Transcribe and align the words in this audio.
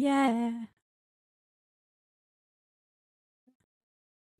yeah. 0.00 0.52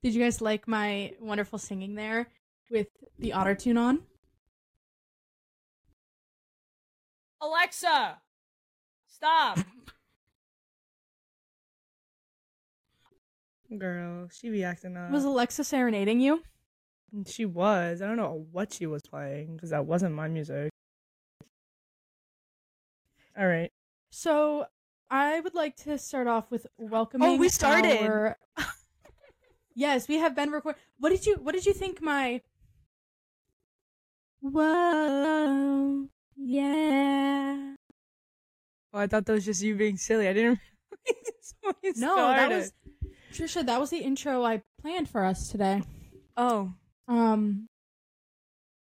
Did 0.02 0.14
you 0.14 0.22
guys 0.22 0.40
like 0.40 0.66
my 0.66 1.12
wonderful 1.20 1.58
singing 1.58 1.94
there 1.94 2.28
with 2.70 2.88
the 3.18 3.34
auto 3.34 3.54
tune 3.54 3.76
on? 3.76 4.00
Alexa, 7.42 8.18
stop. 9.06 9.58
Girl, 13.78 14.28
she 14.32 14.50
be 14.50 14.64
acting 14.64 14.96
up. 14.96 15.10
Was 15.10 15.24
Alexa 15.24 15.64
serenading 15.64 16.20
you? 16.20 16.42
She 17.26 17.44
was. 17.44 18.00
I 18.00 18.06
don't 18.06 18.16
know 18.16 18.46
what 18.50 18.72
she 18.72 18.86
was 18.86 19.02
playing 19.02 19.56
because 19.56 19.70
that 19.70 19.84
wasn't 19.84 20.14
my 20.14 20.28
music. 20.28 20.70
All 23.38 23.46
right. 23.46 23.70
So 24.10 24.66
I 25.10 25.40
would 25.40 25.54
like 25.54 25.76
to 25.84 25.98
start 25.98 26.26
off 26.26 26.50
with 26.50 26.66
welcoming. 26.78 27.28
Oh, 27.28 27.36
we 27.36 27.48
started. 27.48 28.00
our- 28.02 28.38
yes, 29.74 30.06
we 30.08 30.16
have 30.18 30.34
been 30.36 30.50
recording. 30.50 30.80
What 30.98 31.10
did 31.10 31.26
you 31.26 31.36
What 31.36 31.54
did 31.54 31.66
you 31.66 31.72
think 31.72 32.00
my? 32.00 32.40
Whoa, 34.40 36.08
yeah. 36.36 37.74
Oh, 38.92 38.98
I 38.98 39.06
thought 39.06 39.26
that 39.26 39.32
was 39.32 39.44
just 39.44 39.62
you 39.62 39.74
being 39.76 39.96
silly. 39.96 40.28
I 40.28 40.32
didn't. 40.32 40.58
No, 41.96 42.16
that 42.16 42.50
was 42.50 42.72
Trisha. 43.32 43.64
That 43.66 43.80
was 43.80 43.90
the 43.90 43.98
intro 43.98 44.44
I 44.44 44.62
planned 44.80 45.08
for 45.08 45.24
us 45.24 45.48
today. 45.48 45.82
Oh, 46.36 46.72
Um. 47.08 47.68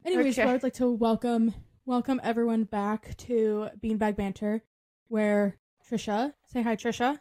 Anyways, 0.06 0.36
so 0.36 0.42
Okay. 0.44 0.50
I 0.50 0.54
would 0.54 0.64
like 0.64 0.74
to 0.76 0.92
welcome 0.92 1.54
welcome 1.86 2.20
everyone 2.24 2.64
back 2.64 3.16
to 3.18 3.70
Beanbag 3.84 4.16
Banter, 4.16 4.64
where 5.08 5.58
Trisha 5.90 6.34
say 6.52 6.64
hi, 6.64 6.76
Trisha, 6.76 7.20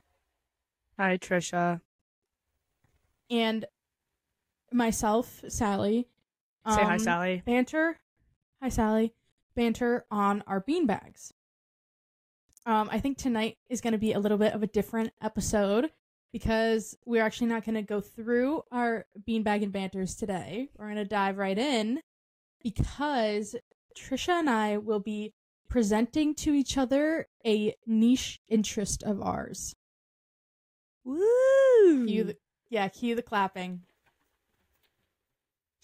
hi 0.98 1.18
Trisha. 1.18 1.80
and 3.30 3.66
myself, 4.72 5.42
Sally. 5.48 6.08
Say 6.66 6.82
hi, 6.82 6.94
um, 6.94 6.98
Sally. 6.98 7.42
Banter, 7.44 7.98
hi 8.62 8.70
Sally. 8.70 9.12
Banter 9.54 10.06
on 10.10 10.42
our 10.46 10.62
beanbags. 10.62 11.32
Um, 12.66 12.88
I 12.90 12.98
think 12.98 13.18
tonight 13.18 13.58
is 13.68 13.82
going 13.82 13.92
to 13.92 13.98
be 13.98 14.14
a 14.14 14.18
little 14.18 14.38
bit 14.38 14.54
of 14.54 14.62
a 14.62 14.66
different 14.66 15.12
episode 15.20 15.90
because 16.32 16.96
we're 17.04 17.22
actually 17.22 17.48
not 17.48 17.64
going 17.64 17.74
to 17.74 17.82
go 17.82 18.00
through 18.00 18.62
our 18.72 19.04
beanbag 19.28 19.62
and 19.62 19.72
banters 19.72 20.14
today. 20.14 20.70
We're 20.76 20.86
going 20.86 20.96
to 20.96 21.04
dive 21.04 21.36
right 21.36 21.58
in 21.58 22.00
because 22.62 23.54
Trisha 23.96 24.30
and 24.30 24.48
I 24.48 24.78
will 24.78 25.00
be 25.00 25.34
presenting 25.74 26.36
to 26.36 26.54
each 26.54 26.78
other 26.78 27.26
a 27.44 27.74
niche 27.84 28.38
interest 28.48 29.02
of 29.02 29.20
ours. 29.20 29.74
Woo! 31.02 32.06
Cue 32.06 32.22
the, 32.22 32.36
yeah, 32.70 32.86
cue 32.86 33.16
the 33.16 33.22
clapping. 33.22 33.80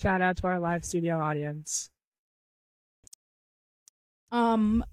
Shout 0.00 0.22
out 0.22 0.36
to 0.36 0.46
our 0.46 0.60
live 0.60 0.84
studio 0.84 1.18
audience. 1.18 1.90
Um, 4.30 4.84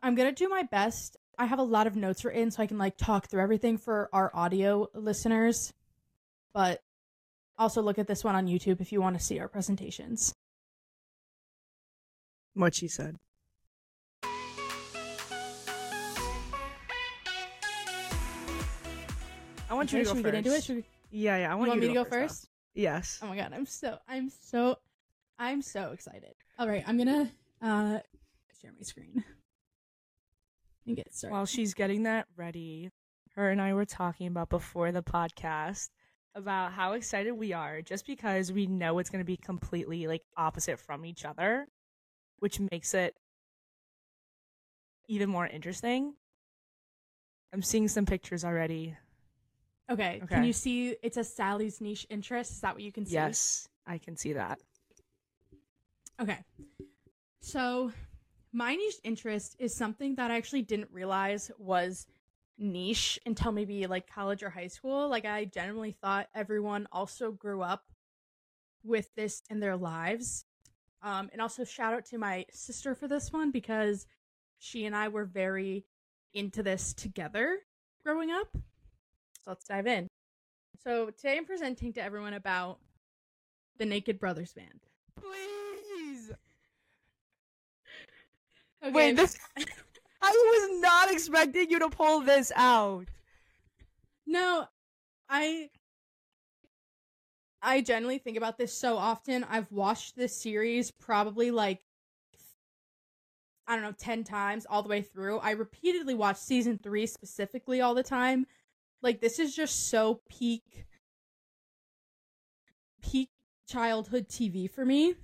I'm 0.00 0.14
gonna 0.14 0.32
do 0.32 0.48
my 0.48 0.62
best. 0.62 1.18
I 1.38 1.44
have 1.44 1.58
a 1.58 1.62
lot 1.62 1.86
of 1.86 1.94
notes 1.94 2.24
written 2.24 2.50
so 2.50 2.62
I 2.62 2.66
can 2.66 2.78
like 2.78 2.96
talk 2.96 3.28
through 3.28 3.42
everything 3.42 3.76
for 3.76 4.08
our 4.14 4.30
audio 4.32 4.88
listeners, 4.94 5.74
but 6.54 6.80
also 7.58 7.82
look 7.82 7.98
at 7.98 8.06
this 8.06 8.24
one 8.24 8.34
on 8.34 8.46
YouTube 8.46 8.80
if 8.80 8.92
you 8.92 9.02
want 9.02 9.18
to 9.18 9.22
see 9.22 9.38
our 9.40 9.48
presentations. 9.48 10.34
What 12.54 12.74
she 12.74 12.88
said. 12.88 13.18
Want 19.76 19.88
Okay, 19.90 19.98
you 19.98 20.04
to 20.04 20.08
should 20.08 20.14
go 20.14 20.16
we 20.18 20.22
first. 20.22 20.32
get 20.32 20.38
into 20.46 20.56
it? 20.56 20.64
Should 20.64 20.76
we, 20.76 20.84
Yeah, 21.10 21.36
yeah. 21.38 21.48
I 21.48 21.52
you 21.52 21.58
want 21.58 21.68
want 21.68 21.82
you 21.82 21.88
me 21.88 21.94
to 21.94 21.94
go 21.94 22.04
though. 22.04 22.10
first? 22.10 22.48
Yes. 22.74 23.18
Oh 23.22 23.26
my 23.28 23.36
god, 23.36 23.52
I'm 23.54 23.66
so 23.66 23.98
I'm 24.08 24.28
so 24.28 24.76
I'm 25.38 25.62
so 25.62 25.92
excited. 25.92 26.34
All 26.58 26.68
right, 26.68 26.84
I'm 26.86 26.98
gonna 26.98 27.30
uh 27.62 27.98
share 28.60 28.72
my 28.76 28.82
screen 28.82 29.24
and 30.86 30.96
get 30.96 31.14
started. 31.14 31.32
While 31.34 31.46
she's 31.46 31.74
getting 31.74 32.04
that 32.04 32.26
ready, 32.36 32.90
her 33.34 33.50
and 33.50 33.60
I 33.60 33.74
were 33.74 33.84
talking 33.84 34.26
about 34.26 34.48
before 34.48 34.92
the 34.92 35.02
podcast 35.02 35.88
about 36.34 36.72
how 36.72 36.92
excited 36.92 37.32
we 37.32 37.52
are 37.54 37.80
just 37.80 38.06
because 38.06 38.52
we 38.52 38.66
know 38.66 38.98
it's 38.98 39.08
going 39.08 39.22
to 39.22 39.26
be 39.26 39.38
completely 39.38 40.06
like 40.06 40.22
opposite 40.36 40.78
from 40.78 41.06
each 41.06 41.24
other, 41.24 41.66
which 42.40 42.60
makes 42.70 42.92
it 42.92 43.14
even 45.08 45.30
more 45.30 45.46
interesting. 45.46 46.12
I'm 47.54 47.62
seeing 47.62 47.88
some 47.88 48.04
pictures 48.04 48.44
already. 48.44 48.96
Okay, 49.90 50.20
okay. 50.22 50.34
can 50.34 50.44
you 50.44 50.52
see? 50.52 50.96
It's 51.02 51.16
a 51.16 51.24
Sally's 51.24 51.80
niche 51.80 52.06
interest. 52.10 52.52
Is 52.52 52.60
that 52.60 52.74
what 52.74 52.82
you 52.82 52.92
can 52.92 53.06
see? 53.06 53.14
Yes, 53.14 53.68
I 53.86 53.98
can 53.98 54.16
see 54.16 54.34
that. 54.34 54.58
Okay. 56.20 56.38
So, 57.40 57.92
my 58.52 58.74
niche 58.74 58.98
interest 59.04 59.56
is 59.58 59.74
something 59.74 60.16
that 60.16 60.30
I 60.30 60.36
actually 60.36 60.62
didn't 60.62 60.90
realize 60.90 61.50
was 61.58 62.06
niche 62.58 63.18
until 63.26 63.52
maybe 63.52 63.86
like 63.86 64.10
college 64.10 64.42
or 64.42 64.50
high 64.50 64.66
school. 64.68 65.08
Like, 65.08 65.24
I 65.24 65.44
generally 65.44 65.92
thought 65.92 66.28
everyone 66.34 66.88
also 66.90 67.30
grew 67.30 67.62
up 67.62 67.84
with 68.82 69.14
this 69.14 69.42
in 69.50 69.60
their 69.60 69.76
lives. 69.76 70.44
Um, 71.02 71.28
and 71.32 71.40
also, 71.40 71.64
shout 71.64 71.92
out 71.92 72.06
to 72.06 72.18
my 72.18 72.46
sister 72.50 72.94
for 72.94 73.06
this 73.06 73.32
one 73.32 73.50
because 73.50 74.06
she 74.58 74.86
and 74.86 74.96
I 74.96 75.08
were 75.08 75.24
very 75.24 75.84
into 76.32 76.62
this 76.62 76.94
together 76.94 77.58
growing 78.02 78.30
up. 78.30 78.56
Let's 79.46 79.64
dive 79.64 79.86
in. 79.86 80.08
So, 80.82 81.10
today 81.10 81.36
I'm 81.36 81.44
presenting 81.44 81.92
to 81.94 82.02
everyone 82.02 82.34
about 82.34 82.78
the 83.78 83.86
Naked 83.86 84.18
Brothers 84.18 84.52
Band. 84.52 84.80
Please. 85.20 86.32
Okay. 88.82 88.92
Wait, 88.92 89.16
this. 89.16 89.36
I 90.22 90.30
was 90.30 90.80
not 90.80 91.10
expecting 91.10 91.70
you 91.70 91.78
to 91.80 91.88
pull 91.88 92.20
this 92.20 92.52
out. 92.54 93.06
No, 94.26 94.66
I 95.28 95.70
I 97.62 97.80
generally 97.80 98.18
think 98.18 98.36
about 98.36 98.58
this 98.58 98.72
so 98.72 98.96
often. 98.96 99.44
I've 99.44 99.72
watched 99.72 100.14
this 100.14 100.36
series 100.36 100.90
probably 100.90 101.50
like 101.50 101.80
I 103.66 103.74
don't 103.74 103.82
know, 103.82 103.94
10 103.98 104.22
times 104.22 104.66
all 104.68 104.82
the 104.82 104.88
way 104.88 105.02
through. 105.02 105.38
I 105.38 105.52
repeatedly 105.52 106.14
watch 106.14 106.36
season 106.36 106.78
3 106.80 107.06
specifically 107.06 107.80
all 107.80 107.94
the 107.94 108.02
time. 108.02 108.46
Like 109.02 109.20
this 109.20 109.38
is 109.38 109.54
just 109.54 109.88
so 109.88 110.20
peak 110.28 110.86
peak 113.02 113.30
childhood 113.68 114.28
TV 114.28 114.70
for 114.70 114.84
me. 114.84 115.14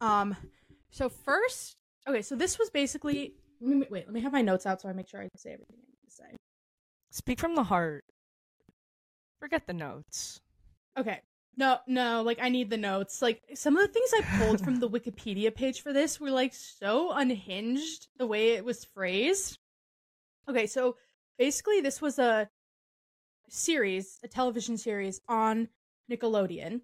Um 0.00 0.36
so 0.90 1.08
first, 1.08 1.76
okay, 2.08 2.22
so 2.22 2.34
this 2.36 2.58
was 2.58 2.70
basically 2.70 3.34
let 3.60 3.76
me, 3.76 3.86
wait, 3.90 4.06
let 4.06 4.12
me 4.12 4.20
have 4.20 4.32
my 4.32 4.42
notes 4.42 4.66
out 4.66 4.80
so 4.80 4.88
I 4.88 4.92
make 4.92 5.08
sure 5.08 5.20
I 5.20 5.28
say 5.36 5.52
everything 5.52 5.76
I 5.78 5.86
need 5.86 6.08
to 6.08 6.14
say. 6.14 6.36
Speak 7.10 7.38
from 7.38 7.54
the 7.54 7.64
heart. 7.64 8.04
Forget 9.38 9.66
the 9.66 9.74
notes. 9.74 10.40
Okay. 10.98 11.20
No, 11.56 11.78
no, 11.86 12.22
like 12.22 12.38
I 12.40 12.48
need 12.48 12.70
the 12.70 12.78
notes. 12.78 13.20
Like 13.20 13.42
some 13.54 13.76
of 13.76 13.86
the 13.86 13.92
things 13.92 14.10
I 14.14 14.38
pulled 14.38 14.64
from 14.64 14.80
the 14.80 14.88
Wikipedia 14.96 15.54
page 15.54 15.82
for 15.82 15.92
this 15.92 16.18
were 16.18 16.30
like 16.30 16.54
so 16.54 17.12
unhinged 17.12 18.08
the 18.16 18.26
way 18.26 18.50
it 18.50 18.64
was 18.64 18.84
phrased. 18.84 19.58
Okay, 20.48 20.66
so 20.66 20.96
basically 21.38 21.80
this 21.80 22.00
was 22.00 22.18
a 22.18 22.48
series, 23.48 24.18
a 24.22 24.28
television 24.28 24.76
series 24.76 25.20
on 25.28 25.68
Nickelodeon. 26.10 26.80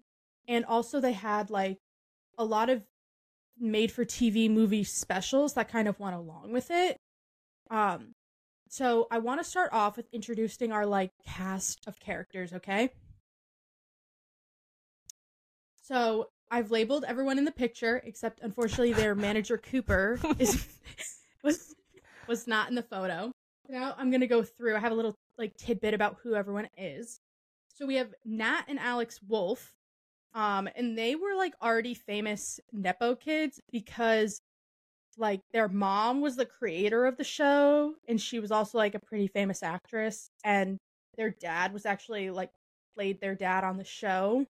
And 0.47 0.65
also 0.65 0.99
they 0.99 1.13
had 1.13 1.49
like 1.49 1.77
a 2.37 2.45
lot 2.45 2.69
of 2.69 2.83
made 3.59 3.91
for 3.91 4.05
TV 4.05 4.49
movie 4.49 4.83
specials 4.83 5.53
that 5.53 5.69
kind 5.69 5.87
of 5.87 5.99
went 5.99 6.15
along 6.15 6.51
with 6.51 6.71
it. 6.71 6.97
Um 7.69 8.13
so 8.69 9.07
I 9.09 9.17
want 9.17 9.41
to 9.41 9.43
start 9.43 9.71
off 9.73 9.97
with 9.97 10.07
introducing 10.13 10.71
our 10.71 10.85
like 10.85 11.11
cast 11.25 11.87
of 11.87 11.99
characters, 11.99 12.53
okay? 12.53 12.91
So 15.81 16.29
I've 16.51 16.69
labeled 16.69 17.03
everyone 17.07 17.39
in 17.39 17.45
the 17.45 17.51
picture, 17.51 18.01
except 18.05 18.41
unfortunately 18.41 18.93
their 18.93 19.15
manager 19.15 19.57
Cooper 19.57 20.19
is 20.37 20.67
was 21.43 21.75
was 22.27 22.47
not 22.47 22.69
in 22.69 22.75
the 22.75 22.83
photo. 22.83 23.31
Now 23.69 23.93
I'm 23.97 24.11
gonna 24.11 24.27
go 24.27 24.43
through. 24.43 24.75
I 24.75 24.79
have 24.79 24.91
a 24.91 24.95
little 24.95 25.15
like 25.37 25.55
tidbit 25.55 25.93
about 25.93 26.17
who 26.23 26.35
everyone 26.35 26.69
is. 26.77 27.21
So 27.73 27.85
we 27.85 27.95
have 27.95 28.13
Nat 28.25 28.63
and 28.67 28.79
Alex 28.79 29.21
Wolf, 29.25 29.73
um, 30.33 30.67
and 30.75 30.97
they 30.97 31.15
were 31.15 31.35
like 31.37 31.53
already 31.61 31.93
famous 31.93 32.59
nepo 32.73 33.15
kids 33.15 33.61
because 33.71 34.41
like 35.17 35.41
their 35.53 35.67
mom 35.67 36.21
was 36.21 36.35
the 36.35 36.45
creator 36.45 37.05
of 37.05 37.17
the 37.17 37.23
show, 37.23 37.93
and 38.07 38.19
she 38.19 38.39
was 38.39 38.51
also 38.51 38.77
like 38.77 38.95
a 38.95 38.99
pretty 38.99 39.27
famous 39.27 39.63
actress, 39.63 40.31
and 40.43 40.77
their 41.15 41.29
dad 41.29 41.73
was 41.73 41.85
actually 41.85 42.31
like 42.31 42.51
played 42.95 43.21
their 43.21 43.35
dad 43.35 43.63
on 43.63 43.77
the 43.77 43.83
show. 43.83 44.45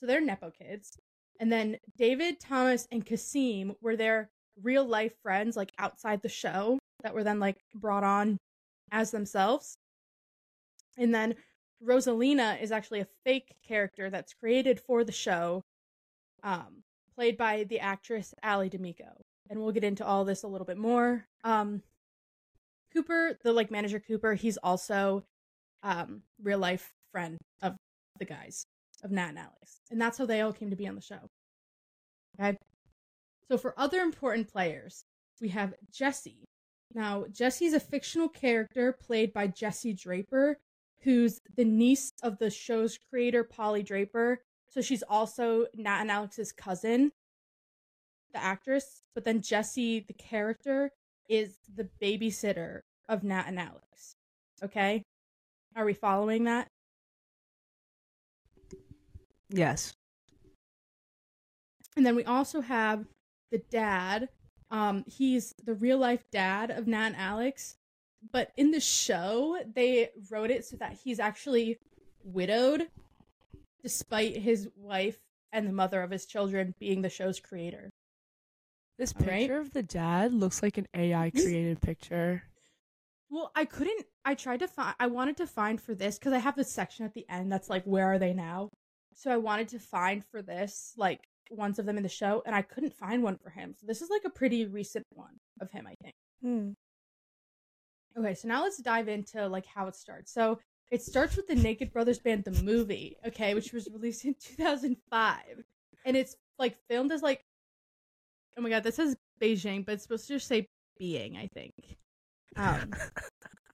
So 0.00 0.06
they're 0.06 0.20
Nepo 0.20 0.50
kids. 0.50 0.96
And 1.40 1.52
then 1.52 1.78
David, 1.96 2.40
Thomas, 2.40 2.88
and 2.90 3.04
Kasim 3.04 3.74
were 3.80 3.96
their 3.96 4.30
real 4.62 4.84
life 4.84 5.14
friends, 5.22 5.56
like 5.56 5.72
outside 5.78 6.22
the 6.22 6.28
show, 6.28 6.78
that 7.02 7.14
were 7.14 7.24
then 7.24 7.40
like 7.40 7.58
brought 7.74 8.04
on 8.04 8.38
as 8.90 9.10
themselves. 9.10 9.76
And 10.96 11.14
then 11.14 11.34
Rosalina 11.84 12.60
is 12.60 12.72
actually 12.72 13.00
a 13.00 13.08
fake 13.24 13.54
character 13.66 14.10
that's 14.10 14.34
created 14.34 14.80
for 14.80 15.04
the 15.04 15.12
show, 15.12 15.62
um, 16.42 16.82
played 17.14 17.36
by 17.36 17.64
the 17.64 17.80
actress 17.80 18.34
Allie 18.42 18.70
DiMeco. 18.70 19.22
And 19.50 19.60
we'll 19.60 19.72
get 19.72 19.84
into 19.84 20.04
all 20.04 20.24
this 20.24 20.42
a 20.42 20.48
little 20.48 20.66
bit 20.66 20.76
more. 20.76 21.24
Um, 21.44 21.82
Cooper, 22.92 23.38
the 23.44 23.52
like 23.52 23.70
manager 23.70 24.00
Cooper, 24.00 24.34
he's 24.34 24.56
also 24.58 25.24
um 25.82 26.22
real 26.42 26.58
life 26.58 26.92
friend 27.12 27.38
of 27.62 27.76
the 28.18 28.24
guys 28.24 28.64
of 29.04 29.10
Nat 29.10 29.28
and 29.28 29.38
Alex. 29.38 29.80
And 29.90 30.00
that's 30.00 30.18
how 30.18 30.26
they 30.26 30.40
all 30.40 30.52
came 30.52 30.70
to 30.70 30.76
be 30.76 30.88
on 30.88 30.94
the 30.94 31.00
show. 31.00 31.30
Okay. 32.40 32.58
So 33.50 33.56
for 33.56 33.74
other 33.78 34.00
important 34.00 34.50
players, 34.52 35.04
we 35.40 35.48
have 35.48 35.74
Jesse. 35.92 36.44
Now, 36.94 37.26
Jesse's 37.30 37.74
a 37.74 37.80
fictional 37.80 38.28
character 38.28 38.92
played 38.92 39.32
by 39.32 39.46
Jesse 39.46 39.92
Draper, 39.92 40.58
who's 41.02 41.40
the 41.56 41.64
niece 41.64 42.12
of 42.22 42.38
the 42.38 42.50
show's 42.50 42.98
creator, 43.10 43.44
Polly 43.44 43.82
Draper. 43.82 44.42
So 44.70 44.80
she's 44.80 45.02
also 45.02 45.66
Nat 45.74 46.00
and 46.00 46.10
Alex's 46.10 46.52
cousin, 46.52 47.12
the 48.32 48.42
actress. 48.42 49.02
But 49.14 49.24
then 49.24 49.42
Jesse, 49.42 50.00
the 50.00 50.14
character, 50.14 50.90
is 51.28 51.56
the 51.74 51.88
babysitter 52.02 52.80
of 53.08 53.22
Nat 53.22 53.44
and 53.46 53.58
Alex. 53.58 54.14
Okay? 54.62 55.02
Are 55.76 55.84
we 55.84 55.94
following 55.94 56.44
that? 56.44 56.68
Yes. 59.50 59.94
And 61.96 62.04
then 62.04 62.16
we 62.16 62.24
also 62.24 62.60
have 62.60 63.06
the 63.50 63.58
dad. 63.70 64.28
Um, 64.70 65.04
he's 65.06 65.54
the 65.64 65.74
real 65.74 65.98
life 65.98 66.24
dad 66.30 66.70
of 66.70 66.86
Nat 66.86 67.06
and 67.06 67.16
Alex. 67.16 67.76
But 68.32 68.52
in 68.56 68.72
the 68.72 68.80
show, 68.80 69.58
they 69.74 70.10
wrote 70.30 70.50
it 70.50 70.64
so 70.64 70.76
that 70.78 70.98
he's 71.04 71.20
actually 71.20 71.78
widowed, 72.24 72.88
despite 73.82 74.36
his 74.36 74.68
wife 74.76 75.18
and 75.52 75.66
the 75.66 75.72
mother 75.72 76.02
of 76.02 76.10
his 76.10 76.26
children 76.26 76.74
being 76.80 77.02
the 77.02 77.08
show's 77.08 77.38
creator. 77.38 77.90
This 78.98 79.14
All 79.14 79.24
right. 79.26 79.40
picture 79.40 79.58
of 79.58 79.72
the 79.72 79.84
dad 79.84 80.34
looks 80.34 80.62
like 80.62 80.78
an 80.78 80.88
AI 80.94 81.30
created 81.30 81.80
picture. 81.80 82.42
Well, 83.30 83.52
I 83.54 83.64
couldn't. 83.64 84.06
I 84.24 84.34
tried 84.34 84.60
to 84.60 84.68
find. 84.68 84.94
I 84.98 85.06
wanted 85.06 85.36
to 85.36 85.46
find 85.46 85.80
for 85.80 85.94
this 85.94 86.18
because 86.18 86.32
I 86.32 86.38
have 86.38 86.56
this 86.56 86.72
section 86.72 87.04
at 87.04 87.14
the 87.14 87.28
end 87.28 87.52
that's 87.52 87.70
like, 87.70 87.84
where 87.84 88.06
are 88.06 88.18
they 88.18 88.32
now? 88.32 88.70
So 89.14 89.30
I 89.30 89.36
wanted 89.36 89.68
to 89.68 89.78
find 89.78 90.24
for 90.24 90.42
this 90.42 90.94
like 90.96 91.27
ones 91.50 91.78
of 91.78 91.86
them 91.86 91.96
in 91.96 92.02
the 92.02 92.08
show, 92.08 92.42
and 92.46 92.54
I 92.54 92.62
couldn't 92.62 92.94
find 92.94 93.22
one 93.22 93.36
for 93.36 93.50
him. 93.50 93.74
So 93.78 93.86
this 93.86 94.02
is 94.02 94.10
like 94.10 94.22
a 94.24 94.30
pretty 94.30 94.66
recent 94.66 95.06
one 95.12 95.40
of 95.60 95.70
him, 95.70 95.86
I 95.86 95.94
think. 96.02 96.14
Hmm. 96.42 96.70
Okay, 98.18 98.34
so 98.34 98.48
now 98.48 98.62
let's 98.62 98.78
dive 98.78 99.08
into 99.08 99.46
like 99.46 99.66
how 99.66 99.86
it 99.86 99.94
starts. 99.94 100.32
So 100.32 100.58
it 100.90 101.02
starts 101.02 101.36
with 101.36 101.46
the 101.46 101.54
Naked 101.54 101.92
Brothers 101.92 102.18
Band, 102.18 102.44
the 102.44 102.62
movie, 102.62 103.16
okay, 103.26 103.54
which 103.54 103.72
was 103.72 103.88
released 103.92 104.24
in 104.24 104.34
2005, 104.56 105.36
and 106.04 106.16
it's 106.16 106.36
like 106.58 106.76
filmed 106.88 107.12
as 107.12 107.22
like, 107.22 107.44
oh 108.56 108.62
my 108.62 108.70
god, 108.70 108.82
this 108.82 108.96
says 108.96 109.16
Beijing, 109.40 109.84
but 109.84 109.94
it's 109.94 110.02
supposed 110.02 110.26
to 110.28 110.34
just 110.34 110.48
say 110.48 110.66
being, 110.98 111.36
I 111.36 111.48
think. 111.54 111.72
Um, 112.56 112.90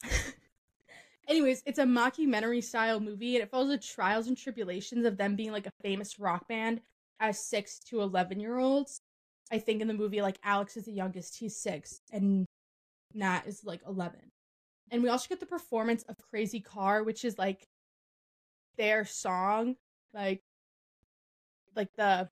anyways, 1.29 1.63
it's 1.65 1.79
a 1.79 1.85
mockumentary 1.85 2.63
style 2.63 3.01
movie, 3.01 3.37
and 3.37 3.45
it 3.45 3.51
follows 3.51 3.71
the 3.71 3.79
trials 3.79 4.27
and 4.27 4.37
tribulations 4.37 5.07
of 5.07 5.17
them 5.17 5.37
being 5.37 5.53
like 5.53 5.67
a 5.67 5.73
famous 5.83 6.19
rock 6.19 6.49
band 6.49 6.81
as 7.21 7.39
six 7.39 7.79
to 7.91 8.01
eleven 8.01 8.41
year 8.41 8.59
olds. 8.59 9.01
I 9.53 9.59
think 9.59 9.83
in 9.83 9.89
the 9.89 9.95
movie, 9.95 10.23
like 10.23 10.39
Alex 10.43 10.77
is 10.77 10.87
the 10.87 10.93
youngest, 10.93 11.37
he's 11.37 11.57
six, 11.57 12.01
and 12.11 12.47
Nat 13.13 13.43
is 13.47 13.65
like 13.65 13.83
11. 13.87 14.19
And 14.91 15.03
we 15.03 15.09
also 15.09 15.29
get 15.29 15.41
the 15.41 15.47
performance 15.47 16.03
of 16.05 16.17
Crazy 16.31 16.61
Car, 16.61 17.03
which 17.03 17.25
is 17.25 17.39
like 17.39 17.67
their 18.77 19.05
song, 19.05 19.77
like 20.13 20.43
like 21.77 21.89
the 21.97 22.29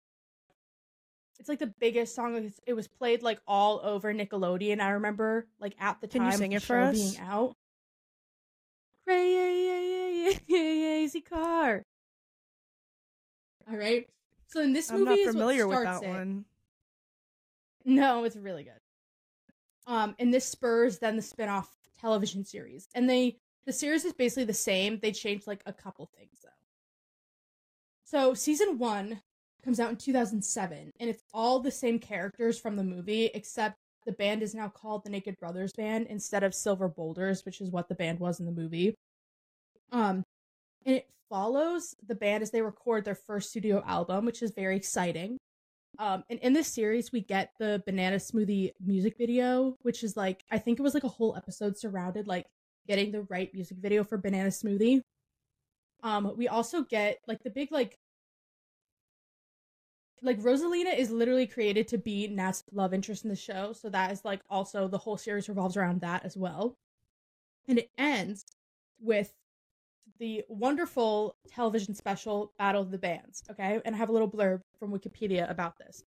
it's 1.38 1.49
like 1.49 1.58
the 1.58 1.75
biggest 1.81 2.14
song. 2.14 2.52
It 2.67 2.75
was 2.75 2.88
played 2.88 3.23
like 3.23 3.40
all 3.46 3.81
over 3.82 4.12
Nickelodeon. 4.14 4.81
I 4.81 4.90
remember 4.90 5.46
like 5.61 5.75
at 5.81 6.00
the 6.00 6.06
Can 6.06 6.25
you 6.25 6.31
time 6.31 6.38
sing 6.38 6.55
of 6.55 6.62
it 6.62 6.67
for 6.67 6.76
show 6.76 6.82
us? 6.82 6.94
being 6.94 7.17
out. 7.19 7.56
Crazy 9.05 11.20
Car. 11.20 11.82
All 13.70 13.76
right. 13.76 14.06
So 14.52 14.60
in 14.60 14.75
this 14.75 14.90
I'm 14.90 14.99
movie 14.99 15.10
not 15.10 15.19
is 15.19 15.26
what 15.28 15.32
familiar 15.32 15.66
with 15.66 15.82
that 15.82 16.02
it. 16.02 16.08
one. 16.08 16.44
No, 17.87 18.25
it's 18.25 18.37
really 18.37 18.64
good. 18.64 18.81
Um, 19.87 20.14
and 20.19 20.32
this 20.32 20.44
spurs 20.44 20.99
then 20.99 21.16
the 21.16 21.22
spin-off 21.22 21.70
television 21.99 22.44
series. 22.44 22.87
And 22.94 23.08
they 23.08 23.38
the 23.64 23.72
series 23.72 24.04
is 24.04 24.12
basically 24.12 24.44
the 24.44 24.52
same. 24.52 24.99
They 25.00 25.10
changed 25.10 25.46
like 25.46 25.62
a 25.64 25.72
couple 25.72 26.10
things 26.19 26.40
though. 26.43 26.50
So 28.04 28.34
season 28.34 28.76
one 28.76 29.22
comes 29.64 29.81
out 29.81 29.88
in 29.88 29.96
2007, 29.96 30.93
and 31.00 31.08
it's 31.08 31.22
all 31.32 31.58
the 31.58 31.70
same 31.70 31.99
characters 31.99 32.58
from 32.58 32.76
the 32.76 32.84
movie, 32.84 33.31
except 33.32 33.78
the 34.04 34.12
band 34.12 34.43
is 34.43 34.54
now 34.54 34.69
called 34.69 35.02
the 35.04 35.10
Naked 35.10 35.38
Brothers 35.38 35.72
Band 35.72 36.08
instead 36.10 36.43
of 36.43 36.54
Silver 36.54 36.88
Boulders, 36.88 37.46
which 37.46 37.62
is 37.62 37.70
what 37.70 37.88
the 37.88 37.94
band 37.94 38.20
was 38.20 38.38
in 38.38 38.44
the 38.44 38.52
movie. 38.52 38.94
Um, 39.93 40.25
and 40.84 40.96
it 40.96 41.06
follows 41.32 41.96
the 42.06 42.14
band 42.14 42.43
as 42.43 42.50
they 42.50 42.61
record 42.61 43.06
their 43.06 43.14
first 43.14 43.49
studio 43.49 43.82
album, 43.87 44.26
which 44.26 44.43
is 44.43 44.52
very 44.55 44.76
exciting. 44.76 45.38
Um, 45.99 46.25
and 46.29 46.38
in 46.40 46.52
this 46.52 46.69
series, 46.69 47.11
we 47.11 47.23
get 47.23 47.52
the 47.58 47.82
Banana 47.87 48.17
Smoothie 48.17 48.73
music 48.84 49.17
video, 49.17 49.76
which 49.81 50.05
is 50.05 50.14
like 50.14 50.44
I 50.50 50.58
think 50.58 50.79
it 50.79 50.82
was 50.82 50.93
like 50.93 51.05
a 51.05 51.08
whole 51.08 51.34
episode 51.34 51.79
surrounded 51.79 52.26
like 52.26 52.44
getting 52.87 53.12
the 53.12 53.23
right 53.23 53.52
music 53.55 53.79
video 53.79 54.05
for 54.05 54.19
Banana 54.19 54.50
Smoothie. 54.50 55.00
Um, 56.02 56.34
we 56.37 56.49
also 56.49 56.82
get 56.82 57.19
like 57.26 57.43
the 57.43 57.50
big 57.50 57.73
like 57.73 57.96
like 60.20 60.38
Rosalina 60.38 60.96
is 60.96 61.11
literally 61.11 61.46
created 61.46 61.88
to 61.88 61.99
be 61.99 62.28
Nat's 62.28 62.62
love 62.73 62.93
interest 62.93 63.25
in 63.25 63.31
the 63.31 63.37
show, 63.37 63.73
so 63.73 63.88
that 63.88 64.12
is 64.12 64.23
like 64.23 64.40
also 64.50 64.87
the 64.87 64.99
whole 64.99 65.17
series 65.17 65.49
revolves 65.49 65.78
around 65.78 66.02
that 66.02 66.26
as 66.26 66.37
well. 66.37 66.76
And 67.67 67.78
it 67.78 67.90
ends 67.96 68.44
with 69.00 69.32
the 70.23 70.45
wonderful 70.49 71.35
television 71.49 71.93
special 71.97 72.53
Battle 72.57 72.81
of 72.81 72.93
the 72.93 72.99
Bands, 72.99 73.43
okay? 73.51 73.81
And 73.85 73.93
I 73.93 73.99
have 73.99 74.09
a 74.09 74.13
little 74.13 74.31
blurb 74.31 74.61
from 74.79 74.93
Wikipedia 74.93 75.51
about 75.51 75.77
this. 75.79 76.05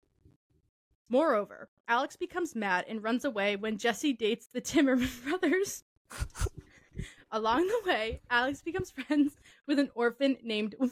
Moreover, 1.08 1.70
Alex 1.88 2.14
becomes 2.16 2.54
mad 2.54 2.84
and 2.88 3.02
runs 3.02 3.24
away 3.24 3.56
when 3.56 3.78
Jesse 3.78 4.12
dates 4.12 4.50
the 4.52 4.60
Timmerman 4.60 5.08
brothers. 5.24 5.84
Along 7.30 7.66
the 7.66 7.80
way, 7.90 8.20
Alex 8.28 8.60
becomes 8.60 8.90
friends 8.90 9.32
with 9.66 9.78
an 9.78 9.88
orphan 9.94 10.36
named 10.44 10.74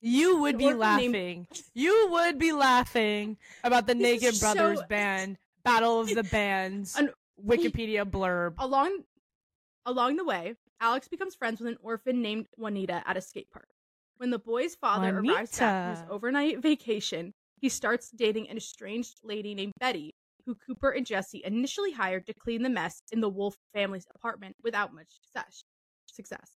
You 0.00 0.38
would 0.40 0.56
be 0.56 0.64
orphan 0.64 0.78
laughing. 0.80 1.12
named- 1.12 1.46
You 1.74 2.08
would 2.10 2.38
be 2.38 2.52
laughing 2.52 3.36
about 3.62 3.86
the 3.86 3.94
Naked 3.94 4.40
Brothers 4.40 4.78
so- 4.80 4.86
band, 4.86 5.36
Battle 5.62 6.00
of 6.00 6.08
the 6.08 6.24
Bands, 6.24 6.96
An- 6.96 7.10
Wikipedia 7.46 8.10
blurb. 8.10 8.54
along 8.58 9.04
along 9.86 10.16
the 10.16 10.24
way, 10.24 10.54
Alex 10.80 11.08
becomes 11.08 11.34
friends 11.34 11.60
with 11.60 11.68
an 11.68 11.78
orphan 11.82 12.22
named 12.22 12.48
Juanita 12.56 13.02
at 13.06 13.16
a 13.16 13.20
skate 13.20 13.50
park. 13.50 13.68
When 14.16 14.30
the 14.30 14.38
boy's 14.38 14.74
father 14.74 15.18
arrives 15.18 15.58
back 15.58 15.96
from 15.96 16.02
his 16.02 16.10
overnight 16.10 16.60
vacation, 16.60 17.34
he 17.60 17.68
starts 17.68 18.10
dating 18.10 18.48
an 18.48 18.56
estranged 18.56 19.20
lady 19.22 19.54
named 19.54 19.72
Betty, 19.80 20.14
who 20.46 20.54
Cooper 20.54 20.90
and 20.90 21.06
Jesse 21.06 21.42
initially 21.44 21.92
hired 21.92 22.26
to 22.26 22.34
clean 22.34 22.62
the 22.62 22.68
mess 22.68 23.02
in 23.10 23.20
the 23.20 23.28
Wolf 23.28 23.56
family's 23.72 24.06
apartment 24.14 24.56
without 24.62 24.94
much 24.94 25.08
success. 25.22 25.64
Success. 26.06 26.52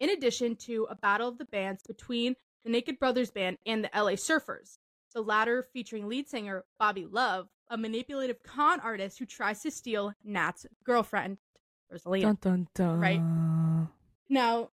In 0.00 0.10
addition 0.10 0.56
to 0.56 0.86
a 0.90 0.96
battle 0.96 1.28
of 1.28 1.38
the 1.38 1.44
bands 1.44 1.82
between 1.86 2.34
the 2.64 2.70
Naked 2.70 2.98
Brothers 2.98 3.30
band 3.30 3.58
and 3.66 3.84
the 3.84 3.90
LA 3.94 4.12
Surfers, 4.12 4.78
the 5.12 5.20
latter 5.20 5.62
featuring 5.62 6.08
lead 6.08 6.28
singer 6.28 6.64
Bobby 6.78 7.06
Love, 7.06 7.48
a 7.68 7.76
manipulative 7.76 8.42
con 8.42 8.80
artist 8.80 9.18
who 9.18 9.26
tries 9.26 9.60
to 9.62 9.70
steal 9.70 10.12
Nat's 10.24 10.66
girlfriend, 10.84 11.38
Rosalina. 11.92 12.22
Dun, 12.22 12.38
dun, 12.40 12.68
dun. 12.74 13.00
Right. 13.00 13.88
Now, 14.28 14.70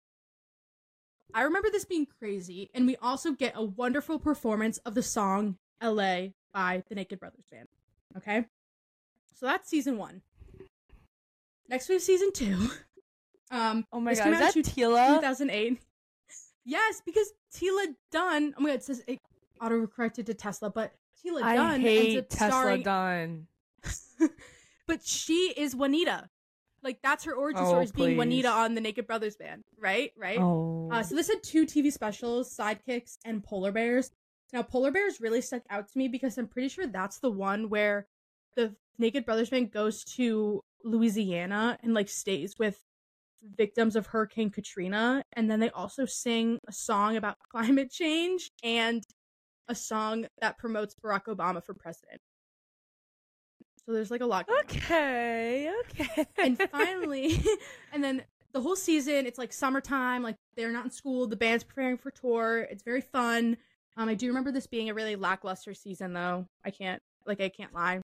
I 1.34 1.44
remember 1.44 1.70
this 1.72 1.86
being 1.86 2.08
crazy, 2.20 2.70
and 2.74 2.86
we 2.88 2.96
also 2.98 3.32
get 3.32 3.53
a 3.56 3.63
wonderful 3.63 4.20
performance 4.20 4.77
of 4.80 4.96
the 4.96 5.03
song 5.03 5.58
LA 5.82 6.27
by 6.53 6.84
the 6.89 6.96
Naked 6.96 7.20
Brothers 7.20 7.46
Band. 7.51 7.68
Okay? 8.18 8.46
So 9.39 9.46
that's 9.46 9.70
season 9.70 9.98
one. 9.98 10.22
Next 11.68 11.88
we 11.89 11.96
have 11.96 12.01
season 12.01 12.32
two. 12.34 12.70
Um, 13.53 13.86
Oh 13.91 14.00
my 14.00 14.15
god, 14.15 14.27
is 14.30 14.39
that 14.39 14.56
Teala? 14.56 15.15
2008. 15.15 15.77
Yes, 16.63 17.01
because 17.06 17.34
Teala 17.53 17.88
Dunn. 18.10 18.53
Oh 18.58 18.62
my 18.62 18.70
god, 18.70 18.75
it 18.75 18.84
says 18.84 19.03
it 19.08 19.20
auto 19.60 19.86
corrected 19.88 20.27
to 20.27 20.34
Tesla, 20.34 20.70
but 20.70 20.94
Teala 21.22 21.44
I 21.44 21.56
Dunn 21.58 21.74
ends 21.74 21.84
hate 21.84 22.30
Tesla 22.30 22.48
starring 22.48 22.84
Dunn. 22.84 23.48
but 24.88 25.03
she 25.03 25.53
is 25.58 25.75
Juanita. 25.75 26.30
Like 26.84 27.00
that's 27.04 27.24
her 27.26 27.34
origin 27.34 27.64
Oh, 27.64 27.70
story 27.70 27.84
is 27.86 27.92
being. 27.92 28.18
Juanita 28.18 28.50
on 28.50 28.76
the 28.76 28.82
Naked 28.82 29.08
Brothers 29.08 29.36
band, 29.36 29.64
right? 29.80 30.12
Right. 30.18 30.40
Oh. 30.40 30.90
Uh, 30.92 31.04
so 31.04 31.16
this 31.16 31.28
had 31.28 31.44
two 31.44 31.66
TV 31.66 31.92
specials, 31.92 32.56
Sidekicks 32.56 33.18
and 33.24 33.44
Polar 33.44 33.72
Bears. 33.72 34.12
Now 34.54 34.64
Polar 34.64 34.92
Bears 34.92 35.22
really 35.22 35.42
stuck 35.42 35.64
out 35.70 35.88
to 35.90 35.98
me 35.98 36.08
because 36.08 36.38
I'm 36.38 36.48
pretty 36.48 36.70
sure 36.70 36.88
that's 36.88 37.20
the 37.20 37.32
one 37.32 37.70
where 37.70 38.08
the 38.56 38.76
Naked 38.98 39.26
Brothers 39.26 39.50
band 39.50 39.72
goes 39.72 40.04
to 40.16 40.62
Louisiana 40.84 41.78
and 41.84 41.94
like 41.94 42.10
stays 42.10 42.56
with 42.58 42.82
victims 43.58 43.96
of 43.96 44.08
Hurricane 44.08 44.50
Katrina, 44.52 45.24
and 45.34 45.50
then 45.50 45.60
they 45.60 45.70
also 45.72 46.06
sing 46.06 46.60
a 46.68 46.72
song 46.74 47.16
about 47.16 47.38
climate 47.52 47.92
change 47.92 48.52
and 48.64 49.04
a 49.68 49.76
song 49.76 50.28
that 50.42 50.58
promotes 50.58 50.96
Barack 50.96 51.26
Obama 51.26 51.64
for 51.64 51.74
president. 51.74 52.22
So 53.86 53.94
there's 53.94 54.12
like 54.12 54.22
a 54.22 54.26
lot. 54.26 54.48
going 54.48 54.60
on. 54.60 54.66
Okay, 54.66 55.72
okay. 55.90 56.26
and 56.38 56.58
finally, 56.72 57.42
and 57.94 58.04
then 58.04 58.24
the 58.54 58.62
whole 58.62 58.76
season, 58.76 59.26
it's 59.26 59.38
like 59.38 59.52
summertime. 59.52 60.24
Like 60.24 60.36
they're 60.56 60.72
not 60.72 60.86
in 60.86 60.92
school. 60.92 61.28
The 61.28 61.36
band's 61.36 61.64
preparing 61.64 61.98
for 61.98 62.12
tour. 62.12 62.68
It's 62.70 62.84
very 62.84 63.02
fun. 63.02 63.58
Um, 63.98 64.08
I 64.08 64.14
do 64.14 64.28
remember 64.28 64.52
this 64.52 64.68
being 64.68 64.90
a 64.90 64.94
really 64.94 65.16
lackluster 65.16 65.74
season, 65.74 66.14
though. 66.14 66.48
I 66.64 66.72
can't, 66.72 67.02
like, 67.26 67.42
I 67.42 67.50
can't 67.50 67.74
lie. 67.74 68.02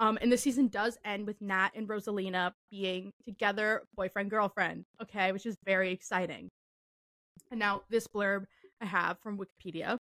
Um, 0.00 0.18
and 0.22 0.32
the 0.32 0.38
season 0.38 0.68
does 0.68 0.96
end 1.04 1.26
with 1.26 1.40
Nat 1.40 1.70
and 1.74 1.88
Rosalina 1.88 2.52
being 2.70 3.12
together, 3.24 3.82
boyfriend 3.96 4.30
girlfriend. 4.30 4.84
Okay, 5.02 5.32
which 5.32 5.44
is 5.44 5.56
very 5.66 5.92
exciting. 5.92 6.48
And 7.50 7.60
now 7.60 7.82
this 7.90 8.06
blurb 8.06 8.44
I 8.80 8.86
have 8.86 9.18
from 9.20 9.38
Wikipedia. 9.38 9.98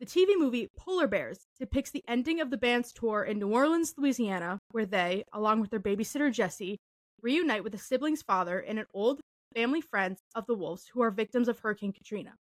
The 0.00 0.06
TV 0.06 0.36
movie 0.36 0.70
Polar 0.76 1.06
Bears 1.06 1.46
depicts 1.56 1.92
the 1.92 2.02
ending 2.08 2.40
of 2.40 2.50
the 2.50 2.56
band's 2.56 2.92
tour 2.92 3.22
in 3.22 3.38
New 3.38 3.52
Orleans, 3.52 3.94
Louisiana, 3.96 4.58
where 4.72 4.86
they, 4.86 5.24
along 5.32 5.60
with 5.60 5.70
their 5.70 5.78
babysitter 5.78 6.32
Jesse, 6.32 6.80
reunite 7.22 7.62
with 7.62 7.72
the 7.72 7.78
sibling's 7.78 8.20
father 8.20 8.58
and 8.58 8.80
an 8.80 8.86
old 8.92 9.20
family 9.54 9.80
friend 9.80 10.18
of 10.34 10.46
the 10.46 10.54
Wolves 10.54 10.86
who 10.92 11.00
are 11.00 11.12
victims 11.12 11.46
of 11.46 11.60
Hurricane 11.60 11.92
Katrina. 11.92 12.34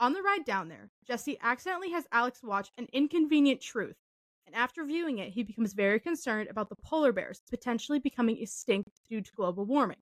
On 0.00 0.14
the 0.14 0.22
ride 0.22 0.46
down 0.46 0.68
there, 0.68 0.88
Jesse 1.06 1.38
accidentally 1.42 1.90
has 1.90 2.06
Alex 2.10 2.42
watch 2.42 2.70
An 2.78 2.88
Inconvenient 2.92 3.60
Truth, 3.60 3.96
and 4.46 4.56
after 4.56 4.82
viewing 4.82 5.18
it, 5.18 5.30
he 5.30 5.42
becomes 5.42 5.74
very 5.74 6.00
concerned 6.00 6.48
about 6.48 6.70
the 6.70 6.76
polar 6.76 7.12
bears 7.12 7.42
potentially 7.50 7.98
becoming 7.98 8.40
extinct 8.40 8.88
due 9.10 9.20
to 9.20 9.32
global 9.32 9.66
warming. 9.66 10.00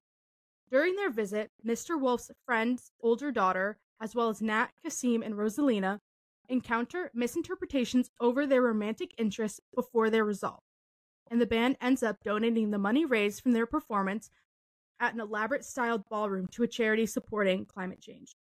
During 0.70 0.94
their 0.94 1.10
visit, 1.10 1.50
Mr. 1.66 2.00
Wolf's 2.00 2.30
friend's 2.44 2.92
older 3.02 3.32
daughter, 3.32 3.76
as 4.00 4.14
well 4.14 4.28
as 4.28 4.40
Nat, 4.40 4.68
Kasim, 4.84 5.22
and 5.22 5.34
Rosalina, 5.34 5.98
encounter 6.48 7.10
misinterpretations 7.14 8.10
over 8.20 8.46
their 8.46 8.62
romantic 8.62 9.14
interests 9.18 9.60
before 9.74 10.10
they're 10.10 10.24
resolved. 10.24 10.62
And 11.30 11.40
the 11.40 11.46
band 11.46 11.76
ends 11.80 12.02
up 12.02 12.22
donating 12.22 12.70
the 12.70 12.78
money 12.78 13.04
raised 13.04 13.42
from 13.42 13.52
their 13.52 13.66
performance 13.66 14.30
at 15.00 15.14
an 15.14 15.20
elaborate 15.20 15.64
styled 15.64 16.08
ballroom 16.08 16.46
to 16.52 16.62
a 16.62 16.68
charity 16.68 17.06
supporting 17.06 17.64
climate 17.64 18.00
change. 18.00 18.36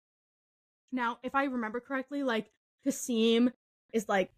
Now, 0.92 1.20
if 1.24 1.36
I 1.36 1.46
remember 1.46 1.80
correctly, 1.80 2.24
like 2.24 2.52
Kasim 2.84 3.52
is 3.92 4.08
like 4.08 4.32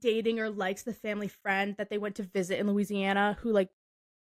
dating 0.00 0.38
or 0.38 0.50
likes 0.50 0.82
the 0.82 0.92
family 0.92 1.28
friend 1.28 1.74
that 1.78 1.90
they 1.90 1.98
went 1.98 2.16
to 2.16 2.22
visit 2.22 2.58
in 2.58 2.70
Louisiana 2.70 3.36
who 3.40 3.50
like 3.50 3.70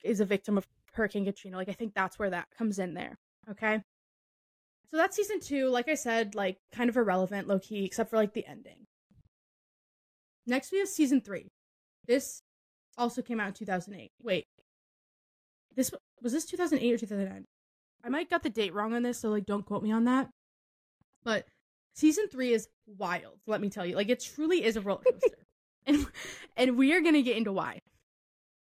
is 0.02 0.20
a 0.20 0.24
victim 0.24 0.56
of 0.56 0.66
Hurricane 0.92 1.24
Katrina. 1.24 1.56
Like 1.56 1.68
I 1.68 1.72
think 1.72 1.94
that's 1.94 2.18
where 2.18 2.30
that 2.30 2.48
comes 2.56 2.78
in 2.78 2.94
there. 2.94 3.18
Okay. 3.50 3.82
So 4.92 4.98
that's 4.98 5.16
season 5.16 5.40
two. 5.40 5.68
Like 5.68 5.88
I 5.88 5.94
said, 5.94 6.34
like 6.34 6.58
kind 6.70 6.90
of 6.90 6.98
irrelevant, 6.98 7.48
low 7.48 7.58
key, 7.58 7.86
except 7.86 8.10
for 8.10 8.16
like 8.16 8.34
the 8.34 8.46
ending. 8.46 8.86
Next 10.46 10.70
we 10.70 10.80
have 10.80 10.88
season 10.88 11.22
three. 11.22 11.48
This 12.06 12.42
also 12.98 13.22
came 13.22 13.40
out 13.40 13.48
in 13.48 13.54
2008. 13.54 14.10
Wait. 14.22 14.44
This 15.74 15.90
was 16.20 16.32
this 16.32 16.44
2008 16.44 16.92
or 16.92 16.98
2009? 16.98 17.44
I 18.04 18.08
might 18.10 18.28
got 18.28 18.42
the 18.42 18.50
date 18.50 18.74
wrong 18.74 18.92
on 18.92 19.02
this, 19.02 19.18
so 19.18 19.30
like 19.30 19.46
don't 19.46 19.64
quote 19.64 19.82
me 19.82 19.92
on 19.92 20.04
that. 20.04 20.28
But 21.24 21.46
season 21.94 22.28
three 22.28 22.52
is 22.52 22.68
wild, 22.86 23.38
let 23.46 23.62
me 23.62 23.70
tell 23.70 23.86
you. 23.86 23.96
Like 23.96 24.10
it 24.10 24.20
truly 24.20 24.62
is 24.62 24.76
a 24.76 24.82
roller 24.82 25.00
coaster. 25.10 25.38
and 25.86 26.06
and 26.54 26.76
we 26.76 26.92
are 26.92 27.00
gonna 27.00 27.22
get 27.22 27.38
into 27.38 27.52
why. 27.52 27.78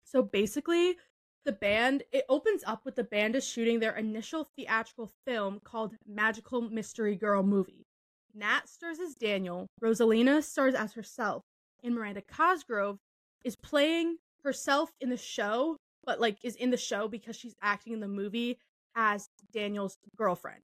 So 0.05 0.21
basically, 0.21 0.95
the 1.45 1.51
band 1.51 2.03
it 2.11 2.25
opens 2.29 2.63
up 2.65 2.85
with 2.85 2.95
the 2.95 3.03
band 3.03 3.35
is 3.35 3.47
shooting 3.47 3.79
their 3.79 3.95
initial 3.95 4.49
theatrical 4.55 5.11
film 5.25 5.59
called 5.63 5.95
Magical 6.07 6.61
Mystery 6.61 7.15
Girl 7.15 7.43
Movie. 7.43 7.85
Nat 8.33 8.67
stars 8.67 8.99
as 8.99 9.13
Daniel, 9.15 9.67
Rosalina 9.81 10.43
stars 10.43 10.73
as 10.73 10.93
herself, 10.93 11.43
and 11.83 11.93
Miranda 11.93 12.21
Cosgrove 12.21 12.97
is 13.43 13.55
playing 13.55 14.17
herself 14.43 14.91
in 14.99 15.09
the 15.09 15.17
show, 15.17 15.77
but 16.03 16.19
like 16.19 16.37
is 16.43 16.55
in 16.55 16.71
the 16.71 16.77
show 16.77 17.07
because 17.07 17.35
she's 17.35 17.55
acting 17.61 17.93
in 17.93 17.99
the 17.99 18.07
movie 18.07 18.57
as 18.95 19.27
Daniel's 19.51 19.97
girlfriend. 20.15 20.61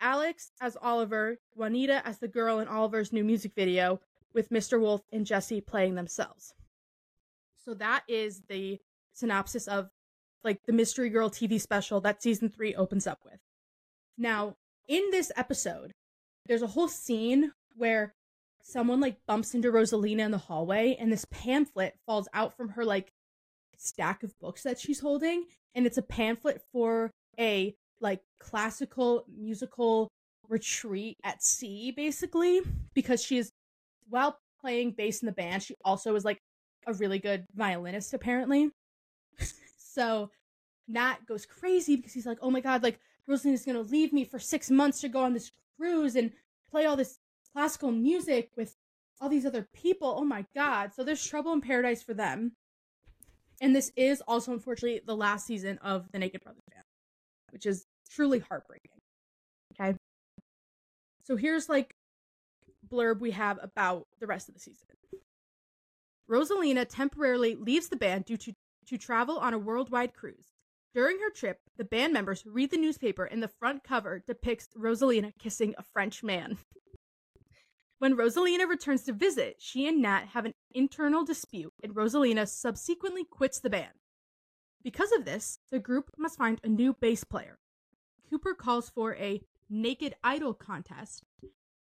Alex 0.00 0.50
as 0.60 0.76
Oliver, 0.82 1.38
Juanita 1.54 2.06
as 2.06 2.18
the 2.18 2.28
girl 2.28 2.58
in 2.58 2.68
Oliver's 2.68 3.12
new 3.12 3.24
music 3.24 3.52
video, 3.54 4.00
with 4.34 4.50
Mr. 4.50 4.80
Wolf 4.80 5.02
and 5.12 5.26
Jesse 5.26 5.60
playing 5.60 5.94
themselves. 5.94 6.54
So 7.64 7.74
that 7.74 8.02
is 8.08 8.42
the 8.48 8.80
synopsis 9.12 9.66
of 9.68 9.88
like 10.44 10.58
the 10.66 10.72
Mystery 10.72 11.08
Girl 11.08 11.30
TV 11.30 11.60
special 11.60 12.00
that 12.00 12.22
season 12.22 12.48
three 12.48 12.74
opens 12.74 13.06
up 13.06 13.20
with. 13.24 13.38
Now, 14.18 14.56
in 14.88 15.02
this 15.10 15.30
episode, 15.36 15.92
there's 16.46 16.62
a 16.62 16.68
whole 16.68 16.88
scene 16.88 17.52
where 17.76 18.14
someone 18.62 19.00
like 19.00 19.18
bumps 19.26 19.54
into 19.54 19.70
Rosalina 19.70 20.20
in 20.20 20.30
the 20.30 20.38
hallway 20.38 20.96
and 20.98 21.12
this 21.12 21.26
pamphlet 21.30 21.94
falls 22.06 22.28
out 22.32 22.56
from 22.56 22.70
her 22.70 22.84
like 22.84 23.12
stack 23.76 24.22
of 24.22 24.38
books 24.38 24.62
that 24.62 24.78
she's 24.78 25.00
holding 25.00 25.44
and 25.74 25.86
it's 25.86 25.98
a 25.98 26.02
pamphlet 26.02 26.62
for 26.72 27.10
a 27.38 27.74
like 28.00 28.20
classical 28.38 29.24
musical 29.36 30.08
retreat 30.48 31.16
at 31.24 31.42
sea 31.42 31.90
basically 31.90 32.60
because 32.94 33.22
she 33.22 33.38
is 33.38 33.50
while 34.08 34.38
playing 34.60 34.92
bass 34.92 35.22
in 35.22 35.26
the 35.26 35.32
band 35.32 35.62
she 35.62 35.74
also 35.84 36.14
is 36.14 36.24
like 36.24 36.38
a 36.86 36.92
really 36.94 37.18
good 37.18 37.44
violinist 37.54 38.14
apparently 38.14 38.70
so 39.78 40.30
nat 40.88 41.18
goes 41.26 41.46
crazy 41.46 41.96
because 41.96 42.12
he's 42.12 42.26
like 42.26 42.38
oh 42.42 42.50
my 42.50 42.60
god 42.60 42.82
like 42.82 42.98
rosalina's 43.28 43.64
gonna 43.64 43.80
leave 43.80 44.12
me 44.12 44.24
for 44.24 44.38
six 44.38 44.70
months 44.70 45.00
to 45.00 45.08
go 45.08 45.20
on 45.20 45.32
this 45.32 45.52
cruise 45.76 46.16
and 46.16 46.32
play 46.70 46.86
all 46.86 46.96
this 46.96 47.18
classical 47.52 47.92
music 47.92 48.50
with 48.56 48.76
all 49.20 49.28
these 49.28 49.46
other 49.46 49.68
people. 49.72 50.16
Oh 50.18 50.24
my 50.24 50.44
god. 50.54 50.92
So 50.94 51.04
there's 51.04 51.24
trouble 51.24 51.52
in 51.52 51.60
paradise 51.60 52.02
for 52.02 52.12
them. 52.12 52.52
And 53.60 53.76
this 53.76 53.92
is 53.94 54.20
also 54.26 54.52
unfortunately 54.52 55.00
the 55.06 55.14
last 55.14 55.46
season 55.46 55.78
of 55.78 56.10
the 56.10 56.18
naked 56.18 56.42
brothers 56.42 56.64
band 56.72 56.84
which 57.50 57.66
is 57.66 57.86
truly 58.10 58.40
heartbreaking. 58.40 58.90
Okay. 59.78 59.96
So 61.24 61.36
here's 61.36 61.68
like 61.68 61.94
blurb 62.88 63.20
we 63.20 63.30
have 63.30 63.58
about 63.62 64.06
the 64.20 64.26
rest 64.26 64.48
of 64.48 64.54
the 64.54 64.60
season. 64.60 64.88
Rosalina 66.28 66.86
temporarily 66.88 67.54
leaves 67.54 67.88
the 67.88 67.96
band 67.96 68.24
due 68.24 68.38
to 68.38 68.54
to 68.86 68.98
travel 68.98 69.38
on 69.38 69.54
a 69.54 69.58
worldwide 69.58 70.14
cruise 70.14 70.48
during 70.94 71.18
her 71.20 71.30
trip 71.30 71.60
the 71.76 71.84
band 71.84 72.12
members 72.12 72.44
read 72.46 72.70
the 72.70 72.76
newspaper 72.76 73.24
and 73.24 73.42
the 73.42 73.48
front 73.48 73.82
cover 73.84 74.22
depicts 74.26 74.68
rosalina 74.76 75.32
kissing 75.38 75.74
a 75.78 75.82
french 75.82 76.22
man 76.22 76.58
when 78.02 78.16
Rosalina 78.16 78.68
returns 78.68 79.04
to 79.04 79.12
visit, 79.12 79.58
she 79.60 79.86
and 79.86 80.02
Nat 80.02 80.24
have 80.32 80.44
an 80.44 80.54
internal 80.72 81.24
dispute, 81.24 81.72
and 81.84 81.94
Rosalina 81.94 82.48
subsequently 82.48 83.24
quits 83.24 83.60
the 83.60 83.70
band. 83.70 83.92
Because 84.82 85.12
of 85.12 85.24
this, 85.24 85.60
the 85.70 85.78
group 85.78 86.10
must 86.18 86.36
find 86.36 86.60
a 86.64 86.68
new 86.68 86.94
bass 86.94 87.22
player. 87.22 87.60
Cooper 88.28 88.54
calls 88.54 88.90
for 88.90 89.14
a 89.14 89.40
naked 89.70 90.16
idol 90.24 90.52
contest, 90.52 91.22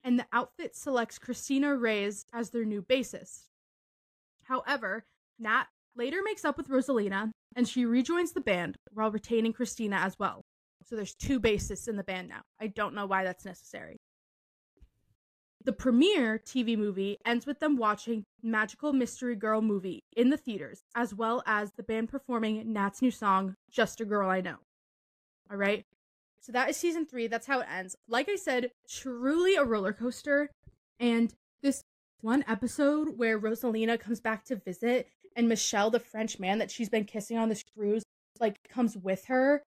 and 0.04 0.20
the 0.20 0.28
outfit 0.34 0.76
selects 0.76 1.20
Christina 1.20 1.78
Reyes 1.78 2.26
as 2.34 2.50
their 2.50 2.66
new 2.66 2.82
bassist. 2.82 3.44
However, 4.44 5.06
Nat 5.40 5.68
later 5.96 6.22
makes 6.24 6.46
up 6.46 6.58
with 6.58 6.70
Rosalina, 6.70 7.32
and 7.56 7.68
she 7.68 7.86
rejoins 7.86 8.32
the 8.32 8.42
band 8.42 8.76
while 8.92 9.12
retaining 9.12 9.54
Christina 9.54 9.98
as 9.98 10.16
well. 10.20 10.42
So 10.86 10.96
there's 10.96 11.16
two 11.16 11.40
bassists 11.40 11.88
in 11.88 11.98
the 11.98 12.04
band 12.04 12.30
now. 12.30 12.42
I 12.60 12.68
don't 12.68 12.96
know 12.96 13.06
why 13.06 13.24
that's 13.24 13.46
necessary. 13.46 13.98
The 15.66 15.74
premiere 15.74 16.40
TV 16.40 16.78
movie 16.78 17.18
ends 17.26 17.46
with 17.46 17.60
them 17.60 17.76
watching 17.76 18.24
Magical 18.42 18.94
Mystery 18.94 19.36
Girl 19.36 19.62
movie 19.62 20.00
in 20.16 20.30
the 20.30 20.38
theaters, 20.38 20.82
as 20.96 21.14
well 21.14 21.44
as 21.46 21.72
the 21.76 21.84
band 21.84 22.10
performing 22.10 22.72
Nat's 22.72 23.02
new 23.02 23.12
song, 23.12 23.56
Just 23.70 24.00
a 24.00 24.06
Girl 24.06 24.30
I 24.30 24.40
Know. 24.42 24.56
All 25.52 25.58
right. 25.58 25.84
So 26.40 26.54
that 26.54 26.70
is 26.70 26.78
season 26.78 27.06
three. 27.06 27.28
That's 27.28 27.48
how 27.48 27.60
it 27.60 27.68
ends. 27.70 27.98
Like 28.08 28.30
I 28.30 28.38
said, 28.38 28.72
truly 28.88 29.56
a 29.56 29.66
roller 29.66 29.92
coaster. 29.92 30.50
And 30.98 31.34
this 31.62 31.84
one 32.22 32.46
episode 32.48 33.18
where 33.18 33.40
Rosalina 33.40 34.00
comes 34.00 34.22
back 34.22 34.46
to 34.46 34.56
visit 34.56 35.10
and 35.36 35.48
Michelle, 35.48 35.90
the 35.90 36.00
French 36.00 36.40
man 36.40 36.60
that 36.60 36.72
she's 36.72 36.90
been 36.90 37.06
kissing 37.06 37.38
on 37.38 37.50
the 37.50 37.56
screws, 37.56 38.04
like 38.40 38.58
comes 38.70 38.98
with 38.98 39.26
her 39.26 39.64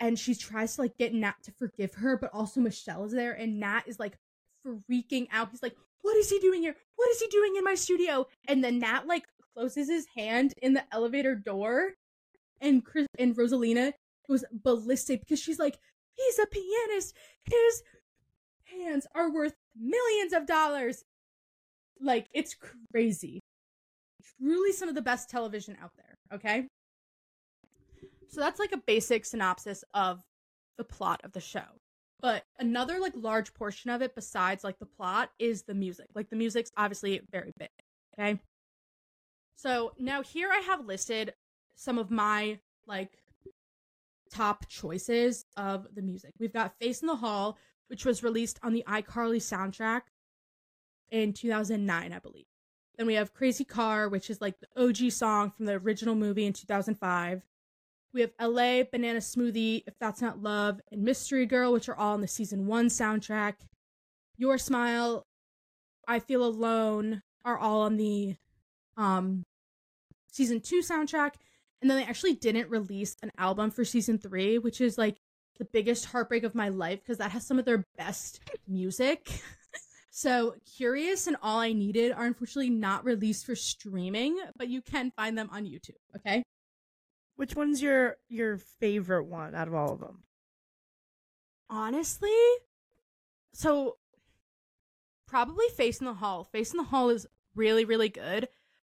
and 0.00 0.18
she 0.18 0.34
tries 0.34 0.74
to 0.74 0.82
like 0.82 0.96
get 0.98 1.14
Nat 1.14 1.36
to 1.44 1.52
forgive 1.52 1.94
her, 1.94 2.16
but 2.16 2.30
also 2.32 2.60
Michelle 2.60 3.04
is 3.04 3.12
there 3.12 3.32
and 3.32 3.60
Nat 3.60 3.82
is 3.86 3.98
like 3.98 4.18
freaking 4.64 5.28
out. 5.32 5.50
He's 5.50 5.62
like, 5.62 5.76
"What 6.02 6.16
is 6.16 6.30
he 6.30 6.38
doing 6.38 6.62
here? 6.62 6.76
What 6.96 7.10
is 7.10 7.20
he 7.20 7.28
doing 7.28 7.56
in 7.56 7.64
my 7.64 7.74
studio?" 7.74 8.26
And 8.48 8.62
then 8.62 8.78
Nat 8.78 9.06
like 9.06 9.24
closes 9.54 9.88
his 9.88 10.06
hand 10.16 10.52
in 10.60 10.74
the 10.74 10.84
elevator 10.92 11.34
door, 11.34 11.94
and 12.60 12.84
Chris 12.84 13.06
and 13.18 13.34
Rosalina 13.36 13.92
goes 14.28 14.44
ballistic 14.52 15.20
because 15.20 15.40
she's 15.40 15.58
like, 15.58 15.78
"He's 16.12 16.38
a 16.38 16.46
pianist. 16.46 17.16
His 17.44 17.82
hands 18.64 19.06
are 19.14 19.30
worth 19.32 19.54
millions 19.74 20.32
of 20.32 20.46
dollars." 20.46 21.04
Like 22.00 22.28
it's 22.32 22.54
crazy, 22.92 23.40
truly 24.40 24.72
some 24.72 24.88
of 24.88 24.94
the 24.94 25.02
best 25.02 25.28
television 25.30 25.76
out 25.82 25.92
there, 25.96 26.16
okay? 26.34 26.66
So 28.28 28.40
that's 28.40 28.58
like 28.58 28.72
a 28.72 28.82
basic 28.86 29.24
synopsis 29.24 29.84
of 29.94 30.22
the 30.78 30.84
plot 30.84 31.20
of 31.24 31.32
the 31.32 31.40
show. 31.40 31.64
But 32.20 32.44
another 32.58 32.98
like 32.98 33.12
large 33.14 33.52
portion 33.54 33.90
of 33.90 34.02
it 34.02 34.14
besides 34.14 34.64
like 34.64 34.78
the 34.78 34.86
plot 34.86 35.30
is 35.38 35.62
the 35.62 35.74
music. 35.74 36.06
Like 36.14 36.30
the 36.30 36.36
music's 36.36 36.70
obviously 36.76 37.20
very 37.30 37.52
big, 37.58 37.68
okay? 38.18 38.40
So 39.56 39.92
now 39.98 40.22
here 40.22 40.50
I 40.50 40.60
have 40.60 40.86
listed 40.86 41.34
some 41.74 41.98
of 41.98 42.10
my 42.10 42.58
like 42.86 43.18
top 44.30 44.68
choices 44.68 45.44
of 45.56 45.86
the 45.94 46.02
music. 46.02 46.32
We've 46.38 46.52
got 46.52 46.78
Face 46.80 47.00
in 47.00 47.06
the 47.06 47.16
Hole, 47.16 47.58
which 47.88 48.04
was 48.04 48.22
released 48.22 48.58
on 48.62 48.72
the 48.72 48.84
iCarly 48.88 49.36
soundtrack 49.38 50.02
in 51.10 51.32
2009, 51.32 52.12
I 52.12 52.18
believe. 52.18 52.46
Then 52.96 53.06
we 53.06 53.14
have 53.14 53.34
Crazy 53.34 53.64
Car, 53.64 54.08
which 54.08 54.30
is 54.30 54.40
like 54.40 54.56
the 54.60 54.82
OG 54.82 55.12
song 55.12 55.50
from 55.50 55.66
the 55.66 55.74
original 55.74 56.14
movie 56.14 56.46
in 56.46 56.52
2005. 56.52 57.42
We 58.14 58.22
have 58.22 58.32
LA, 58.40 58.82
Banana 58.90 59.18
Smoothie, 59.18 59.82
If 59.86 59.94
That's 60.00 60.22
Not 60.22 60.42
Love, 60.42 60.80
and 60.90 61.02
Mystery 61.02 61.44
Girl, 61.44 61.72
which 61.72 61.88
are 61.88 61.96
all 61.96 62.14
in 62.14 62.22
the 62.22 62.28
season 62.28 62.66
one 62.66 62.86
soundtrack. 62.86 63.54
Your 64.38 64.56
Smile, 64.56 65.26
I 66.08 66.20
Feel 66.20 66.44
Alone 66.44 67.22
are 67.44 67.58
all 67.58 67.82
on 67.82 67.96
the 67.96 68.36
um 68.96 69.44
season 70.32 70.60
two 70.60 70.80
soundtrack. 70.80 71.34
And 71.82 71.90
then 71.90 71.98
they 71.98 72.04
actually 72.04 72.34
didn't 72.34 72.70
release 72.70 73.16
an 73.22 73.30
album 73.36 73.70
for 73.70 73.84
season 73.84 74.18
three, 74.18 74.58
which 74.58 74.80
is 74.80 74.96
like 74.96 75.18
the 75.58 75.66
biggest 75.66 76.06
heartbreak 76.06 76.42
of 76.42 76.54
my 76.54 76.68
life 76.68 77.00
because 77.02 77.18
that 77.18 77.32
has 77.32 77.46
some 77.46 77.58
of 77.58 77.64
their 77.64 77.84
best 77.96 78.40
music. 78.66 79.28
so 80.16 80.54
Curious 80.78 81.26
and 81.26 81.36
All 81.42 81.60
I 81.60 81.74
Needed 81.74 82.10
are 82.10 82.24
unfortunately 82.24 82.70
not 82.70 83.04
released 83.04 83.44
for 83.44 83.54
streaming, 83.54 84.38
but 84.56 84.68
you 84.68 84.80
can 84.80 85.10
find 85.10 85.36
them 85.36 85.50
on 85.52 85.66
YouTube. 85.66 85.98
Okay. 86.16 86.42
Which 87.36 87.54
one's 87.54 87.82
your 87.82 88.16
your 88.30 88.56
favorite 88.56 89.26
one 89.26 89.54
out 89.54 89.68
of 89.68 89.74
all 89.74 89.92
of 89.92 90.00
them? 90.00 90.22
Honestly, 91.68 92.30
so 93.52 93.98
probably 95.28 95.66
Face 95.76 96.00
in 96.00 96.06
the 96.06 96.14
Hole. 96.14 96.44
Face 96.44 96.70
in 96.70 96.78
the 96.78 96.84
Hole 96.84 97.10
is 97.10 97.26
really, 97.54 97.84
really 97.84 98.08
good, 98.08 98.48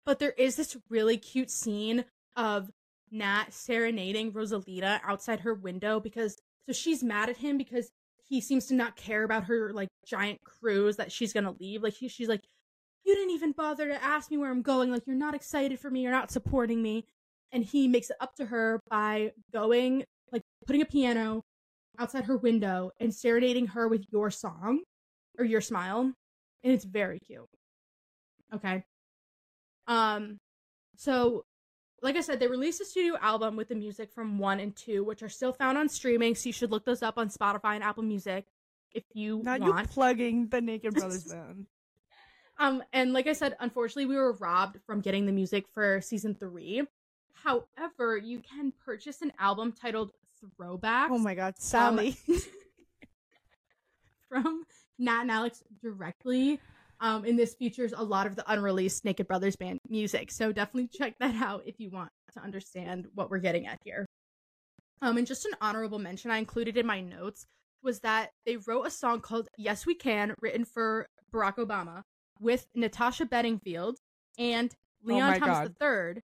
but 0.06 0.20
there 0.20 0.34
is 0.38 0.58
this 0.58 0.76
really 0.90 1.16
cute 1.16 1.50
scene 1.50 2.04
of 2.36 2.70
Nat 3.12 3.46
serenading 3.54 4.34
Rosalita 4.34 5.00
outside 5.06 5.40
her 5.40 5.54
window 5.54 6.02
because 6.02 6.36
so 6.66 6.74
she's 6.74 7.02
mad 7.02 7.30
at 7.30 7.38
him 7.38 7.58
because 7.58 7.92
he 8.28 8.42
seems 8.42 8.66
to 8.68 8.74
not 8.74 8.96
care 8.96 9.24
about 9.24 9.46
her 9.46 9.74
like 9.74 9.90
giant 10.06 10.40
cruise 10.44 10.98
that 10.98 11.12
she's 11.12 11.34
gonna 11.34 11.54
leave. 11.60 11.84
Like 11.84 11.94
he, 11.94 12.08
she's 12.08 12.30
like, 12.30 12.44
you 13.06 13.16
didn't 13.16 13.32
even 13.32 13.52
bother 13.52 13.88
to 13.88 14.04
ask 14.04 14.32
me 14.32 14.38
where 14.38 14.50
I'm 14.50 14.62
going. 14.62 14.92
Like 14.92 15.04
you're 15.06 15.16
not 15.16 15.36
excited 15.36 15.80
for 15.80 15.90
me. 15.90 16.02
You're 16.02 16.12
not 16.12 16.32
supporting 16.32 16.82
me 16.82 17.06
and 17.54 17.64
he 17.64 17.88
makes 17.88 18.10
it 18.10 18.18
up 18.20 18.36
to 18.36 18.46
her 18.46 18.82
by 18.90 19.32
going 19.54 20.04
like 20.32 20.42
putting 20.66 20.82
a 20.82 20.86
piano 20.86 21.44
outside 22.00 22.26
her 22.26 22.38
window 22.38 22.92
and 23.00 23.14
serenading 23.14 23.68
her 23.68 23.88
with 23.88 24.04
your 24.12 24.32
song 24.32 24.82
or 25.38 25.46
your 25.46 25.62
smile 25.62 26.12
and 26.64 26.74
it's 26.74 26.84
very 26.84 27.20
cute 27.20 27.48
okay 28.54 28.84
um 29.88 30.38
so 30.98 31.44
like 32.04 32.16
i 32.16 32.22
said 32.22 32.40
they 32.40 32.48
released 32.48 32.82
a 32.82 32.86
studio 32.86 33.18
album 33.22 33.56
with 33.56 33.70
the 33.70 33.76
music 33.76 34.12
from 34.12 34.38
1 34.38 34.60
and 34.60 34.76
2 34.76 35.04
which 35.04 35.24
are 35.24 35.30
still 35.30 35.54
found 35.54 35.78
on 35.78 35.90
streaming 35.90 36.36
so 36.36 36.48
you 36.50 36.54
should 36.54 36.70
look 36.72 36.86
those 36.86 37.02
up 37.02 37.18
on 37.18 37.30
spotify 37.30 37.76
and 37.76 37.84
apple 37.84 38.04
music 38.04 38.46
if 38.92 39.04
you 39.14 39.42
Not 39.44 39.62
want 39.62 39.80
you 39.80 39.88
plugging 39.88 40.48
the 40.50 40.62
Naked 40.62 40.94
Brothers 40.96 41.24
band. 41.24 41.66
um 42.60 42.84
and 42.94 43.14
like 43.14 43.28
i 43.28 43.34
said 43.34 43.56
unfortunately 43.60 44.06
we 44.06 44.16
were 44.16 44.34
robbed 44.34 44.78
from 44.86 45.02
getting 45.02 45.26
the 45.26 45.32
music 45.32 45.66
for 45.74 46.02
season 46.02 46.36
3 46.36 46.84
However, 47.44 48.16
you 48.16 48.40
can 48.40 48.72
purchase 48.86 49.22
an 49.22 49.34
album 49.38 49.74
titled 49.74 50.12
Throwback. 50.40 51.12
Oh 51.12 51.18
my 51.18 51.36
god, 51.36 51.56
Sally. 51.58 52.16
Um, 52.30 52.42
from 54.30 54.64
Nat 54.98 55.22
and 55.22 55.32
Alex 55.32 55.64
directly. 55.82 56.60
Um, 57.00 57.26
and 57.26 57.38
this 57.38 57.56
features 57.56 57.94
a 57.96 58.04
lot 58.04 58.28
of 58.28 58.36
the 58.36 58.50
unreleased 58.52 59.04
Naked 59.04 59.28
Brothers 59.28 59.56
Band 59.56 59.80
music. 59.90 60.32
So 60.32 60.52
definitely 60.52 60.88
check 60.88 61.16
that 61.20 61.36
out 61.36 61.64
if 61.66 61.80
you 61.80 61.90
want 61.90 62.10
to 62.34 62.40
understand 62.42 63.08
what 63.14 63.30
we're 63.30 63.40
getting 63.40 63.68
at 63.68 63.80
here. 63.84 64.06
Um, 65.02 65.18
and 65.18 65.28
just 65.28 65.46
an 65.46 65.52
honorable 65.62 66.00
mention 66.00 66.32
I 66.32 66.38
included 66.38 66.78
in 66.78 66.86
my 66.86 67.02
notes 67.02 67.46
was 67.84 68.00
that 68.00 68.30
they 68.46 68.56
wrote 68.56 68.88
a 68.88 68.92
song 68.92 69.20
called 69.20 69.50
Yes 69.58 69.86
We 69.86 69.96
Can, 69.96 70.34
written 70.42 70.64
for 70.64 71.08
Barack 71.34 71.58
Obama, 71.58 72.04
with 72.40 72.66
Natasha 72.74 73.26
Bedingfield 73.26 73.98
and 74.38 74.74
Leon 75.04 75.32
my 75.32 75.40
Thomas 75.40 75.70
God. 75.80 76.16
III. 76.16 76.22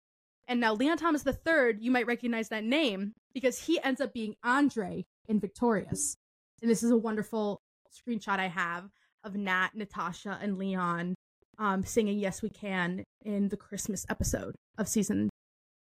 And 0.48 0.60
now 0.60 0.74
Leon 0.74 0.98
Thomas 0.98 1.26
III, 1.26 1.78
you 1.80 1.90
might 1.90 2.06
recognize 2.06 2.50
that 2.50 2.64
name 2.64 3.14
because 3.34 3.58
he 3.58 3.82
ends 3.82 4.02
up 4.02 4.14
being 4.14 4.36
Andre 4.44 5.06
in 5.28 5.40
Victorious. 5.40 6.18
And 6.62 6.70
this 6.70 6.84
is 6.84 6.92
a 6.92 6.98
wonderful 6.98 7.62
screenshot 7.92 8.40
I 8.40 8.48
have 8.48 8.90
of 9.26 9.36
Nat, 9.36 9.72
Natasha, 9.74 10.40
and 10.42 10.58
Leon 10.58 11.16
um, 11.58 11.84
singing 11.84 12.20
Yes 12.20 12.42
We 12.42 12.50
Can 12.50 13.04
in 13.24 13.50
the 13.50 13.58
Christmas 13.58 14.06
episode 14.10 14.56
of 14.78 14.88
season 14.88 15.30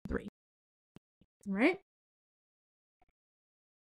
three. 0.08 0.28
Right? 1.46 1.78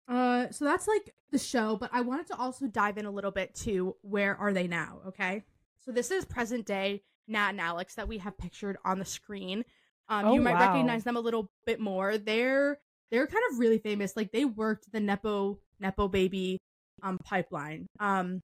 Uh, 0.09 0.51
so 0.51 0.65
that's 0.65 0.87
like 0.87 1.15
the 1.31 1.39
show, 1.39 1.77
but 1.77 1.91
I 1.93 2.03
wanted 2.03 2.27
to 2.29 2.37
also 2.37 2.67
dive 2.67 2.99
in 2.99 3.07
a 3.07 3.11
little 3.11 3.31
bit 3.31 3.55
to 3.63 3.97
where 4.03 4.37
are 4.37 4.53
they 4.53 4.67
now, 4.67 4.99
okay? 5.09 5.43
So 5.85 5.93
this 5.93 6.11
is 6.11 6.25
present 6.25 6.67
day 6.67 7.03
Nat 7.27 7.51
and 7.51 7.61
Alex 7.61 7.95
that 7.95 8.09
we 8.09 8.19
have 8.19 8.37
pictured 8.37 8.77
on 8.85 8.99
the 8.99 9.05
screen. 9.05 9.65
Um, 10.09 10.27
Oh, 10.27 10.35
you 10.35 10.41
might 10.43 10.55
wow. 10.55 10.73
recognize 10.73 11.05
them 11.05 11.17
a 11.17 11.21
little 11.21 11.49
bit 11.65 11.81
more. 11.81 12.19
They're 12.19 12.79
they're 13.11 13.27
kind 13.27 13.43
of 13.51 13.59
really 13.59 13.79
famous. 13.79 14.17
Like 14.17 14.33
they 14.33 14.45
worked 14.45 14.93
the 14.93 15.01
Nepo 15.01 15.59
Nepo 15.81 16.09
baby 16.09 16.59
um 17.03 17.17
pipeline. 17.25 17.87
Um 18.01 18.41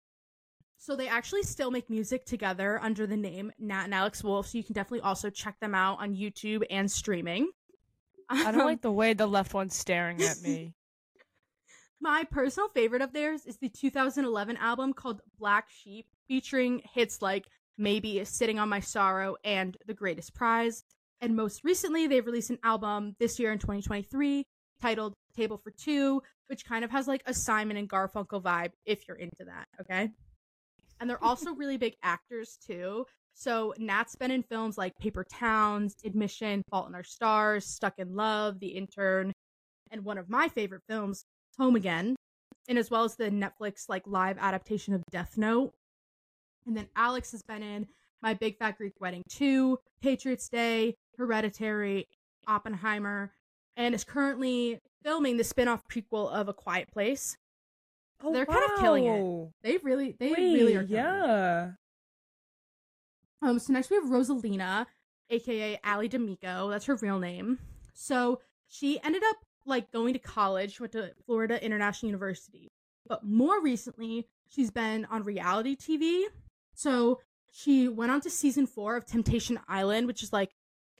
so 0.80 0.96
they 0.96 1.08
actually 1.08 1.42
still 1.42 1.70
make 1.70 1.90
music 1.90 2.24
together 2.24 2.80
under 2.82 3.06
the 3.06 3.16
name 3.16 3.52
Nat 3.58 3.84
and 3.84 3.94
Alex 3.94 4.24
Wolf. 4.24 4.48
So 4.48 4.56
you 4.58 4.64
can 4.64 4.72
definitely 4.72 5.02
also 5.02 5.28
check 5.28 5.60
them 5.60 5.74
out 5.74 6.00
on 6.00 6.16
YouTube 6.16 6.64
and 6.70 6.90
streaming. 6.90 7.50
I 8.30 8.50
don't 8.50 8.62
Um, 8.62 8.66
like 8.66 8.80
the 8.80 8.90
way 8.90 9.12
the 9.12 9.26
left 9.26 9.52
one's 9.52 9.76
staring 9.76 10.22
at 10.22 10.40
me. 10.40 10.72
My 12.00 12.24
personal 12.30 12.70
favorite 12.70 13.02
of 13.02 13.12
theirs 13.12 13.44
is 13.44 13.58
the 13.58 13.68
2011 13.68 14.56
album 14.56 14.94
called 14.94 15.20
Black 15.38 15.68
Sheep, 15.68 16.06
featuring 16.28 16.80
hits 16.94 17.20
like 17.20 17.46
Maybe 17.76 18.24
Sitting 18.24 18.58
on 18.58 18.70
My 18.70 18.80
Sorrow 18.80 19.36
and 19.44 19.76
The 19.86 19.92
Greatest 19.92 20.34
Prize. 20.34 20.82
And 21.20 21.36
most 21.36 21.62
recently, 21.62 22.06
they've 22.06 22.24
released 22.24 22.48
an 22.48 22.58
album 22.64 23.16
this 23.20 23.38
year 23.38 23.52
in 23.52 23.58
2023 23.58 24.46
titled 24.80 25.12
Table 25.36 25.58
for 25.58 25.72
Two, 25.72 26.22
which 26.46 26.64
kind 26.64 26.86
of 26.86 26.90
has 26.90 27.06
like 27.06 27.22
a 27.26 27.34
Simon 27.34 27.76
and 27.76 27.86
Garfunkel 27.88 28.42
vibe 28.42 28.70
if 28.86 29.06
you're 29.06 29.18
into 29.18 29.44
that, 29.44 29.66
okay? 29.82 30.08
And 31.00 31.08
they're 31.08 31.24
also 31.24 31.54
really 31.54 31.78
big 31.78 31.96
actors 32.02 32.58
too. 32.64 33.06
So 33.34 33.72
Nat's 33.78 34.14
been 34.14 34.30
in 34.30 34.42
films 34.42 34.76
like 34.76 34.98
Paper 34.98 35.24
Towns, 35.24 35.94
Admission, 36.04 36.62
Fault 36.70 36.88
in 36.88 36.94
Our 36.94 37.02
Stars, 37.02 37.64
Stuck 37.64 37.98
in 37.98 38.14
Love, 38.14 38.60
The 38.60 38.68
Intern, 38.68 39.32
and 39.90 40.04
one 40.04 40.18
of 40.18 40.28
my 40.28 40.48
favorite 40.48 40.82
films, 40.88 41.24
Home 41.58 41.74
Again, 41.74 42.16
and 42.68 42.78
as 42.78 42.90
well 42.90 43.04
as 43.04 43.16
the 43.16 43.30
Netflix 43.30 43.88
like 43.88 44.02
live 44.06 44.36
adaptation 44.38 44.92
of 44.92 45.02
Death 45.10 45.38
Note. 45.38 45.72
And 46.66 46.76
then 46.76 46.88
Alex 46.94 47.32
has 47.32 47.42
been 47.42 47.62
in 47.62 47.86
My 48.22 48.34
Big 48.34 48.58
Fat 48.58 48.76
Greek 48.76 49.00
Wedding 49.00 49.22
2, 49.30 49.78
Patriots 50.02 50.50
Day, 50.50 50.94
Hereditary, 51.16 52.06
Oppenheimer, 52.46 53.32
and 53.76 53.94
is 53.94 54.04
currently 54.04 54.78
filming 55.02 55.38
the 55.38 55.44
spin-off 55.44 55.82
prequel 55.88 56.30
of 56.30 56.48
A 56.48 56.52
Quiet 56.52 56.88
Place. 56.92 57.36
Oh, 58.22 58.32
They're 58.32 58.46
kind 58.46 58.64
of 58.72 58.80
killing 58.80 59.06
it. 59.06 59.48
They 59.62 59.78
really 59.78 60.16
they 60.18 60.28
Wait, 60.32 60.38
really 60.38 60.74
are 60.76 60.84
killing 60.84 60.90
it. 60.90 60.92
yeah. 60.92 61.70
Um, 63.42 63.58
so 63.58 63.72
next 63.72 63.90
we 63.90 63.96
have 63.96 64.04
Rosalina, 64.04 64.86
aka 65.30 65.78
Allie 65.82 66.08
DiMeco. 66.08 66.70
That's 66.70 66.84
her 66.86 66.96
real 66.96 67.18
name. 67.18 67.58
So 67.94 68.40
she 68.68 69.00
ended 69.02 69.22
up 69.24 69.36
like 69.66 69.90
going 69.92 70.12
to 70.14 70.18
college, 70.18 70.76
She 70.76 70.82
went 70.82 70.92
to 70.92 71.12
Florida 71.26 71.62
International 71.64 72.08
University. 72.10 72.68
But 73.06 73.24
more 73.24 73.60
recently, 73.62 74.26
she's 74.48 74.70
been 74.70 75.06
on 75.10 75.22
reality 75.22 75.76
TV. 75.76 76.24
So 76.74 77.20
she 77.50 77.88
went 77.88 78.10
on 78.12 78.20
to 78.22 78.30
season 78.30 78.66
four 78.66 78.96
of 78.96 79.04
Temptation 79.06 79.58
Island, 79.68 80.06
which 80.06 80.22
is 80.22 80.32
like 80.32 80.50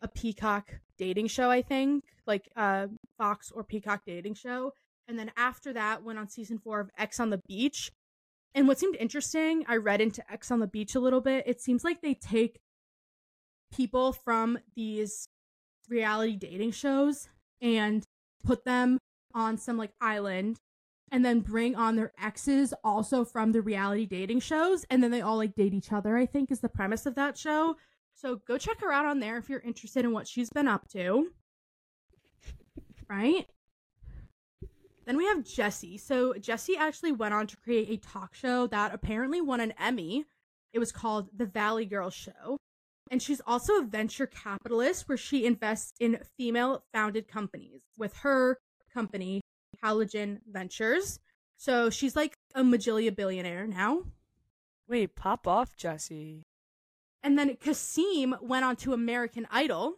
a 0.02 0.08
Peacock 0.08 0.80
dating 0.98 1.28
show, 1.28 1.50
I 1.50 1.62
think, 1.62 2.04
like 2.26 2.48
uh 2.56 2.86
Fox 3.18 3.50
or 3.50 3.64
Peacock 3.64 4.02
dating 4.06 4.34
show. 4.34 4.72
And 5.10 5.18
then 5.18 5.32
after 5.36 5.72
that, 5.72 6.04
went 6.04 6.20
on 6.20 6.28
season 6.28 6.58
four 6.58 6.78
of 6.78 6.90
Ex 6.96 7.18
on 7.18 7.30
the 7.30 7.42
Beach. 7.48 7.90
And 8.54 8.68
what 8.68 8.78
seemed 8.78 8.96
interesting, 8.96 9.64
I 9.68 9.76
read 9.76 10.00
into 10.00 10.22
Ex 10.32 10.50
on 10.50 10.60
the 10.60 10.66
Beach 10.66 10.94
a 10.94 11.00
little 11.00 11.20
bit. 11.20 11.44
It 11.46 11.60
seems 11.60 11.82
like 11.82 12.00
they 12.00 12.14
take 12.14 12.60
people 13.72 14.12
from 14.12 14.58
these 14.76 15.26
reality 15.88 16.36
dating 16.36 16.70
shows 16.70 17.28
and 17.60 18.04
put 18.44 18.64
them 18.64 18.98
on 19.34 19.58
some 19.58 19.76
like 19.76 19.92
island 20.00 20.60
and 21.10 21.24
then 21.24 21.40
bring 21.40 21.74
on 21.74 21.96
their 21.96 22.12
exes 22.20 22.72
also 22.84 23.24
from 23.24 23.50
the 23.50 23.60
reality 23.60 24.06
dating 24.06 24.40
shows 24.40 24.84
and 24.90 25.02
then 25.02 25.10
they 25.10 25.20
all 25.20 25.36
like 25.36 25.54
date 25.54 25.74
each 25.74 25.92
other 25.92 26.16
i 26.16 26.26
think 26.26 26.50
is 26.50 26.60
the 26.60 26.68
premise 26.68 27.06
of 27.06 27.14
that 27.14 27.36
show 27.36 27.76
So 28.20 28.36
go 28.46 28.58
check 28.58 28.82
her 28.82 28.92
out 28.92 29.06
on 29.06 29.20
there 29.20 29.38
if 29.38 29.48
you're 29.48 29.60
interested 29.60 30.04
in 30.04 30.12
what 30.12 30.28
she's 30.28 30.50
been 30.50 30.68
up 30.68 30.88
to. 30.88 31.28
Right? 33.08 33.46
Then 35.10 35.16
we 35.16 35.26
have 35.26 35.42
Jessie. 35.42 35.98
So 35.98 36.34
Jessie 36.34 36.76
actually 36.76 37.10
went 37.10 37.34
on 37.34 37.48
to 37.48 37.56
create 37.56 37.90
a 37.90 37.96
talk 37.96 38.32
show 38.32 38.68
that 38.68 38.94
apparently 38.94 39.40
won 39.40 39.58
an 39.58 39.74
Emmy. 39.76 40.24
It 40.72 40.78
was 40.78 40.92
called 40.92 41.30
The 41.36 41.46
Valley 41.46 41.84
Girl 41.84 42.10
Show. 42.10 42.56
And 43.10 43.20
she's 43.20 43.40
also 43.44 43.72
a 43.78 43.82
venture 43.82 44.28
capitalist 44.28 45.08
where 45.08 45.18
she 45.18 45.46
invests 45.46 45.94
in 45.98 46.20
female 46.36 46.84
founded 46.92 47.26
companies 47.26 47.82
with 47.98 48.18
her 48.18 48.58
company, 48.94 49.40
Halogen 49.82 50.42
Ventures. 50.48 51.18
So 51.56 51.90
she's 51.90 52.14
like 52.14 52.34
a 52.54 52.62
Majilia 52.62 53.12
billionaire 53.12 53.66
now. 53.66 54.02
Wait, 54.88 55.16
pop 55.16 55.48
off, 55.48 55.74
Jesse. 55.74 56.44
And 57.20 57.36
then 57.36 57.56
Kasim 57.56 58.36
went 58.40 58.64
on 58.64 58.76
to 58.76 58.92
American 58.92 59.48
Idol. 59.50 59.96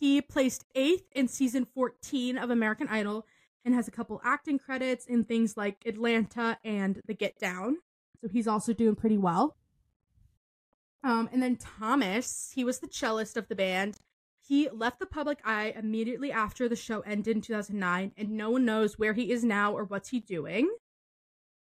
He 0.00 0.22
placed 0.22 0.64
eighth 0.74 1.04
in 1.14 1.28
season 1.28 1.66
14 1.66 2.38
of 2.38 2.48
American 2.48 2.88
Idol 2.88 3.26
and 3.64 3.74
has 3.74 3.88
a 3.88 3.92
couple 3.92 4.20
acting 4.24 4.58
credits 4.58 5.06
in 5.06 5.24
things 5.24 5.56
like 5.56 5.84
Atlanta 5.86 6.58
and 6.64 7.02
The 7.06 7.14
Get 7.14 7.38
Down. 7.38 7.78
So 8.20 8.28
he's 8.28 8.48
also 8.48 8.72
doing 8.72 8.96
pretty 8.96 9.18
well. 9.18 9.56
Um, 11.04 11.28
and 11.32 11.42
then 11.42 11.56
Thomas, 11.56 12.52
he 12.54 12.64
was 12.64 12.80
the 12.80 12.88
cellist 12.88 13.36
of 13.36 13.48
the 13.48 13.54
band. 13.54 13.98
He 14.40 14.68
left 14.70 14.98
the 14.98 15.06
public 15.06 15.38
eye 15.44 15.74
immediately 15.76 16.32
after 16.32 16.68
the 16.68 16.76
show 16.76 17.00
ended 17.00 17.36
in 17.36 17.42
2009, 17.42 18.12
and 18.16 18.30
no 18.30 18.50
one 18.50 18.64
knows 18.64 18.98
where 18.98 19.12
he 19.12 19.30
is 19.30 19.44
now 19.44 19.72
or 19.72 19.84
what's 19.84 20.08
he 20.08 20.20
doing. 20.20 20.70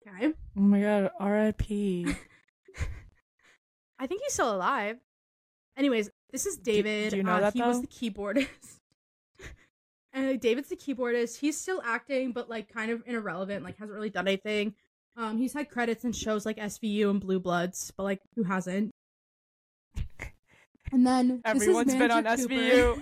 Okay. 0.06 0.32
Oh 0.56 0.60
my 0.60 0.80
god, 0.80 1.10
R.I.P. 1.18 2.06
I 3.98 4.06
think 4.06 4.22
he's 4.22 4.32
still 4.32 4.54
alive. 4.54 4.98
Anyways, 5.76 6.10
this 6.30 6.46
is 6.46 6.56
David. 6.56 7.10
do 7.10 7.16
you 7.16 7.22
know 7.22 7.34
uh, 7.34 7.40
that, 7.40 7.54
he 7.54 7.62
was 7.62 7.80
the 7.80 7.86
keyboardist. 7.88 8.77
And 10.18 10.40
David's 10.40 10.68
the 10.68 10.76
keyboardist. 10.76 11.38
He's 11.38 11.60
still 11.60 11.80
acting, 11.84 12.32
but 12.32 12.48
like 12.48 12.72
kind 12.72 12.90
of 12.90 13.02
irrelevant. 13.06 13.64
Like 13.64 13.78
hasn't 13.78 13.94
really 13.94 14.10
done 14.10 14.26
anything. 14.26 14.74
Um, 15.16 15.38
he's 15.38 15.52
had 15.52 15.68
credits 15.68 16.04
in 16.04 16.12
shows 16.12 16.46
like 16.46 16.56
SVU 16.56 17.10
and 17.10 17.20
Blue 17.20 17.40
Bloods, 17.40 17.92
but 17.96 18.04
like 18.04 18.20
who 18.36 18.44
hasn't? 18.44 18.92
And 20.92 21.06
then 21.06 21.42
Everyone's 21.44 21.94
been 21.94 22.10
on 22.10 22.24
Cooper. 22.24 22.54
SVU. 22.54 22.98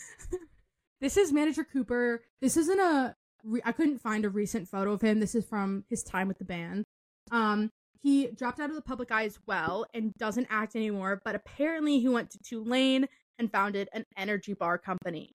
this 1.00 1.16
is 1.16 1.32
manager 1.32 1.64
Cooper. 1.64 2.22
This 2.40 2.56
isn't 2.56 2.80
a. 2.80 3.14
Re- 3.44 3.62
I 3.64 3.72
couldn't 3.72 3.98
find 3.98 4.24
a 4.24 4.28
recent 4.28 4.68
photo 4.68 4.92
of 4.92 5.02
him. 5.02 5.20
This 5.20 5.34
is 5.34 5.44
from 5.44 5.84
his 5.88 6.02
time 6.02 6.28
with 6.28 6.38
the 6.38 6.44
band. 6.44 6.84
Um, 7.30 7.70
he 8.02 8.28
dropped 8.28 8.60
out 8.60 8.70
of 8.70 8.76
the 8.76 8.82
public 8.82 9.12
eye 9.12 9.24
as 9.24 9.38
well 9.46 9.86
and 9.94 10.14
doesn't 10.14 10.48
act 10.50 10.74
anymore. 10.74 11.20
But 11.24 11.34
apparently, 11.34 12.00
he 12.00 12.08
went 12.08 12.30
to 12.30 12.38
Tulane 12.38 13.06
and 13.38 13.52
founded 13.52 13.88
an 13.92 14.04
energy 14.16 14.54
bar 14.54 14.78
company. 14.78 15.32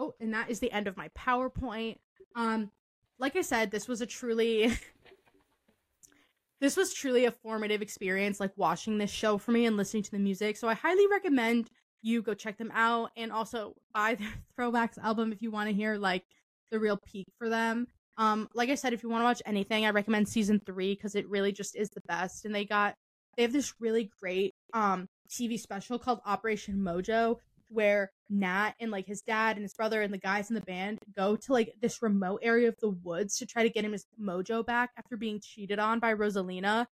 Oh, 0.00 0.14
and 0.18 0.32
that 0.32 0.48
is 0.50 0.60
the 0.60 0.72
end 0.72 0.88
of 0.88 0.96
my 0.96 1.08
PowerPoint. 1.10 1.98
Um, 2.34 2.70
like 3.18 3.36
I 3.36 3.42
said, 3.42 3.70
this 3.70 3.86
was 3.86 4.00
a 4.00 4.06
truly. 4.06 4.72
this 6.60 6.74
was 6.74 6.94
truly 6.94 7.26
a 7.26 7.30
formative 7.30 7.82
experience, 7.82 8.40
like 8.40 8.52
watching 8.56 8.96
this 8.96 9.10
show 9.10 9.36
for 9.36 9.52
me 9.52 9.66
and 9.66 9.76
listening 9.76 10.02
to 10.04 10.10
the 10.10 10.18
music. 10.18 10.56
So 10.56 10.68
I 10.68 10.74
highly 10.74 11.06
recommend 11.06 11.70
you 12.00 12.22
go 12.22 12.32
check 12.32 12.56
them 12.56 12.72
out 12.74 13.10
and 13.14 13.30
also 13.30 13.74
buy 13.92 14.14
their 14.14 14.32
throwbacks 14.58 14.96
album 14.96 15.32
if 15.32 15.42
you 15.42 15.50
want 15.50 15.68
to 15.68 15.74
hear 15.74 15.96
like 15.96 16.24
the 16.70 16.80
real 16.80 16.96
peak 16.96 17.26
for 17.38 17.50
them. 17.50 17.86
Um, 18.16 18.48
like 18.54 18.70
I 18.70 18.76
said, 18.76 18.94
if 18.94 19.02
you 19.02 19.10
want 19.10 19.20
to 19.20 19.26
watch 19.26 19.42
anything, 19.44 19.84
I 19.84 19.90
recommend 19.90 20.28
season 20.28 20.62
three 20.64 20.94
because 20.94 21.14
it 21.14 21.28
really 21.28 21.52
just 21.52 21.76
is 21.76 21.90
the 21.90 22.02
best. 22.08 22.46
And 22.46 22.54
they 22.54 22.64
got 22.64 22.94
they 23.36 23.42
have 23.42 23.52
this 23.52 23.74
really 23.80 24.10
great 24.18 24.54
um 24.72 25.08
TV 25.28 25.60
special 25.60 25.98
called 25.98 26.20
Operation 26.24 26.76
Mojo 26.78 27.36
where 27.70 28.10
Nat 28.28 28.72
and 28.80 28.90
like 28.90 29.06
his 29.06 29.22
dad 29.22 29.56
and 29.56 29.62
his 29.62 29.74
brother 29.74 30.02
and 30.02 30.12
the 30.12 30.18
guys 30.18 30.50
in 30.50 30.54
the 30.54 30.60
band 30.60 30.98
go 31.16 31.36
to 31.36 31.52
like 31.52 31.72
this 31.80 32.02
remote 32.02 32.40
area 32.42 32.68
of 32.68 32.76
the 32.80 32.90
woods 32.90 33.38
to 33.38 33.46
try 33.46 33.62
to 33.62 33.70
get 33.70 33.84
him 33.84 33.92
his 33.92 34.06
mojo 34.20 34.64
back 34.64 34.90
after 34.96 35.16
being 35.16 35.40
cheated 35.40 35.78
on 35.78 35.98
by 35.98 36.14
Rosalina. 36.14 36.86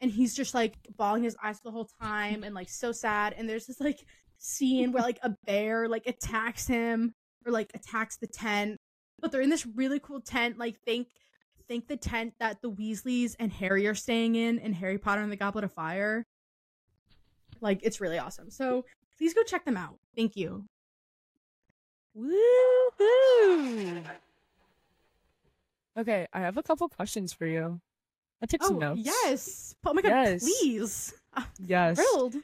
And 0.00 0.10
he's 0.10 0.34
just 0.34 0.54
like 0.54 0.76
bawling 0.96 1.22
his 1.22 1.36
eyes 1.42 1.60
the 1.60 1.70
whole 1.70 1.88
time 2.00 2.42
and 2.42 2.54
like 2.54 2.68
so 2.68 2.92
sad. 2.92 3.34
And 3.36 3.48
there's 3.48 3.66
this 3.66 3.80
like 3.80 4.04
scene 4.38 4.92
where 4.92 5.02
like 5.02 5.20
a 5.22 5.34
bear 5.46 5.88
like 5.88 6.06
attacks 6.06 6.66
him 6.66 7.14
or 7.46 7.52
like 7.52 7.70
attacks 7.74 8.16
the 8.16 8.26
tent. 8.26 8.78
But 9.20 9.30
they're 9.30 9.40
in 9.40 9.50
this 9.50 9.66
really 9.66 10.00
cool 10.00 10.20
tent. 10.20 10.58
Like 10.58 10.80
think 10.84 11.08
think 11.68 11.86
the 11.86 11.96
tent 11.96 12.34
that 12.40 12.60
the 12.60 12.70
Weasleys 12.70 13.36
and 13.38 13.52
Harry 13.52 13.86
are 13.86 13.94
staying 13.94 14.34
in 14.34 14.58
in 14.58 14.72
Harry 14.72 14.98
Potter 14.98 15.22
and 15.22 15.30
the 15.30 15.36
Goblet 15.36 15.64
of 15.64 15.72
Fire. 15.72 16.26
Like 17.60 17.80
it's 17.82 18.00
really 18.00 18.18
awesome. 18.18 18.50
So 18.50 18.84
please 19.22 19.34
go 19.34 19.44
check 19.44 19.64
them 19.64 19.76
out. 19.76 19.94
Thank 20.16 20.34
you. 20.36 20.64
Woohoo! 22.18 24.02
Okay, 25.96 26.26
I 26.32 26.40
have 26.40 26.56
a 26.56 26.62
couple 26.62 26.88
questions 26.88 27.32
for 27.32 27.46
you. 27.46 27.80
I 28.42 28.46
took 28.46 28.64
some 28.64 28.76
Oh 28.76 28.78
notes. 28.80 29.00
yes. 29.04 29.76
Oh 29.86 29.94
my 29.94 30.02
god, 30.02 30.08
Yes. 30.08 30.42
please. 30.42 31.14
I'm 31.34 31.44
Yes. 31.64 31.96
thrilled. 32.00 32.34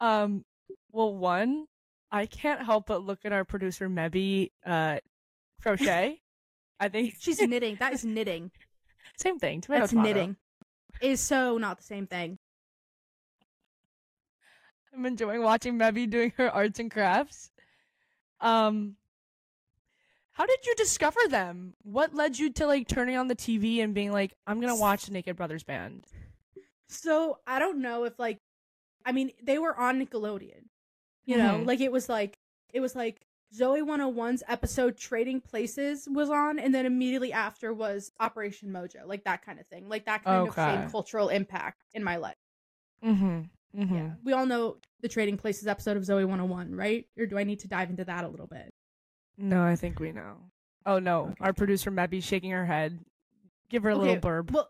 Um, 0.00 0.44
well, 0.90 1.14
one, 1.14 1.66
I 2.10 2.26
can't 2.26 2.60
help 2.64 2.86
but 2.86 3.04
look 3.04 3.20
at 3.24 3.32
our 3.32 3.44
producer 3.44 3.88
Mebby 3.88 4.50
uh 4.66 4.98
crochet. 5.62 6.20
I 6.80 6.88
think 6.88 7.14
She's 7.20 7.40
knitting. 7.40 7.76
That 7.78 7.92
is 7.92 8.04
knitting. 8.04 8.50
same 9.16 9.38
thing. 9.38 9.60
Tomato, 9.60 9.82
That's 9.82 9.90
tomato. 9.92 10.08
knitting. 10.08 10.36
Is 11.00 11.20
so 11.20 11.56
not 11.56 11.76
the 11.76 11.84
same 11.84 12.08
thing. 12.08 12.39
I'm 14.94 15.06
enjoying 15.06 15.42
watching 15.42 15.76
Mebby 15.78 16.06
doing 16.06 16.32
her 16.36 16.50
arts 16.50 16.78
and 16.78 16.90
crafts. 16.90 17.50
Um, 18.40 18.96
how 20.32 20.46
did 20.46 20.58
you 20.66 20.74
discover 20.76 21.20
them? 21.28 21.74
What 21.82 22.14
led 22.14 22.38
you 22.38 22.50
to 22.54 22.66
like 22.66 22.88
turning 22.88 23.16
on 23.16 23.28
the 23.28 23.36
TV 23.36 23.82
and 23.82 23.94
being 23.94 24.12
like, 24.12 24.32
I'm 24.46 24.60
gonna 24.60 24.76
watch 24.76 25.06
the 25.06 25.12
Naked 25.12 25.36
Brothers 25.36 25.62
band? 25.62 26.06
So 26.88 27.38
I 27.46 27.58
don't 27.58 27.80
know 27.82 28.04
if 28.04 28.18
like 28.18 28.38
I 29.04 29.12
mean, 29.12 29.30
they 29.42 29.58
were 29.58 29.76
on 29.76 30.04
Nickelodeon. 30.04 30.64
You 31.24 31.36
know, 31.38 31.58
Mhm. 31.60 31.66
like 31.66 31.80
it 31.80 31.92
was 31.92 32.08
like 32.08 32.38
it 32.72 32.80
was 32.80 32.96
like 32.96 33.20
Zoey 33.54 33.82
101's 33.82 34.42
episode 34.48 34.96
Trading 34.96 35.40
Places 35.40 36.08
was 36.10 36.30
on 36.30 36.58
and 36.58 36.74
then 36.74 36.86
immediately 36.86 37.32
after 37.32 37.72
was 37.74 38.10
Operation 38.20 38.70
Mojo, 38.70 39.06
like 39.06 39.24
that 39.24 39.42
kind 39.44 39.58
of 39.60 39.66
thing. 39.66 39.88
Like 39.88 40.06
that 40.06 40.24
kind 40.24 40.48
of 40.48 40.54
same 40.54 40.90
cultural 40.90 41.28
impact 41.28 41.82
in 41.92 42.02
my 42.02 42.16
life. 42.16 42.36
Mm-hmm. 43.04 43.40
Mm-hmm. 43.76 43.94
Yeah. 43.94 44.10
We 44.24 44.32
all 44.32 44.46
know 44.46 44.76
the 45.00 45.08
Trading 45.08 45.36
Places 45.36 45.66
episode 45.66 45.96
of 45.96 46.02
Zoey 46.02 46.24
101, 46.26 46.74
right? 46.74 47.06
Or 47.18 47.26
do 47.26 47.38
I 47.38 47.44
need 47.44 47.60
to 47.60 47.68
dive 47.68 47.90
into 47.90 48.04
that 48.04 48.24
a 48.24 48.28
little 48.28 48.46
bit? 48.46 48.72
No, 49.38 49.62
I 49.62 49.76
think 49.76 50.00
we 50.00 50.12
know. 50.12 50.36
Oh 50.86 50.98
no, 50.98 51.24
Okay. 51.26 51.34
our 51.40 51.52
producer 51.52 51.90
Mebby's 51.90 52.24
shaking 52.24 52.50
her 52.50 52.66
head. 52.66 52.98
Give 53.68 53.82
her 53.84 53.90
a 53.90 53.96
little 53.96 54.16
burb. 54.16 54.50
Well, 54.50 54.68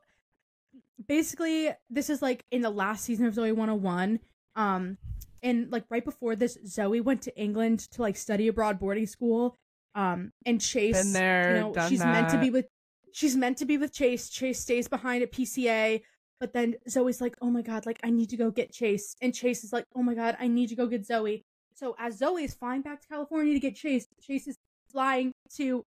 basically, 1.07 1.71
this 1.89 2.11
is 2.11 2.21
like 2.23 2.45
in 2.51 2.61
the 2.63 2.71
last 2.71 3.05
season 3.05 3.27
of 3.27 3.35
Zoey 3.35 3.53
101. 3.55 4.21
Um, 4.57 4.99
and 5.43 5.71
like 5.73 5.85
right 5.89 6.05
before 6.05 6.37
this, 6.37 6.59
Zoey 6.67 7.03
went 7.03 7.23
to 7.23 7.41
England 7.41 7.81
to 7.93 8.03
like 8.03 8.17
study 8.17 8.49
abroad 8.49 8.79
boarding 8.79 9.07
school. 9.07 9.57
Um, 9.95 10.33
and 10.47 10.61
Chase, 10.61 11.03
Been 11.03 11.13
there, 11.13 11.55
you 11.57 11.73
know, 11.73 11.89
she's 11.89 12.01
meant 12.05 12.29
to 12.31 12.39
be 12.39 12.51
with, 12.51 12.67
she's 13.13 13.37
meant 13.37 13.59
to 13.59 13.65
be 13.65 13.77
with 13.79 13.93
Chase. 13.93 14.29
Chase 14.29 14.61
stays 14.61 14.87
behind 14.89 15.23
at 15.23 15.33
PCA. 15.33 16.03
But 16.41 16.55
then 16.55 16.77
Zoey's 16.89 17.21
like, 17.21 17.37
oh 17.43 17.51
my 17.51 17.61
God, 17.61 17.85
like 17.85 18.01
I 18.03 18.11
need 18.11 18.31
to 18.31 18.37
go 18.37 18.51
get 18.51 18.73
Chase. 18.73 19.15
And 19.21 19.35
Chase 19.35 19.63
is 19.63 19.73
like, 19.73 19.85
oh 19.95 20.03
my 20.03 20.15
God, 20.15 20.37
I 20.41 20.49
need 20.49 20.71
to 20.71 20.75
go 20.75 20.87
get 20.87 21.07
Zoey. 21.07 21.43
So 21.75 21.95
as 21.99 22.19
Zoey 22.19 22.45
is 22.45 22.55
flying 22.55 22.81
back 22.81 23.03
to 23.03 23.09
California 23.09 23.53
to 23.53 23.61
get 23.61 23.77
Chase, 23.77 24.07
Chase 24.23 24.49
is 24.49 24.57
flying 24.91 25.33
to 25.57 25.85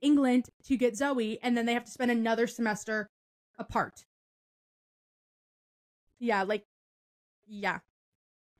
England 0.00 0.46
to 0.64 0.76
get 0.76 0.94
Zoey, 0.94 1.38
and 1.42 1.56
then 1.56 1.66
they 1.66 1.74
have 1.74 1.84
to 1.84 1.90
spend 1.90 2.10
another 2.10 2.46
semester 2.46 3.08
apart. 3.58 4.04
Yeah, 6.18 6.42
like, 6.42 6.64
yeah. 7.46 7.78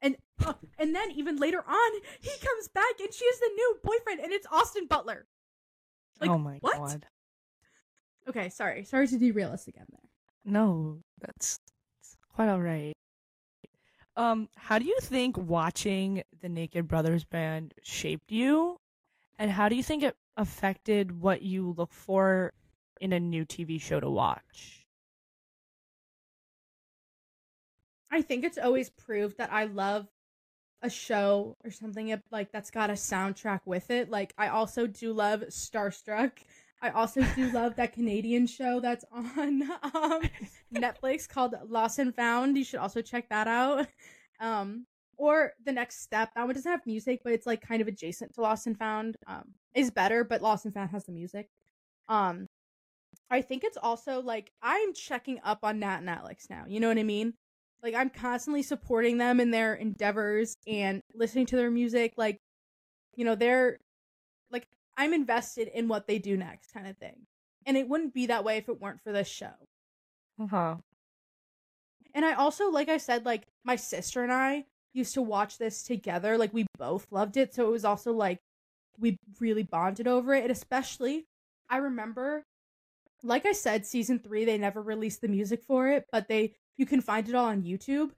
And 0.01 0.17
uh, 0.45 0.55
and 0.79 0.95
then 0.95 1.11
even 1.13 1.37
later 1.37 1.63
on, 1.67 1.93
he 2.21 2.31
comes 2.31 2.69
back 2.69 3.01
and 3.01 3.13
she 3.13 3.25
has 3.25 3.39
the 3.41 3.51
new 3.55 3.79
boyfriend, 3.83 4.21
and 4.21 4.33
it's 4.33 4.47
Austin 4.51 4.87
Butler. 4.87 5.27
Like, 6.21 6.31
oh 6.31 6.39
my 6.39 6.59
what? 6.61 6.77
god. 6.77 7.07
Okay, 8.29 8.49
sorry, 8.49 8.85
sorry 8.85 9.09
to 9.09 9.19
derail 9.19 9.51
us 9.51 9.67
again 9.67 9.87
there. 9.91 10.08
No, 10.49 11.03
that's, 11.21 11.61
that's 12.01 12.17
quite 12.35 12.49
all 12.49 12.61
right. 12.61 12.95
Um, 14.17 14.49
how 14.57 14.79
do 14.79 14.87
you 14.87 14.99
think 15.03 15.37
watching 15.37 16.23
the 16.41 16.49
Naked 16.49 16.89
Brothers 16.89 17.25
band 17.25 17.75
shaped 17.83 18.33
you? 18.33 18.79
And 19.39 19.51
how 19.51 19.69
do 19.69 19.77
you 19.77 19.83
think 19.83 20.03
it 20.03 20.17
affected 20.39 21.21
what 21.21 21.43
you 21.43 21.75
look 21.77 21.93
for 21.93 22.55
in 22.99 23.13
a 23.13 23.21
new 23.21 23.45
TV 23.45 23.79
show 23.81 24.01
to 24.01 24.09
watch? 24.09 24.87
I 28.11 28.23
think 28.23 28.43
it's 28.43 28.59
always 28.59 28.89
proved 28.89 29.37
that 29.37 29.53
I 29.53 29.65
love 29.65 30.09
a 30.81 30.89
show 30.89 31.57
or 31.63 31.71
something 31.71 32.19
like 32.31 32.53
that's 32.53 32.71
got 32.71 32.89
a 32.89 32.95
soundtrack 32.95 33.61
with 33.67 33.91
it. 33.91 34.09
Like 34.09 34.33
I 34.39 34.49
also 34.49 34.87
do 34.87 35.13
love 35.13 35.43
Starstruck. 35.51 36.33
I 36.81 36.91
also 36.91 37.23
do 37.35 37.51
love 37.51 37.77
that 37.77 37.93
Canadian 37.93 38.47
show 38.47 38.81
that's 38.81 39.05
on 39.13 39.63
um, 39.95 40.23
Netflix 40.75 41.29
called 41.29 41.55
Lost 41.69 41.99
and 41.99 42.15
Found. 42.15 42.57
You 42.57 42.65
should 42.65 42.81
also 42.81 43.03
check 43.03 43.29
that 43.31 43.49
out. 43.49 43.87
Um, 44.41 44.87
or 45.17 45.53
The 45.65 45.73
Next 45.73 46.01
Step. 46.03 46.31
That 46.35 46.47
one 46.47 46.55
doesn't 46.55 46.71
have 46.71 46.87
music, 46.87 47.23
but 47.25 47.33
it's 47.33 47.47
like 47.47 47.61
kind 47.61 47.83
of 47.83 47.89
adjacent 47.89 48.35
to 48.35 48.41
Lost 48.41 48.67
and 48.67 48.79
Found. 48.79 49.17
Um, 49.27 49.55
is 49.75 49.91
better, 49.91 50.25
but 50.25 50.43
Lost 50.43 50.65
and 50.65 50.75
Found 50.75 50.91
has 50.91 51.05
the 51.05 51.13
music. 51.13 51.49
Um, 52.09 52.47
I 53.31 53.43
think 53.43 53.65
it's 53.65 53.77
also 53.77 54.23
like 54.23 54.53
I'm 54.63 54.95
checking 54.95 55.41
up 55.45 55.59
on 55.63 55.81
Nat 55.81 55.99
and 55.99 56.09
Alex 56.09 56.47
now. 56.49 56.65
You 56.67 56.81
know 56.81 56.89
what 56.89 56.99
I 56.99 57.03
mean? 57.03 57.35
Like 57.83 57.95
I'm 57.95 58.11
constantly 58.11 58.63
supporting 58.63 59.19
them 59.19 59.41
in 59.41 59.51
their 59.51 59.75
endeavors 59.75 60.57
and 60.67 61.03
listening 61.15 61.47
to 61.47 61.57
their 61.57 61.71
music. 61.71 62.15
Like, 62.17 62.39
you 63.17 63.25
know, 63.25 63.35
they're 63.35 63.79
I'm 64.99 65.15
invested 65.15 65.69
in 65.69 65.89
what 65.89 66.07
they 66.07 66.19
do 66.19 66.37
next, 66.37 66.73
kind 66.73 66.87
of 66.87 66.99
thing. 66.99 67.27
And 67.65 67.77
it 67.77 67.89
wouldn't 67.89 68.13
be 68.13 68.27
that 68.27 68.45
way 68.45 68.57
if 68.59 68.69
it 68.69 68.81
weren't 68.81 69.01
for 69.01 69.13
this 69.13 69.29
show. 69.29 69.55
Uh 70.41 70.47
huh. 70.47 70.77
And 72.15 72.25
I 72.25 72.35
also, 72.35 72.71
like 72.71 72.89
I 72.89 72.97
said, 72.99 73.25
like 73.25 73.45
my 73.65 73.77
sister 73.77 74.23
and 74.23 74.33
I 74.33 74.65
used 74.93 75.15
to 75.15 75.23
watch 75.23 75.59
this 75.59 75.85
together. 75.85 76.37
Like 76.37 76.53
we 76.53 76.67
both 76.79 77.07
loved 77.11 77.37
it. 77.37 77.55
So 77.55 77.67
it 77.67 77.71
was 77.71 77.85
also 77.85 78.13
like 78.13 78.39
we 78.99 79.19
really 79.41 79.63
bonded 79.63 80.09
over 80.09 80.35
it. 80.35 80.43
And 80.43 80.51
especially, 80.51 81.27
I 81.71 81.77
remember, 81.77 82.43
like 83.23 83.47
I 83.47 83.53
said, 83.53 83.87
season 83.87 84.19
three, 84.19 84.45
they 84.45 84.59
never 84.59 84.83
released 84.83 85.21
the 85.21 85.29
music 85.29 85.63
for 85.67 85.89
it, 85.89 86.07
but 86.11 86.29
they, 86.29 86.55
you 86.77 86.87
can 86.87 87.01
find 87.01 87.29
it 87.29 87.35
all 87.35 87.47
on 87.47 87.63
YouTube. 87.63 88.11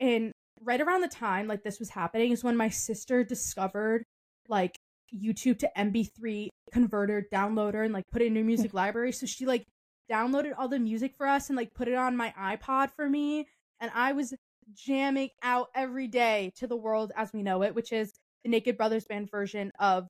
And 0.00 0.32
right 0.62 0.80
around 0.80 1.02
the 1.02 1.08
time 1.08 1.46
like 1.46 1.62
this 1.62 1.78
was 1.78 1.90
happening 1.90 2.32
is 2.32 2.42
when 2.42 2.56
my 2.56 2.68
sister 2.68 3.22
discovered 3.22 4.02
like 4.48 4.77
YouTube 5.14 5.58
to 5.60 5.70
MP3 5.76 6.48
converter, 6.72 7.26
downloader, 7.32 7.84
and 7.84 7.92
like 7.92 8.04
put 8.10 8.22
it 8.22 8.26
in 8.26 8.34
your 8.34 8.44
music 8.44 8.74
library. 8.74 9.12
So 9.12 9.26
she 9.26 9.46
like 9.46 9.66
downloaded 10.10 10.52
all 10.56 10.68
the 10.68 10.78
music 10.78 11.14
for 11.16 11.26
us 11.26 11.48
and 11.48 11.56
like 11.56 11.74
put 11.74 11.88
it 11.88 11.94
on 11.94 12.16
my 12.16 12.32
iPod 12.38 12.90
for 12.94 13.08
me. 13.08 13.46
And 13.80 13.90
I 13.94 14.12
was 14.12 14.34
jamming 14.74 15.30
out 15.42 15.68
every 15.74 16.06
day 16.06 16.52
to 16.56 16.66
the 16.66 16.76
world 16.76 17.12
as 17.16 17.32
we 17.32 17.42
know 17.42 17.62
it, 17.62 17.74
which 17.74 17.92
is 17.92 18.12
the 18.44 18.50
Naked 18.50 18.76
Brothers 18.76 19.04
Band 19.04 19.30
version 19.30 19.72
of 19.78 20.08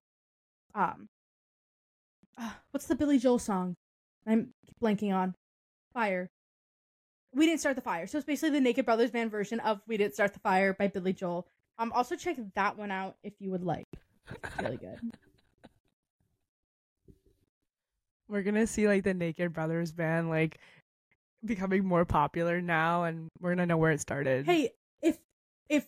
um 0.75 1.09
uh, 2.37 2.51
what's 2.71 2.87
the 2.87 2.95
Billy 2.95 3.19
Joel 3.19 3.39
song? 3.39 3.75
I'm 4.27 4.55
blanking 4.81 5.13
on. 5.13 5.35
Fire. 5.93 6.31
We 7.35 7.47
didn't 7.47 7.61
start 7.61 7.75
the 7.75 7.83
fire. 7.83 8.07
So 8.07 8.19
it's 8.19 8.27
basically 8.27 8.51
the 8.51 8.61
Naked 8.61 8.85
Brothers 8.85 9.11
Band 9.11 9.31
version 9.31 9.59
of 9.61 9.81
We 9.89 9.97
Didn't 9.97 10.15
Start 10.15 10.35
the 10.35 10.41
Fire 10.41 10.73
by 10.73 10.87
Billy 10.89 11.13
Joel. 11.13 11.47
Um 11.79 11.93
also 11.93 12.17
check 12.17 12.37
that 12.55 12.77
one 12.77 12.91
out 12.91 13.17
if 13.23 13.35
you 13.41 13.51
would 13.51 13.65
like. 13.65 13.87
It's 14.31 14.63
really 14.63 14.77
good. 14.77 14.99
We're 18.29 18.43
gonna 18.43 18.67
see 18.67 18.87
like 18.87 19.05
the 19.05 19.15
Naked 19.15 19.53
Brothers 19.53 19.93
band 19.93 20.29
like 20.29 20.59
becoming 21.45 21.85
more 21.85 22.05
popular 22.05 22.61
now, 22.61 23.05
and 23.05 23.29
we're 23.41 23.51
gonna 23.51 23.67
know 23.67 23.77
where 23.77 23.93
it 23.93 24.01
started. 24.01 24.47
Hey, 24.47 24.71
if 25.01 25.19
if 25.69 25.87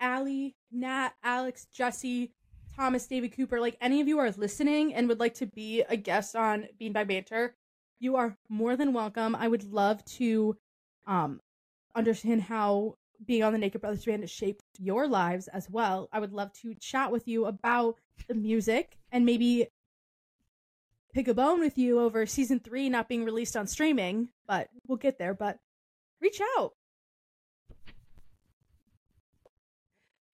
Allie, 0.00 0.54
Nat, 0.70 1.10
Alex, 1.24 1.66
Jesse, 1.72 2.32
Thomas, 2.76 3.06
David 3.06 3.32
Cooper, 3.34 3.60
like 3.60 3.76
any 3.80 4.00
of 4.00 4.08
you 4.08 4.18
are 4.18 4.30
listening 4.30 4.94
and 4.94 5.08
would 5.08 5.20
like 5.20 5.34
to 5.34 5.46
be 5.46 5.82
a 5.88 5.96
guest 5.96 6.36
on 6.36 6.68
Beanbag 6.80 7.08
Banter, 7.08 7.54
you 7.98 8.16
are 8.16 8.36
more 8.48 8.76
than 8.76 8.92
welcome. 8.92 9.34
I 9.34 9.48
would 9.48 9.64
love 9.64 10.04
to 10.16 10.56
um 11.06 11.40
understand 11.94 12.42
how 12.42 12.96
being 13.24 13.42
on 13.42 13.52
the 13.52 13.58
Naked 13.58 13.80
Brothers 13.80 14.04
band 14.04 14.22
has 14.22 14.30
shaped 14.30 14.62
your 14.78 15.06
lives 15.08 15.48
as 15.48 15.68
well. 15.70 16.08
I 16.12 16.20
would 16.20 16.32
love 16.32 16.52
to 16.62 16.74
chat 16.74 17.10
with 17.12 17.26
you 17.28 17.46
about 17.46 17.96
the 18.28 18.34
music 18.34 18.98
and 19.12 19.24
maybe 19.24 19.68
pick 21.14 21.28
a 21.28 21.34
bone 21.34 21.60
with 21.60 21.78
you 21.78 22.00
over 22.00 22.26
season 22.26 22.60
three 22.60 22.88
not 22.88 23.08
being 23.08 23.24
released 23.24 23.56
on 23.56 23.66
streaming, 23.66 24.28
but 24.46 24.68
we'll 24.86 24.98
get 24.98 25.18
there. 25.18 25.34
But 25.34 25.58
reach 26.20 26.40
out. 26.58 26.72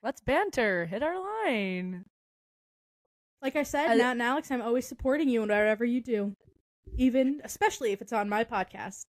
Let's 0.02 0.20
banter. 0.20 0.86
Hit 0.86 1.02
our 1.02 1.18
line. 1.44 2.04
Like 3.40 3.56
I 3.56 3.62
said, 3.62 3.88
I- 3.90 3.94
Nat 3.96 4.12
and 4.12 4.22
Alex, 4.22 4.50
I'm 4.50 4.62
always 4.62 4.86
supporting 4.86 5.28
you 5.28 5.42
in 5.42 5.48
whatever 5.48 5.84
you 5.84 6.00
do, 6.00 6.34
even 6.96 7.40
especially 7.44 7.92
if 7.92 8.00
it's 8.00 8.12
on 8.12 8.28
my 8.28 8.44
podcast. 8.44 9.06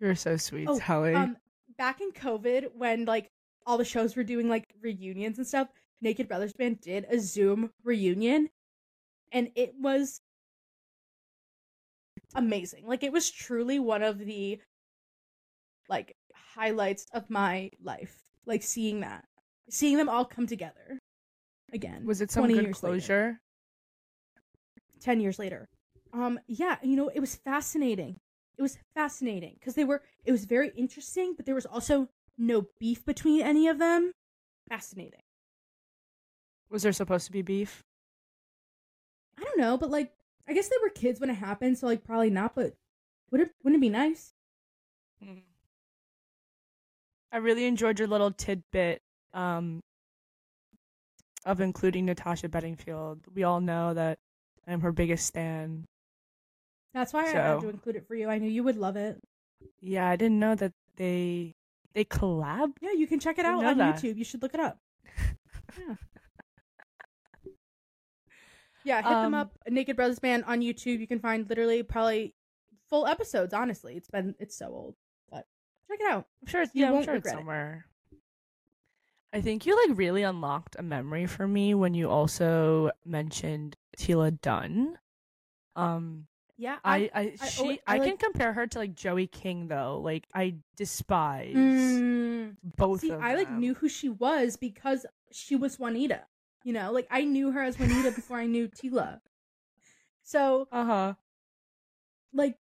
You're 0.00 0.14
so 0.16 0.36
sweet, 0.36 0.66
Oh, 0.68 0.78
Sally. 0.78 1.14
Um, 1.14 1.36
back 1.82 2.00
in 2.00 2.12
COVID, 2.12 2.76
when 2.76 3.06
like 3.06 3.32
all 3.66 3.76
the 3.76 3.84
shows 3.84 4.14
were 4.14 4.22
doing 4.22 4.48
like 4.48 4.72
reunions 4.80 5.36
and 5.38 5.44
stuff, 5.44 5.66
Naked 6.00 6.28
Brothers 6.28 6.52
Band 6.52 6.80
did 6.80 7.06
a 7.10 7.18
Zoom 7.18 7.72
reunion, 7.82 8.50
and 9.32 9.50
it 9.56 9.74
was 9.76 10.20
amazing. 12.36 12.86
Like 12.86 13.02
it 13.02 13.12
was 13.12 13.28
truly 13.28 13.80
one 13.80 14.04
of 14.04 14.20
the 14.20 14.60
like 15.88 16.14
highlights 16.54 17.04
of 17.12 17.28
my 17.28 17.72
life. 17.82 18.22
Like 18.46 18.62
seeing 18.62 19.00
that, 19.00 19.24
seeing 19.68 19.96
them 19.96 20.08
all 20.08 20.24
come 20.24 20.46
together 20.46 21.00
again. 21.72 22.06
Was 22.06 22.20
it 22.20 22.30
some 22.30 22.42
20 22.42 22.54
good 22.54 22.62
years 22.62 22.82
later. 22.84 22.92
closure? 22.92 23.40
10 25.00 25.18
years 25.18 25.40
later. 25.40 25.68
Um 26.12 26.38
yeah, 26.46 26.76
you 26.80 26.94
know, 26.94 27.08
it 27.08 27.18
was 27.18 27.34
fascinating. 27.34 28.20
It 28.58 28.62
was 28.62 28.78
fascinating 28.94 29.54
because 29.58 29.74
they 29.74 29.84
were 29.84 30.02
it 30.24 30.32
was 30.32 30.44
very 30.44 30.70
interesting, 30.76 31.34
but 31.36 31.46
there 31.46 31.54
was 31.54 31.66
also 31.66 32.08
no 32.38 32.66
beef 32.78 33.04
between 33.04 33.42
any 33.42 33.68
of 33.68 33.78
them. 33.78 34.12
Fascinating. 34.68 35.22
Was 36.70 36.82
there 36.82 36.92
supposed 36.92 37.26
to 37.26 37.32
be 37.32 37.42
beef? 37.42 37.82
I 39.38 39.44
don't 39.44 39.58
know, 39.58 39.76
but 39.76 39.90
like 39.90 40.12
I 40.48 40.52
guess 40.52 40.68
they 40.68 40.76
were 40.82 40.90
kids 40.90 41.20
when 41.20 41.30
it 41.30 41.34
happened, 41.34 41.78
so 41.78 41.86
like 41.86 42.04
probably 42.04 42.30
not, 42.30 42.54
but 42.54 42.74
would 43.30 43.40
it 43.40 43.50
wouldn't 43.62 43.80
it 43.80 43.86
be 43.86 43.90
nice? 43.90 44.32
I 47.32 47.38
really 47.38 47.64
enjoyed 47.64 47.98
your 47.98 48.08
little 48.08 48.30
tidbit 48.30 49.00
um, 49.32 49.80
of 51.46 51.60
including 51.60 52.04
Natasha 52.04 52.48
Bedingfield. 52.48 53.20
We 53.34 53.42
all 53.42 53.60
know 53.60 53.94
that 53.94 54.18
I'm 54.66 54.80
her 54.80 54.92
biggest 54.92 55.26
stan. 55.26 55.86
That's 56.94 57.12
why 57.12 57.24
I 57.24 57.28
had 57.28 57.60
to 57.60 57.68
include 57.68 57.96
it 57.96 58.06
for 58.06 58.14
you. 58.14 58.28
I 58.28 58.38
knew 58.38 58.50
you 58.50 58.62
would 58.64 58.76
love 58.76 58.96
it. 58.96 59.20
Yeah, 59.80 60.08
I 60.08 60.16
didn't 60.16 60.38
know 60.38 60.54
that 60.54 60.72
they 60.96 61.54
they 61.94 62.04
collab. 62.04 62.72
Yeah, 62.80 62.92
you 62.92 63.06
can 63.06 63.18
check 63.20 63.38
it 63.38 63.44
out 63.46 63.64
on 63.64 63.78
that. 63.78 63.96
YouTube. 63.96 64.16
You 64.16 64.24
should 64.24 64.42
look 64.42 64.54
it 64.54 64.60
up. 64.60 64.78
Yeah. 65.78 65.94
Yeah, 68.84 68.96
hit 68.96 69.08
them 69.10 69.26
Um, 69.26 69.34
up. 69.34 69.52
Naked 69.68 69.94
Brothers 69.94 70.18
Band 70.18 70.44
on 70.46 70.60
YouTube. 70.60 70.98
You 70.98 71.06
can 71.06 71.20
find 71.20 71.48
literally 71.48 71.84
probably 71.84 72.34
full 72.90 73.06
episodes. 73.06 73.54
Honestly, 73.54 73.96
it's 73.96 74.10
been 74.10 74.34
it's 74.40 74.56
so 74.58 74.66
old, 74.66 74.96
but 75.30 75.46
check 75.88 76.00
it 76.00 76.10
out. 76.10 76.26
I'm 76.42 76.48
sure 76.48 76.62
it's 76.62 76.74
You 76.74 76.80
yeah, 76.82 76.86
I'm 76.88 76.94
won't 76.94 77.04
sure 77.04 77.14
it's 77.14 77.24
regret 77.24 77.34
it. 77.34 77.38
somewhere. 77.38 77.86
I 79.32 79.40
think 79.40 79.66
you 79.66 79.76
like 79.88 79.96
really 79.96 80.24
unlocked 80.24 80.74
a 80.78 80.82
memory 80.82 81.26
for 81.26 81.46
me 81.46 81.74
when 81.74 81.94
you 81.94 82.10
also 82.10 82.90
mentioned 83.04 83.76
Teala 83.96 84.32
Dunn. 84.42 84.98
Um, 85.76 86.26
Yeah, 86.62 86.78
I, 86.84 87.10
I, 87.12 87.20
I 87.40 87.48
she, 87.48 87.80
I, 87.88 87.94
I 87.96 87.98
can 87.98 88.16
compare 88.16 88.52
her 88.52 88.66
to 88.68 88.78
like 88.78 88.94
Joey 88.94 89.26
King 89.26 89.66
though. 89.66 90.00
Like 90.00 90.28
I 90.32 90.54
despise 90.76 91.56
Mm, 91.56 92.56
both 92.76 93.00
see, 93.00 93.12
I 93.20 93.34
like 93.34 93.50
knew 93.50 93.74
who 93.74 93.88
she 93.88 94.08
was 94.08 94.56
because 94.56 95.06
she 95.32 95.56
was 95.56 95.78
Juanita. 95.78 96.26
You 96.64 96.72
know, 96.72 96.92
like 96.92 97.08
I 97.10 97.24
knew 97.24 97.50
her 97.50 97.62
as 97.62 97.78
Juanita 97.78 98.12
before 98.12 98.38
I 98.38 98.46
knew 98.46 98.68
Teala. 98.68 99.20
So 100.22 100.68
Uh 100.72 100.84
huh. 100.84 101.14
like 102.32 102.58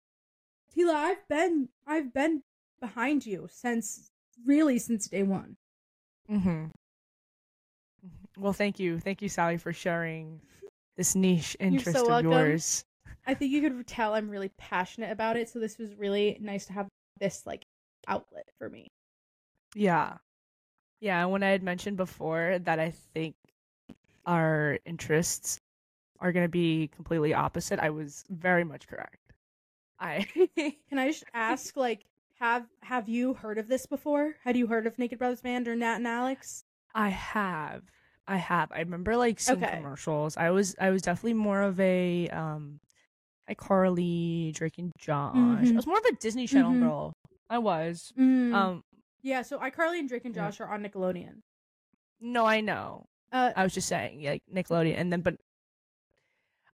Teala, 0.76 0.96
I've 0.96 1.28
been 1.28 1.70
I've 1.86 2.14
been 2.14 2.44
behind 2.80 3.26
you 3.26 3.48
since 3.52 4.12
really 4.46 4.80
since 4.80 5.08
day 5.08 5.24
one. 5.24 5.58
Mm-hmm. 6.30 6.66
Well, 8.38 8.54
thank 8.54 8.80
you, 8.80 9.00
thank 9.00 9.22
you, 9.22 9.30
Sally, 9.30 9.58
for 9.58 9.74
sharing 9.74 10.42
this 10.98 11.16
niche 11.16 11.56
so 11.60 11.68
interest 11.68 12.10
of 12.10 12.10
welcome. 12.10 12.22
yours. 12.22 12.86
I 13.26 13.34
think 13.34 13.52
you 13.52 13.62
could 13.62 13.88
tell 13.88 14.14
I'm 14.14 14.30
really 14.30 14.50
passionate 14.58 15.12
about 15.12 15.38
it, 15.38 15.50
so 15.50 15.60
this 15.60 15.78
was 15.78 15.96
really 15.96 16.38
nice 16.42 16.66
to 16.68 16.74
have 16.74 16.88
this 17.20 17.46
like 17.46 17.66
outlet 18.08 18.50
for 18.58 18.70
me. 18.70 18.88
Yeah. 19.76 20.18
Yeah, 21.02 21.22
and 21.24 21.32
when 21.32 21.44
I 21.44 21.50
had 21.50 21.64
mentioned 21.64 21.98
before 21.98 22.60
that 22.60 22.80
I 22.80 22.92
think 22.92 23.36
our 24.26 24.80
interests 24.86 25.60
are 26.20 26.32
going 26.32 26.46
to 26.46 26.50
be 26.50 26.90
completely 26.90 27.34
opposite, 27.34 27.80
I 27.80 27.90
was 27.92 28.26
very 28.30 28.64
much 28.64 28.88
correct. 28.88 29.34
I 30.00 30.26
Can 30.90 31.00
I 31.00 31.08
just 31.08 31.24
ask, 31.34 31.78
like, 31.78 32.06
have 32.40 32.68
have 32.84 33.08
you 33.08 33.34
heard 33.36 33.58
of 33.58 33.68
this 33.68 33.86
before? 33.86 34.36
Had 34.44 34.58
you 34.58 34.68
heard 34.68 34.86
of 34.88 34.98
Naked 35.00 35.20
Brothers 35.20 35.42
Band 35.42 35.68
or 35.68 35.76
Nat 35.76 35.96
and 35.98 36.08
Alex? 36.08 36.66
I 36.94 37.10
have. 37.10 37.84
I 38.28 38.38
have. 38.38 38.72
I 38.72 38.80
remember 38.80 39.18
like 39.18 39.40
seeing 39.40 39.64
Okay. 39.64 39.66
commercials. 39.66 40.38
I 40.38 40.50
was 40.52 40.76
I 40.80 40.90
was 40.90 41.02
definitely 41.02 41.34
more 41.34 41.62
of 41.62 41.80
a 41.80 42.30
um 42.30 42.80
iCarly, 43.50 44.54
Drake 44.54 44.78
and 44.78 44.92
Josh. 44.98 45.36
I 45.36 45.38
Mhm. 45.64 45.76
was 45.76 45.88
more 45.88 45.98
of 45.98 46.06
a 46.06 46.14
Disney 46.16 46.48
Channel 46.48 46.72
Mhm. 46.74 46.80
girl. 46.82 47.14
I 47.50 47.58
was. 47.58 48.14
Mm. 48.18 48.54
Um 48.54 48.84
yeah, 49.24 49.42
so 49.42 49.60
iCarly 49.60 50.00
and 50.00 50.08
Drake 50.10 50.26
and 50.26 50.36
Yeah. 50.36 50.48
Josh 50.48 50.60
are 50.62 50.70
on 50.70 50.82
Nickelodeon. 50.84 51.42
no, 52.20 52.46
I 52.46 52.62
know. 52.62 53.06
Uh, 53.32 53.52
I 53.56 53.64
was 53.64 53.74
just 53.74 53.88
saying, 53.88 54.24
like 54.24 54.42
Nickelodeon, 54.52 54.96
and 54.98 55.12
then 55.12 55.22
but 55.22 55.36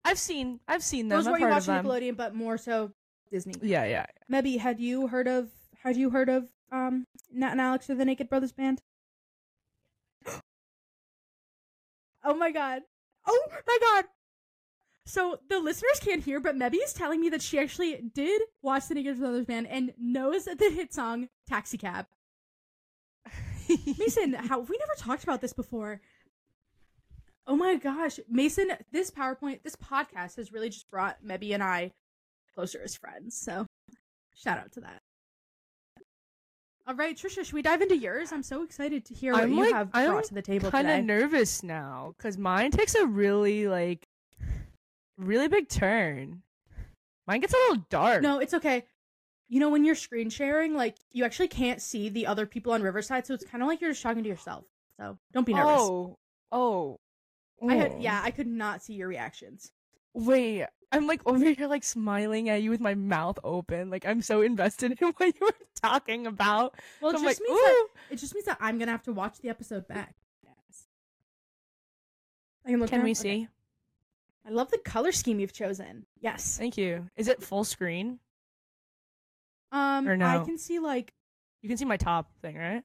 I've 0.03 0.19
seen 0.19 0.59
I've 0.67 0.83
seen 0.83 1.07
them. 1.07 1.17
Those 1.17 1.27
I've 1.27 1.31
where 1.31 1.39
you 1.39 1.45
heard 1.47 1.53
watch. 1.67 1.83
Nickelodeon, 1.85 2.15
but 2.17 2.33
more 2.35 2.57
so 2.57 2.91
Disney. 3.31 3.53
Yeah, 3.61 3.83
yeah. 3.85 4.05
Maybe 4.29 4.57
had 4.57 4.79
you 4.79 5.07
heard 5.07 5.27
of 5.27 5.51
had 5.83 5.95
you 5.97 6.09
heard 6.11 6.29
of 6.29 6.49
um 6.71 7.05
Nat 7.31 7.51
and 7.51 7.61
Alex 7.61 7.89
or 7.89 7.95
the 7.95 8.05
Naked 8.05 8.29
Brothers 8.29 8.51
band? 8.53 8.81
oh 12.23 12.33
my 12.35 12.51
god. 12.51 12.83
Oh 13.25 13.47
my 13.67 13.77
god. 13.81 14.05
So 15.07 15.39
the 15.49 15.59
listeners 15.59 16.01
can't 16.01 16.21
hear, 16.21 16.41
but 16.41 16.57
Mebby 16.57 16.77
is 16.79 16.91
telling 16.91 17.21
me 17.21 17.29
that 17.29 17.41
she 17.41 17.57
actually 17.57 17.95
did 18.13 18.41
watch 18.61 18.89
the 18.89 18.95
Naked 18.95 19.17
Brothers 19.17 19.45
band 19.45 19.67
and 19.67 19.93
knows 19.97 20.43
the 20.43 20.55
hit 20.69 20.93
song 20.93 21.29
Taxi 21.47 21.77
Cab. 21.77 22.07
Mason, 23.69 24.33
how 24.33 24.59
we 24.59 24.77
never 24.77 24.93
talked 24.97 25.23
about 25.23 25.39
this 25.39 25.53
before. 25.53 26.01
Oh 27.47 27.55
my 27.55 27.75
gosh, 27.75 28.19
Mason, 28.29 28.71
this 28.91 29.09
PowerPoint, 29.09 29.63
this 29.63 29.77
podcast 29.77 30.35
has 30.35 30.51
really 30.51 30.67
just 30.69 30.89
brought 30.89 31.23
Mebby 31.23 31.53
and 31.53 31.63
I 31.63 31.93
closer 32.53 32.81
as 32.83 32.93
friends. 32.97 33.37
So, 33.37 33.65
shout 34.35 34.57
out 34.57 34.73
to 34.73 34.81
that. 34.81 35.01
All 36.85 36.95
right, 36.95 37.15
Trisha, 37.15 37.45
should 37.45 37.53
we 37.53 37.61
dive 37.61 37.81
into 37.81 37.95
yours? 37.95 38.33
I'm 38.33 38.43
so 38.43 38.63
excited 38.63 39.05
to 39.05 39.13
hear 39.13 39.31
what 39.31 39.43
I'm 39.43 39.53
you 39.53 39.61
like- 39.61 39.73
have 39.73 39.89
I'm 39.93 40.09
brought 40.11 40.25
to 40.25 40.33
the 40.33 40.41
table. 40.41 40.65
I'm 40.67 40.71
kind 40.71 40.89
of 40.89 41.05
nervous 41.05 41.63
now 41.63 42.13
because 42.17 42.37
mine 42.37 42.71
takes 42.71 42.93
a 42.95 43.05
really 43.05 43.69
like 43.69 44.05
really 45.17 45.47
big 45.47 45.67
turn. 45.69 46.41
Mine 47.27 47.41
gets 47.41 47.53
a 47.53 47.57
little 47.57 47.85
dark. 47.89 48.21
no, 48.21 48.39
it's 48.39 48.53
okay. 48.53 48.85
You 49.49 49.59
know, 49.59 49.69
when 49.69 49.85
you're 49.85 49.95
screen 49.95 50.29
sharing, 50.29 50.73
like 50.75 50.95
you 51.13 51.23
actually 51.25 51.47
can't 51.47 51.81
see 51.81 52.09
the 52.09 52.27
other 52.27 52.45
people 52.45 52.73
on 52.73 52.81
Riverside, 52.81 53.25
so 53.25 53.33
it's 53.33 53.45
kind 53.45 53.63
of 53.63 53.67
like 53.69 53.79
you're 53.81 53.91
just 53.91 54.03
talking 54.03 54.23
to 54.23 54.29
yourself. 54.29 54.65
So 54.99 55.17
don't 55.33 55.45
be 55.45 55.53
nervous. 55.53 55.73
Oh, 55.79 56.17
oh. 56.51 56.99
I 57.67 57.75
had, 57.75 57.91
Oh. 57.93 57.97
yeah, 57.99 58.21
I 58.23 58.31
could 58.31 58.47
not 58.47 58.83
see 58.83 58.93
your 58.93 59.07
reactions. 59.07 59.71
Wait, 60.13 60.65
I'm 60.91 61.07
like 61.07 61.21
over 61.25 61.43
here 61.45 61.67
like 61.67 61.83
smiling 61.83 62.49
at 62.49 62.61
you 62.61 62.69
with 62.69 62.79
my 62.81 62.93
mouth 62.95 63.39
open. 63.43 63.89
Like 63.89 64.05
I'm 64.05 64.21
so 64.21 64.41
invested 64.41 64.97
in 65.01 65.07
what 65.17 65.25
you 65.39 65.45
were 65.45 65.53
talking 65.81 66.27
about. 66.27 66.75
Well, 67.01 67.11
it 67.11 67.17
So 67.17 67.23
just 67.23 67.39
like, 67.41 67.47
means 67.49 67.61
that 67.61 67.87
it 68.11 68.15
just 68.17 68.33
means 68.33 68.45
that 68.45 68.57
I'm 68.61 68.77
gonna 68.79 68.91
have 68.91 69.03
to 69.03 69.13
watch 69.13 69.39
the 69.39 69.49
episode 69.49 69.87
back. 69.87 70.15
I 72.65 72.71
can 72.71 72.79
look. 72.79 72.89
Can 72.89 73.03
we 73.03 73.11
Okay. 73.11 73.13
see? 73.13 73.47
I 74.47 74.51
love 74.51 74.71
the 74.71 74.77
color 74.77 75.11
scheme 75.11 75.39
you've 75.41 75.51
chosen. 75.51 76.05
Yes. 76.21 76.57
Thank 76.57 76.77
you. 76.77 77.09
Is 77.17 77.27
it 77.27 77.43
full 77.43 77.65
screen? 77.65 78.19
Um, 79.73 80.07
Or 80.07 80.23
I 80.23 80.43
can 80.45 80.57
see 80.57 80.79
like 80.79 81.13
You 81.61 81.67
can 81.67 81.77
see 81.77 81.85
my 81.85 81.97
top 81.97 82.31
thing, 82.41 82.55
right? 82.55 82.83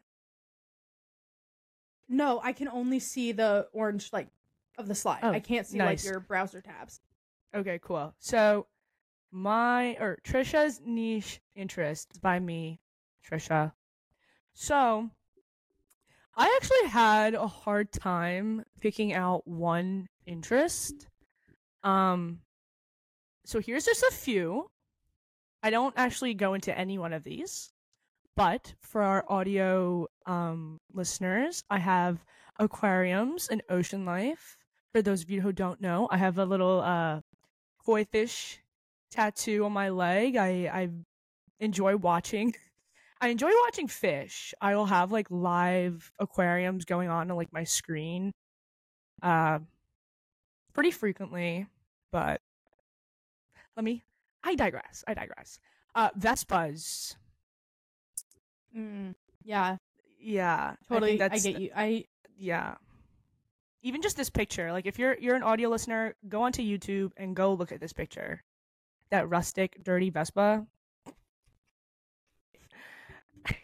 no, 2.09 2.41
I 2.43 2.53
can 2.53 2.69
only 2.69 2.99
see 2.99 3.33
the 3.33 3.69
orange 3.73 4.13
like 4.13 4.29
of 4.77 4.87
the 4.89 4.95
slide. 4.95 5.21
Oh, 5.23 5.31
I 5.31 5.41
can't 5.41 5.67
see 5.67 5.79
nice. 5.79 6.05
like 6.05 6.11
your 6.11 6.21
browser 6.21 6.61
tabs. 6.61 7.01
Okay, 7.55 7.79
cool. 7.83 8.13
So 8.19 8.67
my 9.31 9.97
or 10.01 10.19
Trisha's 10.25 10.81
niche 10.85 11.41
interest 11.55 12.21
by 12.21 12.39
me, 12.39 12.81
Trisha. 13.27 13.73
So 14.53 15.09
I 16.37 16.59
actually 16.61 16.89
had 16.91 17.35
a 17.35 17.47
hard 17.47 17.93
time 17.93 18.65
picking 18.81 19.15
out 19.15 19.47
one 19.47 20.09
interest. 20.27 21.07
Um 21.85 22.41
so 23.45 23.61
here's 23.61 23.85
just 23.85 24.03
a 24.03 24.13
few. 24.13 24.71
I 25.63 25.71
don't 25.71 25.95
actually 25.97 26.35
go 26.35 26.55
into 26.55 26.77
any 26.77 26.99
one 26.99 27.13
of 27.13 27.25
these. 27.25 27.73
But 28.37 28.75
for 28.81 29.03
our 29.03 29.25
audio 29.29 30.07
um 30.27 30.81
listeners, 30.93 31.65
I 31.71 31.79
have 31.79 32.25
aquariums 32.59 33.49
and 33.49 33.63
ocean 33.69 34.05
life. 34.05 34.57
For 34.93 35.03
those 35.03 35.23
of 35.23 35.31
you 35.31 35.41
who 35.41 35.53
don't 35.53 35.81
know, 35.81 36.09
I 36.11 36.17
have 36.19 36.39
a 36.39 36.45
little 36.45 36.81
uh 36.81 37.21
koi 37.85 38.05
fish 38.05 38.61
tattoo 39.11 39.65
on 39.65 39.73
my 39.73 39.91
leg. 39.91 40.37
I 40.37 40.69
I 40.73 40.91
enjoy 41.61 41.97
watching. 41.97 42.55
I 43.21 43.29
enjoy 43.29 43.51
watching 43.67 43.87
fish. 43.87 44.53
I 44.61 44.75
will 44.75 44.87
have 44.87 45.13
like 45.13 45.29
live 45.31 46.11
aquariums 46.19 46.85
going 46.85 47.09
on 47.09 47.31
on 47.31 47.37
like 47.37 47.53
my 47.53 47.63
screen, 47.63 48.33
uh, 49.23 49.61
pretty 50.73 50.91
frequently. 50.91 51.67
But 52.11 52.41
let 53.77 53.85
me. 53.85 54.03
I 54.45 54.55
digress. 54.55 55.05
I 55.07 55.15
digress. 55.15 55.59
Uh, 55.95 56.11
Vespas. 56.19 57.17
Mm, 58.77 59.15
yeah, 59.45 59.77
Yeah, 60.19 60.75
totally. 60.89 61.21
I, 61.21 61.27
I, 61.27 61.39
get 61.39 61.61
you. 61.61 61.71
I 61.75 62.05
yeah 62.37 62.75
even 63.83 64.01
just 64.03 64.17
this 64.17 64.31
picture 64.31 64.73
like 64.73 64.87
if 64.87 64.99
you're 64.99 65.17
you're 65.19 65.37
an 65.37 65.43
audio 65.43 65.69
listener 65.69 66.15
go 66.29 66.43
onto 66.43 66.63
youtube 66.63 67.13
and 67.17 67.37
go 67.37 67.53
look 67.55 67.73
at 67.73 67.81
this 67.81 67.93
picture 67.93 68.43
that 69.11 69.29
rustic 69.29 69.77
dirty 69.85 70.11
vespa 70.11 70.67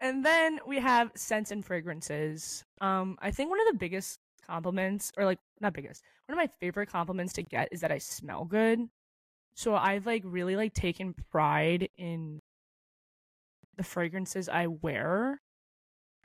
and 0.00 0.24
then 0.24 0.60
we 0.66 0.78
have 0.78 1.10
scents 1.16 1.50
and 1.50 1.64
fragrances 1.64 2.64
um 2.80 3.16
i 3.20 3.30
think 3.30 3.50
one 3.50 3.60
of 3.60 3.66
the 3.66 3.78
biggest 3.78 4.18
compliments 4.46 5.10
or 5.16 5.24
like 5.24 5.38
not 5.60 5.72
biggest 5.72 6.02
one 6.26 6.38
of 6.38 6.42
my 6.42 6.50
favorite 6.60 6.88
compliments 6.88 7.32
to 7.32 7.42
get 7.42 7.68
is 7.72 7.80
that 7.80 7.92
i 7.92 7.98
smell 7.98 8.44
good 8.44 8.80
so 9.54 9.74
i've 9.74 10.06
like 10.06 10.22
really 10.24 10.56
like 10.56 10.74
taken 10.74 11.14
pride 11.30 11.88
in 11.96 12.40
the 13.76 13.84
fragrances 13.84 14.48
i 14.48 14.66
wear 14.66 15.40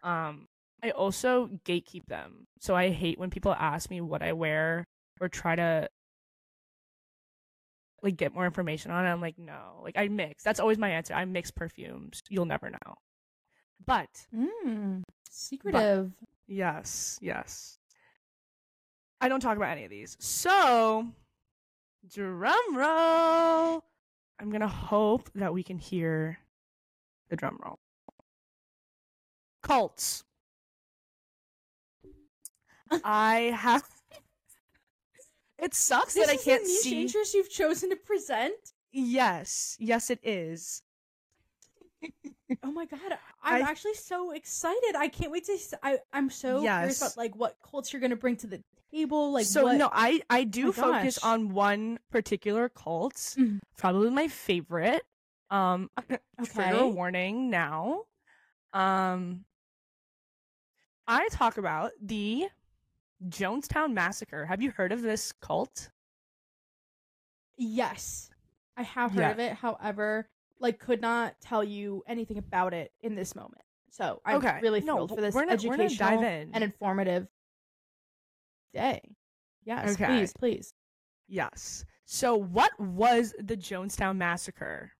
um 0.04 0.48
I 0.82 0.92
also 0.92 1.50
gatekeep 1.66 2.06
them. 2.08 2.48
So 2.60 2.76
I 2.76 2.90
hate 2.90 3.20
when 3.20 3.30
people 3.30 3.54
ask 3.54 3.90
me 3.90 4.02
what 4.02 4.22
I 4.22 4.34
wear 4.34 4.88
or 5.20 5.28
try 5.28 5.56
to 5.56 5.90
like 8.02 8.16
get 8.16 8.34
more 8.34 8.46
information 8.46 8.92
on 8.92 9.06
it. 9.06 9.10
I'm 9.10 9.22
like, 9.22 9.38
no. 9.38 9.82
Like 9.84 9.98
I 9.98 10.08
mix. 10.08 10.44
That's 10.44 10.60
always 10.60 10.78
my 10.78 10.90
answer. 10.90 11.14
I 11.14 11.26
mix 11.26 11.52
perfumes. 11.52 12.22
You'll 12.30 12.46
never 12.46 12.70
know. 12.70 12.96
But 13.86 14.10
mm, 14.36 15.04
secretive. 15.30 16.12
yes, 16.48 17.20
yes. 17.22 17.79
I 19.22 19.28
don't 19.30 19.40
talk 19.42 19.58
about 19.58 19.70
any 19.72 19.84
of 19.84 19.90
these. 19.90 20.16
So 20.20 21.08
drum 22.14 22.76
roll. 22.76 23.84
I'm 24.40 24.50
gonna 24.52 24.68
hope 24.68 25.30
that 25.36 25.54
we 25.54 25.64
can 25.64 25.78
hear 25.78 26.40
the 27.30 27.36
drum 27.36 27.60
roll. 27.64 27.80
Cults. 29.62 30.24
I 33.04 33.54
have. 33.56 33.84
It 35.62 35.74
sucks 35.74 36.14
This 36.14 36.26
that 36.26 36.32
I 36.32 36.36
is 36.36 36.44
the 36.46 36.52
can't 36.52 36.64
niche 36.64 36.80
see. 36.80 37.02
interest 37.02 37.34
you've 37.34 37.50
chosen 37.50 37.90
to 37.90 37.98
present. 37.98 38.54
Yes, 38.94 39.76
yes, 39.78 40.10
it 40.10 40.20
is. 40.24 40.82
Oh 42.64 42.72
my 42.72 42.86
god, 42.86 43.00
I'm 43.44 43.64
I- 43.64 43.70
actually 43.70 43.94
so 43.94 44.32
excited. 44.32 44.96
I 44.96 45.08
can't 45.08 45.32
wait 45.32 45.46
to. 45.46 45.58
I 45.84 46.00
I'm 46.14 46.30
so 46.30 46.62
curious 46.62 47.02
about 47.02 47.16
like 47.18 47.36
what 47.36 47.58
cults 47.64 47.94
you're 47.94 48.00
gonna 48.02 48.16
bring 48.16 48.36
to 48.38 48.48
the 48.48 48.64
table. 48.92 49.32
Like 49.32 49.46
so 49.46 49.64
what? 49.66 49.78
no, 49.78 49.90
I 49.92 50.22
I 50.30 50.44
do 50.46 50.68
my 50.68 50.72
focus 50.72 51.20
gosh. 51.20 51.30
on 51.30 51.54
one 51.54 52.00
particular 52.12 52.68
cult, 52.70 53.14
Mhm. 53.16 53.60
probably 53.78 54.10
my 54.10 54.28
favorite. 54.28 55.04
Um, 55.52 55.90
trigger 56.44 56.76
Okay. 56.76 56.90
warning 56.92 57.50
now. 57.50 58.04
Um, 58.74 59.46
I 61.08 61.28
talk 61.30 61.58
about 61.58 61.92
the 62.02 62.50
Jonestown 63.28 63.94
massacre. 63.94 64.46
Have 64.46 64.62
you 64.62 64.72
heard 64.72 64.92
of 64.92 65.02
this 65.02 65.32
cult? 65.34 65.90
Yes, 67.58 68.30
I 68.78 68.84
have 68.84 69.12
heard 69.12 69.22
Yeah. 69.22 69.32
of 69.32 69.40
it. 69.40 69.54
However, 69.54 70.30
like 70.60 70.80
could 70.80 71.02
not 71.02 71.40
tell 71.42 71.64
you 71.64 72.04
anything 72.08 72.38
about 72.38 72.74
it 72.74 72.92
in 73.02 73.16
this 73.16 73.36
moment. 73.36 73.62
So 73.92 74.22
I'm 74.26 74.38
Okay. 74.38 74.60
really 74.62 74.82
No, 74.82 74.96
thrilled 74.96 75.10
for 75.16 75.22
this 75.22 75.34
we're 75.34 75.46
gonna- 75.46 75.68
we're 75.68 75.90
dive 75.90 76.24
in. 76.24 76.52
and 76.54 76.64
informative 76.64 77.28
day. 78.74 79.02
Yes, 79.64 79.94
Okay. 79.96 80.06
please, 80.06 80.34
please. 80.34 80.74
Yes. 81.28 81.86
So, 82.06 82.36
what 82.36 82.78
was 82.80 83.34
the 83.38 83.56
Jonestown 83.58 84.18
Massacre? 84.18 84.94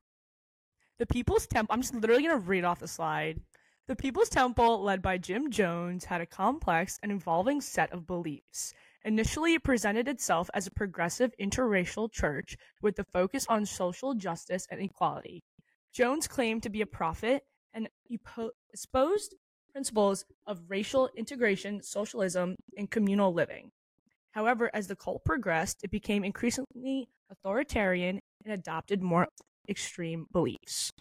The 0.98 1.08
People's 1.08 1.48
Temple. 1.48 1.74
I'm 1.74 1.82
just 1.82 1.94
literally 1.94 2.24
going 2.24 2.40
to 2.40 2.46
read 2.48 2.64
off 2.64 2.80
the 2.80 2.88
slide. 2.88 3.42
The 3.88 3.96
People's 3.96 4.30
Temple, 4.30 4.84
led 4.84 5.02
by 5.02 5.18
Jim 5.18 5.50
Jones, 5.50 6.06
had 6.06 6.22
a 6.22 6.26
complex 6.28 7.00
and 7.02 7.12
evolving 7.12 7.62
set 7.62 7.92
of 7.92 8.06
beliefs. 8.06 8.74
Initially, 9.04 9.56
it 9.56 9.64
presented 9.64 10.08
itself 10.08 10.50
as 10.54 10.68
a 10.68 10.72
progressive 10.72 11.34
interracial 11.40 12.12
church 12.12 12.58
with 12.82 12.96
the 12.98 13.06
focus 13.06 13.48
on 13.48 13.66
social 13.66 14.14
justice 14.14 14.68
and 14.70 14.82
equality. 14.82 15.44
Jones 15.94 16.28
claimed 16.28 16.64
to 16.64 16.70
be 16.70 16.82
a 16.82 16.86
prophet 16.86 17.44
and 17.74 17.90
espoused 18.74 19.36
principles 19.72 20.26
of 20.48 20.62
racial 20.68 21.10
integration, 21.16 21.82
socialism, 21.82 22.56
and 22.78 22.90
communal 22.90 23.34
living. 23.34 23.72
However, 24.32 24.70
as 24.74 24.88
the 24.88 24.96
cult 24.96 25.24
progressed, 25.26 25.84
it 25.84 25.92
became 25.92 26.24
increasingly 26.24 27.10
authoritarian 27.30 28.20
and 28.44 28.54
adopted 28.54 29.02
more 29.02 29.28
extreme 29.68 30.26
beliefs. 30.32 30.92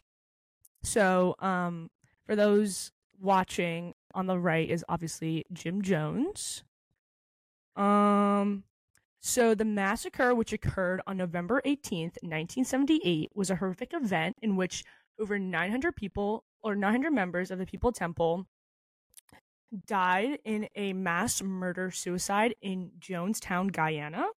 So, 0.82 1.34
um, 1.40 1.90
for 2.26 2.36
those 2.36 2.92
watching, 3.20 3.94
on 4.14 4.26
the 4.26 4.38
right 4.38 4.68
is 4.68 4.84
obviously 4.88 5.44
Jim 5.52 5.82
Jones. 5.82 6.62
Um, 7.76 8.64
So 9.28 9.54
the 9.54 9.66
massacre, 9.66 10.34
which 10.34 10.54
occurred 10.54 11.02
on 11.06 11.18
November 11.18 11.60
18th, 11.66 12.16
1978, 12.22 13.30
was 13.34 13.50
a 13.50 13.56
horrific 13.56 13.92
event 13.92 14.36
in 14.40 14.56
which 14.56 14.84
over 15.20 15.38
900 15.38 15.94
people 15.94 16.44
or 16.62 16.74
900 16.74 17.10
members 17.10 17.50
of 17.50 17.58
the 17.58 17.66
People 17.66 17.92
Temple 17.92 18.46
died 19.86 20.38
in 20.46 20.70
a 20.74 20.94
mass 20.94 21.42
murder 21.42 21.90
suicide 21.90 22.54
in 22.62 22.92
Jonestown, 22.98 23.70
Guyana. 23.70 24.28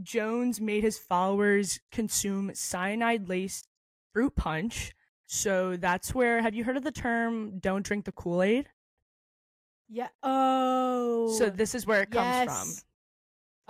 Jones 0.00 0.60
made 0.60 0.84
his 0.84 0.96
followers 0.96 1.80
consume 1.90 2.52
cyanide 2.54 3.28
laced 3.28 3.66
fruit 4.12 4.36
punch. 4.36 4.94
So 5.26 5.76
that's 5.76 6.14
where, 6.14 6.42
have 6.42 6.54
you 6.54 6.62
heard 6.62 6.76
of 6.76 6.84
the 6.84 6.92
term 6.92 7.58
don't 7.58 7.84
drink 7.84 8.04
the 8.04 8.12
Kool 8.12 8.40
Aid? 8.40 8.68
Yeah. 9.88 10.08
Oh. 10.22 11.34
So 11.36 11.50
this 11.50 11.74
is 11.74 11.88
where 11.88 12.02
it 12.02 12.12
comes 12.12 12.44
from. 12.44 12.87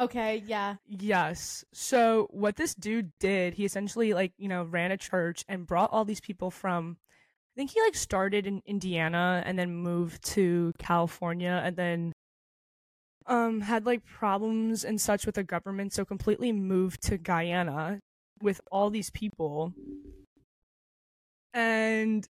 Okay. 0.01 0.43
Yeah. 0.47 0.77
Yes. 0.87 1.65
So 1.73 2.29
what 2.31 2.57
this 2.57 2.75
dude 2.75 3.11
did, 3.19 3.55
he 3.55 3.65
essentially 3.65 4.15
like, 4.15 4.33
you 4.39 4.49
know, 4.49 4.63
ran 4.65 4.93
a 4.93 4.97
church 4.97 5.45
and 5.49 5.67
brought 5.67 5.91
all 5.93 6.05
these 6.05 6.21
people 6.21 6.51
from 6.51 6.97
I 7.57 7.61
think 7.61 7.73
he 7.73 7.81
like 7.83 7.97
started 7.97 8.47
in 8.47 8.63
Indiana 8.67 9.43
and 9.45 9.59
then 9.59 9.75
moved 9.75 10.23
to 10.35 10.73
California 10.79 11.61
and 11.65 11.77
then 11.77 12.13
um 13.27 13.61
had 13.61 13.85
like 13.87 14.05
problems 14.05 14.85
and 14.85 15.01
such 15.01 15.27
with 15.27 15.35
the 15.35 15.45
government 15.45 15.93
so 15.93 16.05
completely 16.05 16.53
moved 16.53 17.03
to 17.03 17.19
Guyana 17.19 18.01
with 18.41 18.61
all 18.71 18.91
these 18.91 19.11
people. 19.11 19.73
And 21.53 22.27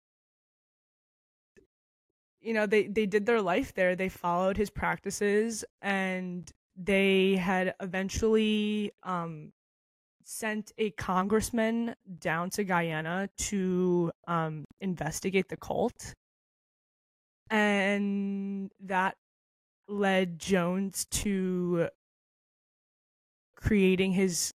you 2.41 2.53
know, 2.53 2.65
they 2.65 2.88
they 2.88 3.05
did 3.05 3.26
their 3.26 3.41
life 3.41 3.74
there. 3.74 3.95
They 3.95 4.09
followed 4.09 4.57
his 4.57 4.70
practices 4.70 5.65
and 5.82 6.49
they 6.78 7.36
had 7.36 7.73
eventually 7.82 8.91
um, 9.03 9.51
sent 10.23 10.71
a 10.78 10.91
congressman 10.91 11.95
down 12.19 12.49
to 12.51 12.63
Guyana 12.63 13.30
to 13.38 14.11
um, 14.28 14.65
investigate 14.80 15.49
the 15.49 15.57
cult. 15.57 16.13
And 17.49 18.69
that 18.82 19.15
led 19.88 20.38
Jones 20.38 21.05
to 21.11 21.88
creating 23.55 24.11
his 24.11 24.51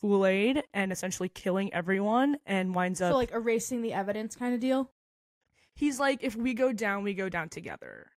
Kool 0.00 0.26
Aid 0.26 0.62
and 0.72 0.90
essentially 0.90 1.28
killing 1.28 1.72
everyone 1.72 2.38
and 2.46 2.74
winds 2.74 3.00
up. 3.00 3.12
So 3.12 3.16
like 3.16 3.32
erasing 3.32 3.82
the 3.82 3.92
evidence 3.92 4.34
kind 4.34 4.54
of 4.54 4.60
deal. 4.60 4.90
he's 5.74 6.00
like, 6.00 6.20
if 6.22 6.34
we 6.36 6.54
go 6.54 6.72
down, 6.72 7.04
we 7.04 7.14
go 7.14 7.28
down 7.28 7.48
together. 7.48 8.10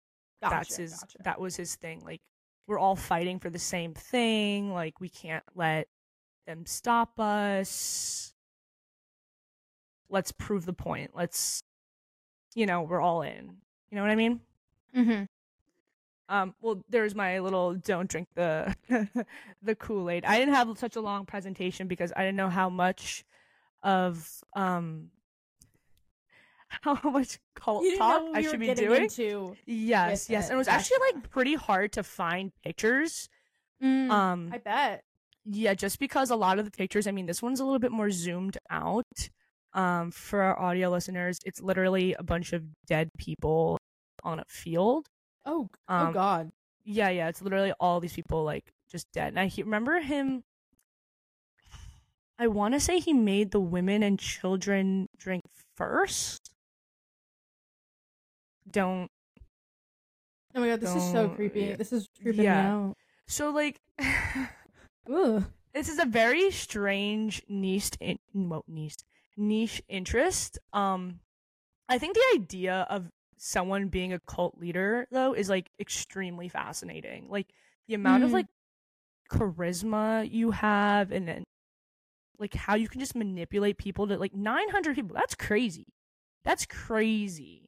Gotcha, 0.42 0.54
That's 0.54 0.76
his. 0.76 1.00
gotcha. 1.00 1.18
That 1.24 1.40
was 1.40 1.56
his 1.56 1.74
thing. 1.74 2.02
Like 2.04 2.20
we're 2.66 2.78
all 2.78 2.96
fighting 2.96 3.38
for 3.38 3.50
the 3.50 3.58
same 3.58 3.94
thing. 3.94 4.72
Like 4.72 5.00
we 5.00 5.08
can't 5.08 5.44
let 5.54 5.88
them 6.46 6.66
stop 6.66 7.18
us. 7.18 8.34
Let's 10.08 10.32
prove 10.32 10.66
the 10.66 10.72
point. 10.72 11.12
Let's, 11.14 11.62
you 12.54 12.66
know, 12.66 12.82
we're 12.82 13.00
all 13.00 13.22
in. 13.22 13.56
You 13.90 13.96
know 13.96 14.02
what 14.02 14.10
I 14.10 14.16
mean? 14.16 14.40
Mm-hmm. 14.96 15.24
Um, 16.28 16.54
well, 16.62 16.82
there's 16.88 17.14
my 17.14 17.38
little 17.40 17.74
don't 17.74 18.08
drink 18.08 18.28
the 18.34 18.74
the 19.62 19.74
Kool 19.74 20.08
Aid. 20.08 20.24
I 20.24 20.38
didn't 20.38 20.54
have 20.54 20.78
such 20.78 20.96
a 20.96 21.00
long 21.00 21.26
presentation 21.26 21.86
because 21.86 22.12
I 22.16 22.20
didn't 22.20 22.36
know 22.36 22.48
how 22.48 22.70
much 22.70 23.24
of 23.82 24.26
um 24.54 25.10
how 26.82 26.98
much 27.10 27.38
cult 27.54 27.84
You 27.84 27.96
talk 27.98 28.22
I 28.34 28.42
should 28.42 28.60
be 28.60 28.72
doing. 28.74 29.02
into. 29.04 29.56
Yes, 29.66 30.28
yes. 30.30 30.44
it. 30.46 30.50
And 30.50 30.54
it 30.54 30.58
was 30.58 30.68
actually 30.68 30.98
like 31.12 31.30
pretty 31.30 31.54
hard 31.54 31.92
to 31.92 32.02
find 32.02 32.52
pictures. 32.64 33.28
Mm, 33.82 34.10
Um 34.10 34.50
I 34.52 34.58
bet. 34.58 35.04
yeah, 35.44 35.74
just 35.74 35.98
because 35.98 36.30
a 36.30 36.36
lot 36.36 36.58
of 36.58 36.64
the 36.64 36.70
pictures, 36.70 37.06
I 37.06 37.10
mean, 37.10 37.26
this 37.26 37.42
one's 37.42 37.60
a 37.60 37.64
little 37.64 37.78
bit 37.80 37.92
more 37.92 38.10
zoomed 38.10 38.56
out. 38.70 39.04
Um 39.72 40.10
for 40.10 40.40
our 40.42 40.58
audio 40.58 40.90
listeners, 40.90 41.38
it's 41.44 41.60
literally 41.60 42.14
a 42.14 42.22
bunch 42.22 42.52
of 42.52 42.62
dead 42.86 43.10
people 43.18 43.78
on 44.22 44.38
a 44.38 44.44
field. 44.48 45.06
Oh. 45.44 45.68
Um, 45.88 46.08
oh 46.08 46.12
God. 46.12 46.52
Yeah, 46.84 47.08
yeah, 47.10 47.28
it's 47.28 47.42
literally 47.42 47.72
all 47.80 48.00
these 48.00 48.12
people 48.12 48.44
like 48.44 48.64
just 48.90 49.10
dead. 49.12 49.28
And 49.28 49.40
I 49.40 49.46
he- 49.46 49.62
remember 49.62 50.00
him 50.00 50.44
I 52.38 52.48
want 52.48 52.74
to 52.74 52.80
say 52.80 52.98
he 52.98 53.12
made 53.12 53.52
the 53.52 53.60
women 53.60 54.02
and 54.02 54.18
children 54.18 55.08
drink 55.16 55.42
first. 55.76 56.50
Don't 58.74 59.10
Oh 60.54 60.60
my 60.60 60.68
God. 60.68 60.80
This 60.80 60.94
is 60.94 61.02
so 61.10 61.26
Don't- 61.28 61.34
creepy. 61.36 61.72
This 61.74 61.92
is 61.92 62.08
creeping 62.22 62.44
Yeah. 62.44 62.62
me 62.62 62.68
out. 62.90 62.96
so 63.26 63.50
like 63.50 63.80
Ugh. 65.12 65.44
this 65.72 65.88
is 65.88 65.98
a 65.98 66.04
very 66.04 66.50
strange 66.50 67.42
niche 67.48 67.90
in, 68.00 68.18
well, 68.34 68.64
niche 68.68 68.96
niche 69.36 69.82
interest. 69.88 70.58
Um, 70.72 71.20
I 71.88 71.98
think 71.98 72.14
the 72.14 72.24
idea 72.34 72.86
of 72.88 73.10
someone 73.36 73.88
being 73.88 74.12
a 74.12 74.20
cult 74.20 74.56
leader 74.58 75.06
though 75.10 75.32
is 75.34 75.48
like 75.48 75.70
extremely 75.80 76.48
fascinating. 76.48 77.28
Like 77.28 77.48
the 77.88 77.94
amount 77.94 78.22
of 78.24 78.30
Mhm. 78.30 78.34
like 78.34 78.46
charisma 79.30 80.30
you 80.30 80.50
have, 80.52 81.10
and 81.12 81.26
then 81.26 81.44
like 82.38 82.54
how 82.54 82.74
you 82.74 82.88
can 82.88 83.00
just 83.00 83.14
manipulate 83.16 83.76
people 83.78 84.06
to 84.08 84.16
like 84.18 84.34
900 84.34 84.94
people. 84.94 85.14
That's 85.14 85.34
crazy. 85.34 85.86
That's 86.44 86.66
crazy. 86.66 87.63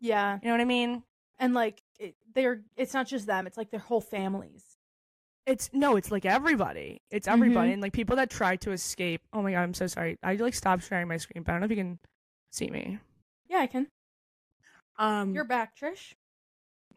Yeah. 0.00 0.38
You 0.42 0.48
know 0.48 0.54
what 0.54 0.60
I 0.60 0.64
mean? 0.66 1.02
And 1.38 1.54
like 1.54 1.82
it, 1.98 2.16
they're. 2.34 2.62
It's 2.76 2.94
not 2.94 3.06
just 3.06 3.26
them. 3.26 3.46
It's 3.46 3.56
like 3.56 3.70
their 3.70 3.80
whole 3.80 4.00
families. 4.00 4.64
It's 5.46 5.70
no, 5.72 5.96
it's 5.96 6.10
like 6.10 6.24
everybody. 6.26 7.00
It's 7.10 7.26
everybody, 7.26 7.70
Mhm. 7.70 7.72
and 7.74 7.82
like 7.82 7.92
people 7.92 8.16
that 8.16 8.30
try 8.30 8.56
to 8.56 8.72
escape. 8.72 9.22
Oh 9.32 9.42
my 9.42 9.52
god, 9.52 9.60
I'm 9.62 9.74
so 9.74 9.86
sorry. 9.86 10.18
I 10.22 10.34
like 10.36 10.54
stopped 10.54 10.84
sharing 10.84 11.08
my 11.08 11.16
screen, 11.16 11.42
but 11.42 11.52
I 11.52 11.54
don't 11.54 11.60
know 11.60 11.64
if 11.64 11.70
you 11.70 11.76
can 11.76 11.98
see 12.50 12.68
me. 12.70 12.98
Yeah, 13.48 13.58
I 13.58 13.66
can. 13.66 13.88
Um, 14.98 15.34
You're 15.34 15.44
back, 15.44 15.76
Trish. 15.76 16.12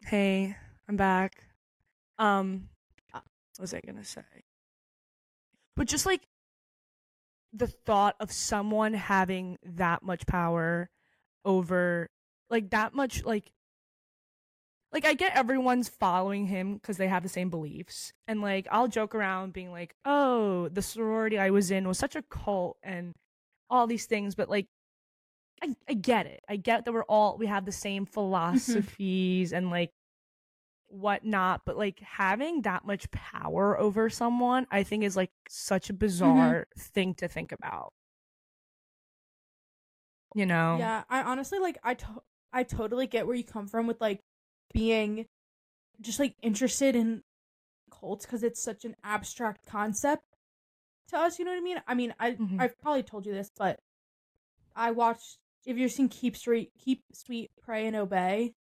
hey, 0.04 0.56
I'm 0.88 0.96
back. 0.96 1.42
Um, 2.18 2.68
Uh, 3.14 3.20
what 3.56 3.60
was 3.62 3.74
I 3.74 3.80
gonna 3.80 4.04
say? 4.04 4.22
But 5.74 5.88
just 5.88 6.04
like 6.06 6.28
the 7.52 7.66
thought 7.66 8.16
of 8.20 8.30
someone 8.30 8.92
having 8.94 9.58
that 9.62 10.02
much 10.02 10.26
power 10.26 10.90
over, 11.44 12.10
like 12.54 12.70
that 12.70 12.94
much, 12.94 13.24
like, 13.24 13.50
like 14.92 15.04
I 15.04 15.14
get 15.14 15.36
everyone's 15.36 15.88
following 15.88 16.46
him 16.46 16.74
because 16.74 16.96
they 16.96 17.08
have 17.08 17.24
the 17.24 17.28
same 17.28 17.50
beliefs, 17.50 18.12
and 18.28 18.40
like 18.40 18.68
I'll 18.70 18.88
joke 18.88 19.14
around 19.14 19.52
being 19.52 19.72
like, 19.72 19.94
"Oh, 20.04 20.68
the 20.68 20.82
sorority 20.82 21.38
I 21.38 21.50
was 21.50 21.70
in 21.70 21.88
was 21.88 21.98
such 21.98 22.16
a 22.16 22.22
cult," 22.22 22.78
and 22.82 23.14
all 23.68 23.86
these 23.86 24.06
things, 24.06 24.34
but 24.34 24.48
like. 24.48 24.66
I, 25.62 25.76
I 25.88 25.94
get 25.94 26.26
it. 26.26 26.42
I 26.48 26.56
get 26.56 26.84
that 26.84 26.92
we're 26.92 27.04
all 27.04 27.38
we 27.38 27.46
have 27.46 27.64
the 27.64 27.72
same 27.72 28.04
mm-hmm. 28.04 28.12
philosophies 28.12 29.52
and 29.52 29.70
like 29.70 29.92
whatnot, 30.88 31.62
but 31.64 31.76
like 31.76 32.00
having 32.00 32.62
that 32.62 32.84
much 32.84 33.10
power 33.10 33.78
over 33.78 34.10
someone, 34.10 34.66
I 34.70 34.82
think 34.82 35.04
is 35.04 35.16
like 35.16 35.30
such 35.48 35.90
a 35.90 35.92
mm-hmm. 35.92 35.98
bizarre 35.98 36.66
thing 36.78 37.14
to 37.14 37.28
think 37.28 37.52
about. 37.52 37.92
You 40.34 40.46
know? 40.46 40.76
Yeah, 40.78 41.04
I 41.08 41.22
honestly 41.22 41.58
like 41.58 41.78
I 41.84 41.94
to- 41.94 42.22
I 42.54 42.62
totally 42.62 43.06
get 43.06 43.26
where 43.26 43.36
you 43.36 43.44
come 43.44 43.66
from 43.66 43.86
with 43.86 44.00
like 44.00 44.20
being 44.72 45.26
just 46.00 46.18
like 46.20 46.34
interested 46.40 46.94
in 46.96 47.22
cults 47.90 48.24
because 48.24 48.42
it's 48.42 48.62
such 48.62 48.84
an 48.84 48.94
abstract 49.04 49.66
concept 49.66 50.22
to 51.08 51.18
us. 51.18 51.38
You 51.38 51.44
know 51.44 51.50
what 51.50 51.58
I 51.58 51.62
mean? 51.62 51.82
I 51.86 51.94
mean, 51.94 52.14
I 52.18 52.30
Mhm. 52.32 52.60
I've 52.60 52.78
probably 52.80 53.02
told 53.02 53.26
you 53.26 53.32
this, 53.32 53.50
but 53.56 53.78
I 54.74 54.92
watched. 54.92 55.38
If 55.66 55.78
you've 55.78 55.92
seen 55.92 56.08
Keep 56.08 56.36
Street, 56.36 56.72
Keep 56.78 57.02
Sweet, 57.12 57.50
Pray 57.62 57.86
and 57.86 57.96
Obey, 57.96 58.54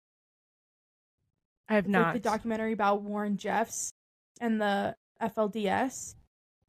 I 1.68 1.74
have 1.74 1.84
it's, 1.86 1.92
like 1.92 2.02
not. 2.02 2.14
the 2.14 2.20
documentary 2.20 2.72
about 2.72 3.02
Warren 3.02 3.36
Jeffs 3.36 3.92
and 4.40 4.60
the 4.60 4.96
FLDS. 5.20 6.14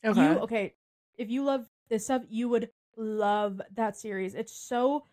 okay. 0.03 0.21
You 0.34 0.39
okay? 0.39 0.74
If 1.17 1.30
you 1.30 1.43
love 1.43 1.67
this 1.89 2.05
stuff, 2.05 2.24
you 2.30 2.49
would 2.49 2.69
love 2.97 3.61
that 3.76 3.95
series. 3.95 4.34
It's 4.36 4.53
so 4.55 5.05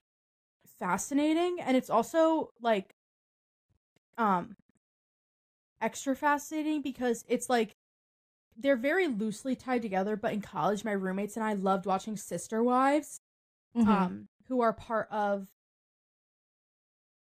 fascinating, 0.80 1.58
and 1.60 1.76
it's 1.76 1.90
also 1.90 2.50
like, 2.60 2.94
um, 4.18 4.56
extra 5.80 6.16
fascinating 6.16 6.82
because 6.82 7.24
it's 7.28 7.48
like 7.48 7.76
they're 8.56 8.76
very 8.76 9.06
loosely 9.06 9.54
tied 9.54 9.82
together. 9.82 10.16
But 10.16 10.32
in 10.32 10.40
college, 10.40 10.84
my 10.84 10.92
roommates 10.92 11.36
and 11.36 11.44
I 11.44 11.52
loved 11.54 11.86
watching 11.86 12.16
Sister 12.16 12.62
Wives, 12.62 13.20
Mhm. 13.76 13.86
um, 13.86 14.28
who 14.48 14.60
are 14.62 14.72
part 14.72 15.08
of. 15.12 15.46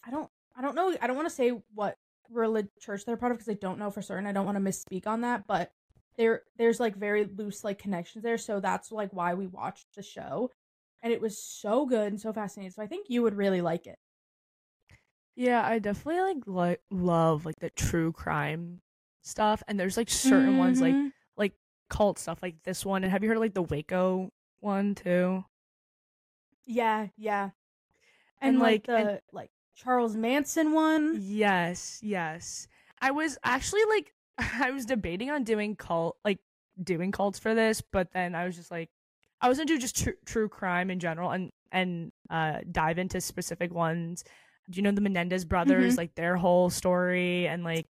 I 0.05 0.11
don't. 0.11 0.31
I 0.57 0.63
don't 0.63 0.75
know. 0.75 0.97
I 1.01 1.07
don't 1.07 1.17
want 1.17 1.29
to 1.29 1.35
say 1.35 1.51
what 1.75 1.97
religious 2.31 2.71
church 2.81 3.05
they're 3.05 3.17
part 3.17 3.33
of 3.33 3.39
because 3.39 3.51
I 3.51 3.55
don't 3.55 3.79
know 3.79 3.91
for 3.91 4.03
certain. 4.03 4.27
I 4.27 4.33
don't 4.33 4.47
want 4.47 4.57
to 4.57 4.63
misspeak 4.63 5.07
on 5.07 5.21
that, 5.23 5.47
but 5.47 5.73
there 6.17 6.43
there's 6.57 6.79
like 6.81 6.97
very 6.97 7.25
loose 7.25 7.65
like 7.65 7.79
connections 7.79 8.23
there 8.23 8.39
so 8.39 8.61
that's 8.61 8.93
like 8.93 9.13
why 9.13 9.35
we 9.35 9.49
watched 9.49 9.87
the 9.97 10.03
show 10.03 10.49
and 11.05 11.13
it 11.13 11.21
was 11.21 11.39
so 11.39 11.87
good 11.87 12.09
and 12.09 12.21
so 12.21 12.33
fascinating 12.33 12.73
so 12.73 12.83
i 12.83 12.87
think 12.89 13.07
you 13.09 13.23
would 13.23 13.37
really 13.37 13.61
like 13.61 13.87
it 13.87 13.99
yeah, 15.37 15.67
I 15.67 15.79
definitely 15.79 16.23
like 16.23 16.43
like 16.47 16.81
love 16.91 17.45
like 17.45 17.59
the 17.59 17.71
true 17.71 18.13
crime 18.13 18.81
stuff, 19.23 19.63
and 19.67 19.79
there's 19.79 19.97
like 19.97 20.09
certain 20.09 20.59
ones 20.59 20.81
like 20.81 20.95
mm-hmm. 20.95 21.09
like 21.37 21.55
cult 21.91 22.19
stuff, 22.19 22.39
like 22.41 22.63
this 22.63 22.85
one. 22.87 23.03
And 23.03 23.11
have 23.11 23.23
you 23.23 23.29
heard 23.29 23.37
of 23.37 23.43
like 23.43 23.55
the 23.55 23.63
Waco 23.63 24.31
one 24.61 24.95
too? 24.95 25.45
yeah, 26.67 27.09
yeah, 27.19 27.51
And, 28.41 28.55
and, 28.55 28.59
like, 28.61 28.87
like, 28.89 29.05
the 29.05 29.11
and- 29.11 29.21
like 29.33 29.51
Charles 29.75 30.17
Manson 30.17 30.73
one. 30.73 31.19
Yes, 31.21 31.99
yes. 32.03 32.69
I 33.01 33.11
was 33.11 33.37
actually 33.43 33.85
like 33.89 34.15
I 34.39 34.71
was 34.71 34.87
debating 34.87 35.31
on 35.31 35.43
doing 35.43 35.75
cult 35.75 36.17
like 36.25 36.39
doing 36.81 37.11
cults 37.11 37.41
for 37.41 37.55
this, 37.55 37.81
but 37.81 38.13
then 38.13 38.37
I 38.37 38.45
was 38.47 38.55
just 38.55 38.71
like 38.71 38.91
I 39.45 39.49
was 39.49 39.59
gonna 39.59 39.67
do 39.67 39.79
just 39.79 40.03
true, 40.03 40.15
true 40.25 40.49
crime 40.49 40.91
in 40.91 40.99
general 41.01 41.31
and 41.31 41.53
and 41.71 42.13
uh 42.31 42.61
dive 42.71 42.99
into 42.99 43.21
specific 43.21 43.73
ones. 43.75 44.25
Do 44.71 44.77
you 44.79 44.83
know 44.83 44.91
the 44.91 45.03
Menendez 45.03 45.45
brothers, 45.45 45.99
like 45.99 46.15
their 46.15 46.37
whole 46.37 46.71
story 46.71 47.47
and 47.47 47.63
like 47.63 47.87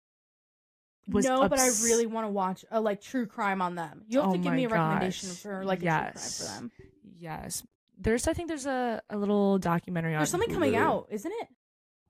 was 1.06 1.24
no, 1.26 1.48
but 1.48 1.60
I 1.60 1.68
really 1.84 2.06
want 2.06 2.26
to 2.26 2.30
watch 2.30 2.64
a 2.70 2.80
like 2.80 3.00
true 3.00 3.26
crime 3.26 3.62
on 3.62 3.74
them. 3.76 4.02
You 4.08 4.20
have 4.20 4.30
Oh 4.30 4.32
to 4.32 4.38
give 4.38 4.52
me 4.52 4.64
a 4.64 4.68
recommendation 4.68 5.28
gosh. 5.28 5.38
for 5.38 5.64
like 5.64 5.80
a 5.82 5.84
Yes. 5.84 6.38
true 6.38 6.46
crime 6.46 6.58
for 6.70 6.78
them. 6.82 6.88
Yes. 7.18 7.62
There's 7.98 8.26
I 8.26 8.32
think 8.32 8.48
there's 8.48 8.66
a, 8.66 9.00
a 9.08 9.16
little 9.16 9.58
documentary 9.58 10.14
on 10.14 10.20
There's 10.20 10.30
something 10.30 10.52
coming 10.52 10.74
out, 10.74 11.06
isn't 11.10 11.30
it? 11.30 11.48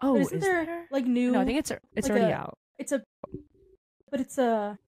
Oh, 0.00 0.14
but 0.14 0.20
isn't 0.22 0.38
is 0.38 0.42
there, 0.42 0.64
there? 0.64 0.86
Like 0.90 1.04
new, 1.04 1.32
No, 1.32 1.40
I 1.40 1.44
think 1.44 1.58
it's 1.58 1.70
it's 1.94 2.08
like 2.08 2.18
already 2.18 2.32
a- 2.32 2.36
out. 2.36 2.56
it's 2.78 2.92
a, 2.92 3.02
but 4.10 4.20
it's 4.20 4.38
a, 4.38 4.78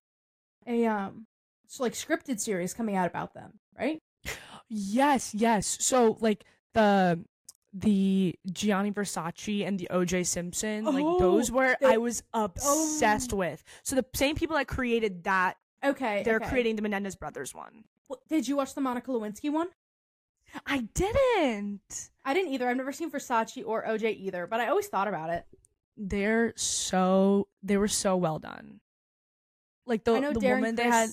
a 0.65 0.85
um, 0.87 1.27
it's 1.65 1.79
like 1.79 1.93
scripted 1.93 2.39
series 2.39 2.73
coming 2.73 2.95
out 2.95 3.07
about 3.07 3.33
them, 3.35 3.59
right? 3.77 3.99
Yes, 4.69 5.33
yes. 5.33 5.77
So 5.81 6.17
like 6.19 6.45
the 6.73 7.23
the 7.73 8.35
Gianni 8.51 8.91
Versace 8.91 9.65
and 9.67 9.77
the 9.79 9.87
OJ 9.91 10.25
Simpson, 10.25 10.85
like 10.85 11.03
oh, 11.05 11.19
those 11.19 11.51
Oh, 11.51 11.55
were 11.55 11.77
they- 11.79 11.93
I 11.93 11.97
was 11.97 12.23
obsessed 12.33 13.33
oh. 13.33 13.37
with. 13.37 13.63
So 13.83 13.95
the 13.95 14.05
same 14.15 14.35
people 14.35 14.55
that 14.55 14.67
created 14.67 15.23
that, 15.25 15.57
Okay, 15.83 16.23
they're 16.23 16.37
okay. 16.37 16.49
creating 16.49 16.75
the 16.75 16.81
Menendez 16.81 17.15
brothers 17.15 17.53
one. 17.53 17.83
Well, 18.09 18.19
Did 18.29 18.47
you 18.47 18.55
watch 18.57 18.73
the 18.73 18.81
Monica 18.81 19.11
Lewinsky 19.11 19.51
one? 19.51 19.67
I 20.65 20.87
didn't. 20.95 22.09
I 22.25 22.33
didn't 22.33 22.53
either. 22.53 22.67
I've 22.69 22.77
never 22.77 22.93
seen 22.93 23.11
Versace 23.11 23.61
or 23.65 23.83
OJ 23.85 24.17
either, 24.17 24.47
but 24.47 24.59
I 24.59 24.69
always 24.69 24.87
thought 24.87 25.07
about 25.07 25.29
it. 25.29 25.45
They're 25.97 26.53
so 26.55 27.47
they 27.63 27.77
were 27.77 27.87
so 27.87 28.15
well 28.15 28.39
done. 28.39 28.79
Like 29.85 30.03
the 30.03 30.13
the 30.13 30.39
woman 30.39 30.75
Criss, 30.75 30.75
they 30.75 30.83
had 30.83 31.09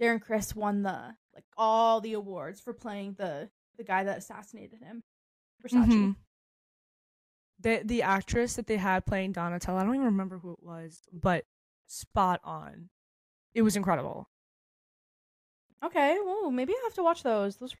Darren 0.00 0.20
Criss 0.20 0.54
won 0.54 0.82
the 0.82 1.14
like 1.40 1.46
all 1.56 2.00
the 2.00 2.12
awards 2.12 2.60
for 2.60 2.72
playing 2.74 3.14
the 3.14 3.48
the 3.76 3.84
guy 3.84 4.04
that 4.04 4.18
assassinated 4.18 4.80
him. 4.82 5.02
Versace. 5.64 5.86
Mhm. 5.86 6.16
The 7.60 7.82
the 7.84 8.02
actress 8.02 8.54
that 8.56 8.66
they 8.66 8.76
had 8.76 9.06
playing 9.06 9.32
Donatella, 9.32 9.80
I 9.80 9.84
don't 9.84 9.94
even 9.94 10.06
remember 10.06 10.38
who 10.38 10.52
it 10.52 10.62
was, 10.62 11.08
but 11.12 11.46
spot 11.86 12.40
on. 12.44 12.90
It 13.54 13.62
was 13.62 13.76
incredible. 13.76 14.28
Okay, 15.82 16.18
well 16.24 16.50
maybe 16.50 16.74
I 16.74 16.80
have 16.84 16.94
to 16.94 17.02
watch 17.02 17.22
those. 17.22 17.56
Those 17.56 17.74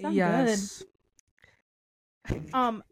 sound 0.00 0.14
yes. 0.14 0.78
good. 0.78 0.88
Um, 2.54 2.82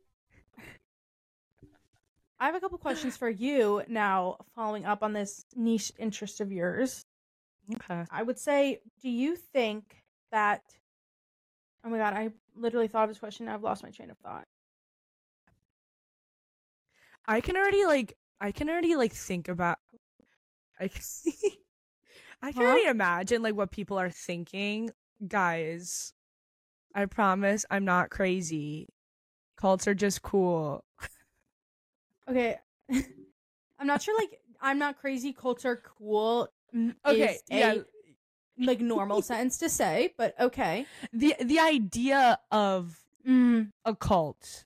I 2.39 2.47
have 2.47 2.55
a 2.55 2.61
couple 2.61 2.77
questions 2.77 3.17
for 3.17 3.31
you 3.31 3.83
now. 3.89 4.37
Following 4.55 4.85
up 4.85 5.03
on 5.03 5.15
this 5.15 5.47
niche 5.57 5.91
interest 5.99 6.41
of 6.41 6.53
yours, 6.53 7.07
Okay. 7.75 8.05
I 8.11 8.23
would 8.23 8.39
say, 8.39 8.83
do 9.01 9.09
you 9.09 9.37
think 9.37 10.02
that? 10.33 10.63
Oh 11.85 11.89
my 11.91 11.99
god, 11.99 12.15
I 12.15 12.31
literally 12.57 12.89
thought 12.89 13.05
of 13.05 13.11
this 13.11 13.19
question. 13.19 13.49
I've 13.49 13.63
lost 13.63 13.83
my 13.83 13.91
train 13.91 14.11
of 14.11 14.19
thought. 14.19 14.47
I 17.27 17.41
can 17.41 17.57
already 17.57 17.85
like 17.85 18.17
I 18.41 18.53
can 18.53 18.69
already 18.69 18.97
like 18.97 19.13
think 19.13 19.49
about 19.49 19.79
I 20.81 20.89
can, 20.89 21.03
I 22.43 22.53
can 22.53 22.63
Huh? 22.63 22.69
already 22.69 22.87
imagine 22.89 23.43
like 23.43 23.55
what 23.55 23.71
people 23.71 23.99
are 23.99 24.11
thinking. 24.11 24.91
Guys, 25.27 26.13
I 26.95 27.07
promise 27.07 27.65
I'm 27.71 27.85
not 27.85 28.11
crazy. 28.11 28.89
Cults 29.57 29.87
are 29.87 29.95
just 29.95 30.23
cool. 30.23 30.85
Okay, 32.29 32.59
I'm 33.79 33.87
not 33.87 34.03
sure. 34.03 34.17
Like, 34.19 34.41
I'm 34.61 34.79
not 34.79 34.99
crazy. 34.99 35.33
Cults 35.33 35.65
are 35.65 35.77
cool. 35.77 36.49
Okay, 37.07 37.39
yeah. 37.49 37.75
Like 38.59 38.81
normal 38.81 39.23
sentence 39.23 39.59
to 39.59 39.69
say, 39.69 40.15
but 40.19 40.39
okay. 40.41 40.87
The 41.13 41.35
the 41.41 41.59
idea 41.61 42.39
of 42.51 42.99
Mm. 43.27 43.71
a 43.85 43.95
cult 43.95 44.65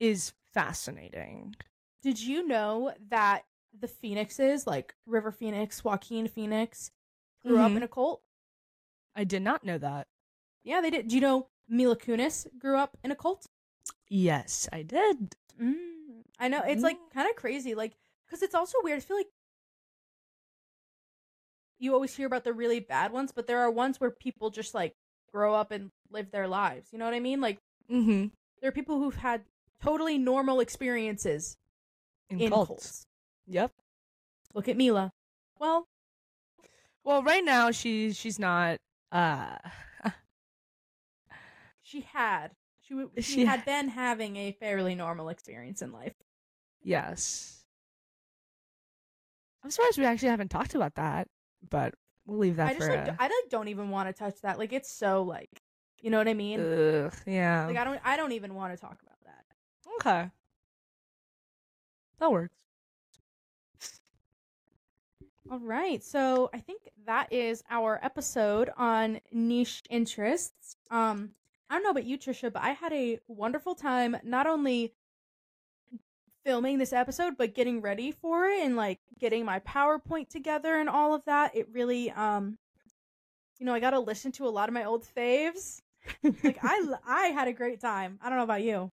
is 0.00 0.32
fascinating. 0.52 1.54
Did 2.02 2.20
you 2.20 2.46
know 2.46 2.92
that 3.08 3.44
the 3.78 3.86
Phoenixes, 3.88 4.66
like 4.66 4.94
River 5.06 5.30
Phoenix, 5.30 5.84
Joaquin 5.84 6.26
Phoenix, 6.26 6.90
grew 7.46 7.58
up 7.58 7.70
Mhm. 7.70 7.76
in 7.76 7.82
a 7.84 7.88
cult? 7.88 8.22
I 9.14 9.24
did 9.24 9.42
not 9.42 9.62
know 9.64 9.78
that. 9.78 10.08
Yeah, 10.64 10.80
they 10.80 10.90
did. 10.90 11.08
Do 11.08 11.14
you 11.14 11.20
know 11.20 11.48
Mila 11.68 11.96
Kunis 11.96 12.46
grew 12.58 12.76
up 12.76 12.96
in 13.04 13.10
a 13.12 13.16
cult? 13.16 13.46
Yes, 14.08 14.68
I 14.72 14.82
did. 14.82 15.36
Mm. 15.60 16.24
I 16.38 16.48
know 16.48 16.62
it's 16.62 16.82
like 16.82 16.98
kind 17.12 17.28
of 17.30 17.36
crazy, 17.36 17.74
like 17.74 17.96
because 18.26 18.42
it's 18.42 18.54
also 18.54 18.78
weird. 18.82 18.98
I 18.98 19.00
feel 19.00 19.16
like 19.16 19.30
you 21.82 21.92
always 21.94 22.14
hear 22.14 22.26
about 22.26 22.44
the 22.44 22.52
really 22.52 22.80
bad 22.80 23.12
ones, 23.12 23.32
but 23.34 23.46
there 23.46 23.58
are 23.60 23.70
ones 23.70 24.00
where 24.00 24.10
people 24.10 24.50
just 24.50 24.72
like 24.74 24.94
grow 25.32 25.54
up 25.54 25.70
and 25.72 25.90
live 26.10 26.30
their 26.30 26.46
lives. 26.48 26.88
You 26.92 26.98
know 26.98 27.04
what 27.04 27.14
I 27.14 27.20
mean? 27.20 27.40
Like 27.40 27.58
Mm-hmm. 27.90 28.26
there 28.60 28.68
are 28.68 28.72
people 28.72 28.98
who've 28.98 29.16
had 29.16 29.42
totally 29.82 30.16
normal 30.16 30.60
experiences 30.60 31.56
In, 32.30 32.40
in 32.40 32.50
cults. 32.50 32.68
cults. 32.68 33.06
Yep. 33.48 33.72
Look 34.54 34.68
at 34.68 34.76
Mila. 34.76 35.10
Well, 35.58 35.86
Well, 37.04 37.22
right 37.22 37.44
now 37.44 37.70
she's 37.72 38.16
she's 38.16 38.38
not 38.38 38.78
uh 39.10 39.56
she 41.82 42.02
had 42.02 42.52
she 42.80 42.94
she, 43.16 43.22
She- 43.22 43.44
had 43.44 43.64
been 43.64 43.88
having 43.88 44.36
a 44.36 44.52
fairly 44.52 44.94
normal 44.94 45.28
experience 45.28 45.82
in 45.82 45.92
life. 45.92 46.14
Yes. 46.82 47.64
I'm 49.64 49.70
surprised 49.70 49.98
we 49.98 50.04
actually 50.04 50.28
haven't 50.30 50.50
talked 50.50 50.74
about 50.74 50.94
that, 50.96 51.28
but 51.70 51.94
we'll 52.26 52.38
leave 52.38 52.56
that 52.56 52.68
I 52.68 52.74
just 52.74 52.86
for 52.86 52.96
like 52.96 53.08
a- 53.08 53.16
I 53.18 53.24
like 53.24 53.32
don't 53.50 53.68
even 53.68 53.90
want 53.90 54.08
to 54.08 54.12
touch 54.12 54.40
that. 54.42 54.58
Like 54.58 54.72
it's 54.72 54.90
so 54.92 55.22
like 55.22 55.62
you 56.00 56.10
know 56.10 56.18
what 56.18 56.28
I 56.28 56.34
mean? 56.34 56.60
Ugh, 56.60 57.14
yeah. 57.26 57.66
Like 57.66 57.76
I 57.76 57.84
don't 57.84 58.00
I 58.04 58.16
don't 58.16 58.32
even 58.32 58.54
want 58.54 58.74
to 58.74 58.80
talk 58.80 58.98
about 59.02 59.18
that. 59.24 59.44
okay. 60.00 60.30
That 62.18 62.30
works. 62.30 62.54
All 65.50 65.58
right. 65.58 66.02
So 66.02 66.50
I 66.54 66.58
think 66.58 66.82
that 67.06 67.32
is 67.32 67.62
our 67.68 67.98
episode 68.02 68.70
on 68.76 69.20
niche 69.32 69.82
interests. 69.90 70.76
Um, 70.90 71.30
I 71.68 71.74
don't 71.74 71.82
know 71.84 71.90
about 71.90 72.04
you, 72.04 72.16
Trisha, 72.16 72.52
but 72.52 72.62
I 72.62 72.70
had 72.70 72.92
a 72.92 73.18
wonderful 73.28 73.74
time 73.74 74.16
not 74.22 74.46
only 74.46 74.94
filming 76.44 76.78
this 76.78 76.92
episode, 76.92 77.36
but 77.36 77.54
getting 77.54 77.80
ready 77.80 78.12
for 78.12 78.46
it 78.46 78.60
and 78.62 78.76
like 78.76 79.00
getting 79.18 79.44
my 79.44 79.60
PowerPoint 79.60 80.28
together 80.28 80.76
and 80.76 80.88
all 80.88 81.14
of 81.14 81.24
that. 81.24 81.56
It 81.56 81.68
really, 81.72 82.10
um, 82.10 82.58
you 83.58 83.66
know, 83.66 83.74
I 83.74 83.80
got 83.80 83.90
to 83.90 84.00
listen 84.00 84.32
to 84.32 84.46
a 84.46 84.50
lot 84.50 84.68
of 84.68 84.74
my 84.74 84.84
old 84.84 85.04
faves. 85.04 85.80
Like 86.42 86.58
I, 86.62 86.86
I 87.06 87.26
had 87.28 87.48
a 87.48 87.52
great 87.52 87.80
time. 87.80 88.18
I 88.22 88.28
don't 88.28 88.38
know 88.38 88.44
about 88.44 88.62
you. 88.62 88.90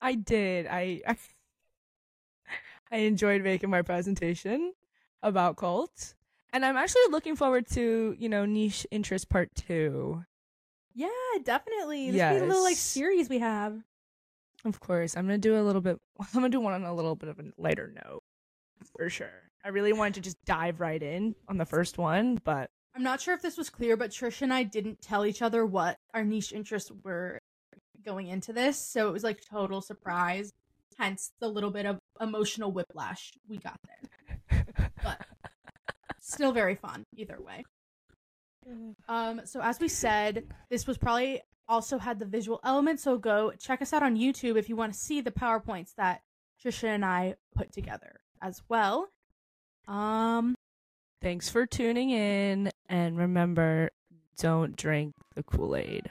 I 0.00 0.14
did. 0.14 0.66
I 0.66 1.00
I, 1.06 1.16
I 2.92 2.96
enjoyed 2.98 3.42
making 3.42 3.70
my 3.70 3.82
presentation 3.82 4.72
about 5.22 5.56
cults. 5.56 6.14
And 6.52 6.66
I'm 6.66 6.76
actually 6.76 7.02
looking 7.10 7.34
forward 7.34 7.66
to, 7.70 8.14
you 8.18 8.28
know, 8.28 8.44
niche 8.44 8.86
interest 8.90 9.30
part 9.30 9.48
2. 9.54 10.22
Yeah, 10.94 11.08
definitely. 11.42 12.10
This 12.10 12.18
yes. 12.18 12.34
be 12.34 12.44
a 12.44 12.46
little 12.46 12.62
like 12.62 12.76
series 12.76 13.30
we 13.30 13.38
have. 13.38 13.80
Of 14.64 14.80
course, 14.80 15.16
I'm 15.16 15.26
gonna 15.26 15.38
do 15.38 15.60
a 15.60 15.62
little 15.62 15.80
bit. 15.80 15.98
I'm 16.20 16.26
gonna 16.32 16.48
do 16.48 16.60
one 16.60 16.74
on 16.74 16.84
a 16.84 16.94
little 16.94 17.16
bit 17.16 17.28
of 17.28 17.38
a 17.38 17.44
lighter 17.58 17.92
note, 18.06 18.22
for 18.96 19.10
sure. 19.10 19.50
I 19.64 19.68
really 19.68 19.92
wanted 19.92 20.14
to 20.14 20.20
just 20.20 20.44
dive 20.44 20.80
right 20.80 21.02
in 21.02 21.34
on 21.48 21.56
the 21.58 21.66
first 21.66 21.98
one, 21.98 22.40
but 22.44 22.70
I'm 22.94 23.02
not 23.02 23.20
sure 23.20 23.34
if 23.34 23.42
this 23.42 23.56
was 23.56 23.70
clear, 23.70 23.96
but 23.96 24.10
Trish 24.10 24.42
and 24.42 24.52
I 24.52 24.64
didn't 24.64 25.00
tell 25.00 25.24
each 25.24 25.40
other 25.42 25.64
what 25.64 25.96
our 26.12 26.24
niche 26.24 26.52
interests 26.52 26.90
were 27.04 27.40
going 28.04 28.28
into 28.28 28.52
this, 28.52 28.78
so 28.78 29.08
it 29.08 29.12
was 29.12 29.24
like 29.24 29.40
total 29.48 29.80
surprise. 29.80 30.52
Hence 30.98 31.32
the 31.40 31.48
little 31.48 31.70
bit 31.70 31.86
of 31.86 31.98
emotional 32.20 32.70
whiplash 32.70 33.32
we 33.48 33.56
got 33.56 33.78
there. 33.86 34.66
But 35.02 35.26
still 36.20 36.52
very 36.52 36.74
fun 36.74 37.04
either 37.16 37.38
way. 37.40 37.64
Um, 39.08 39.42
so 39.44 39.60
as 39.60 39.80
we 39.80 39.88
said, 39.88 40.44
this 40.70 40.86
was 40.86 40.98
probably 40.98 41.42
also 41.68 41.98
had 41.98 42.18
the 42.18 42.26
visual 42.26 42.60
element. 42.64 43.00
So 43.00 43.18
go 43.18 43.52
check 43.58 43.82
us 43.82 43.92
out 43.92 44.02
on 44.02 44.16
YouTube 44.16 44.56
if 44.56 44.68
you 44.68 44.76
want 44.76 44.92
to 44.92 44.98
see 44.98 45.20
the 45.20 45.30
powerpoints 45.30 45.94
that 45.96 46.22
Trisha 46.62 46.88
and 46.88 47.04
I 47.04 47.36
put 47.54 47.72
together 47.72 48.20
as 48.40 48.62
well. 48.68 49.08
Um, 49.88 50.54
thanks 51.20 51.48
for 51.48 51.66
tuning 51.66 52.10
in. 52.10 52.70
And 52.88 53.16
remember, 53.16 53.90
don't 54.38 54.76
drink 54.76 55.14
the 55.34 55.42
Kool 55.42 55.76
Aid. 55.76 56.10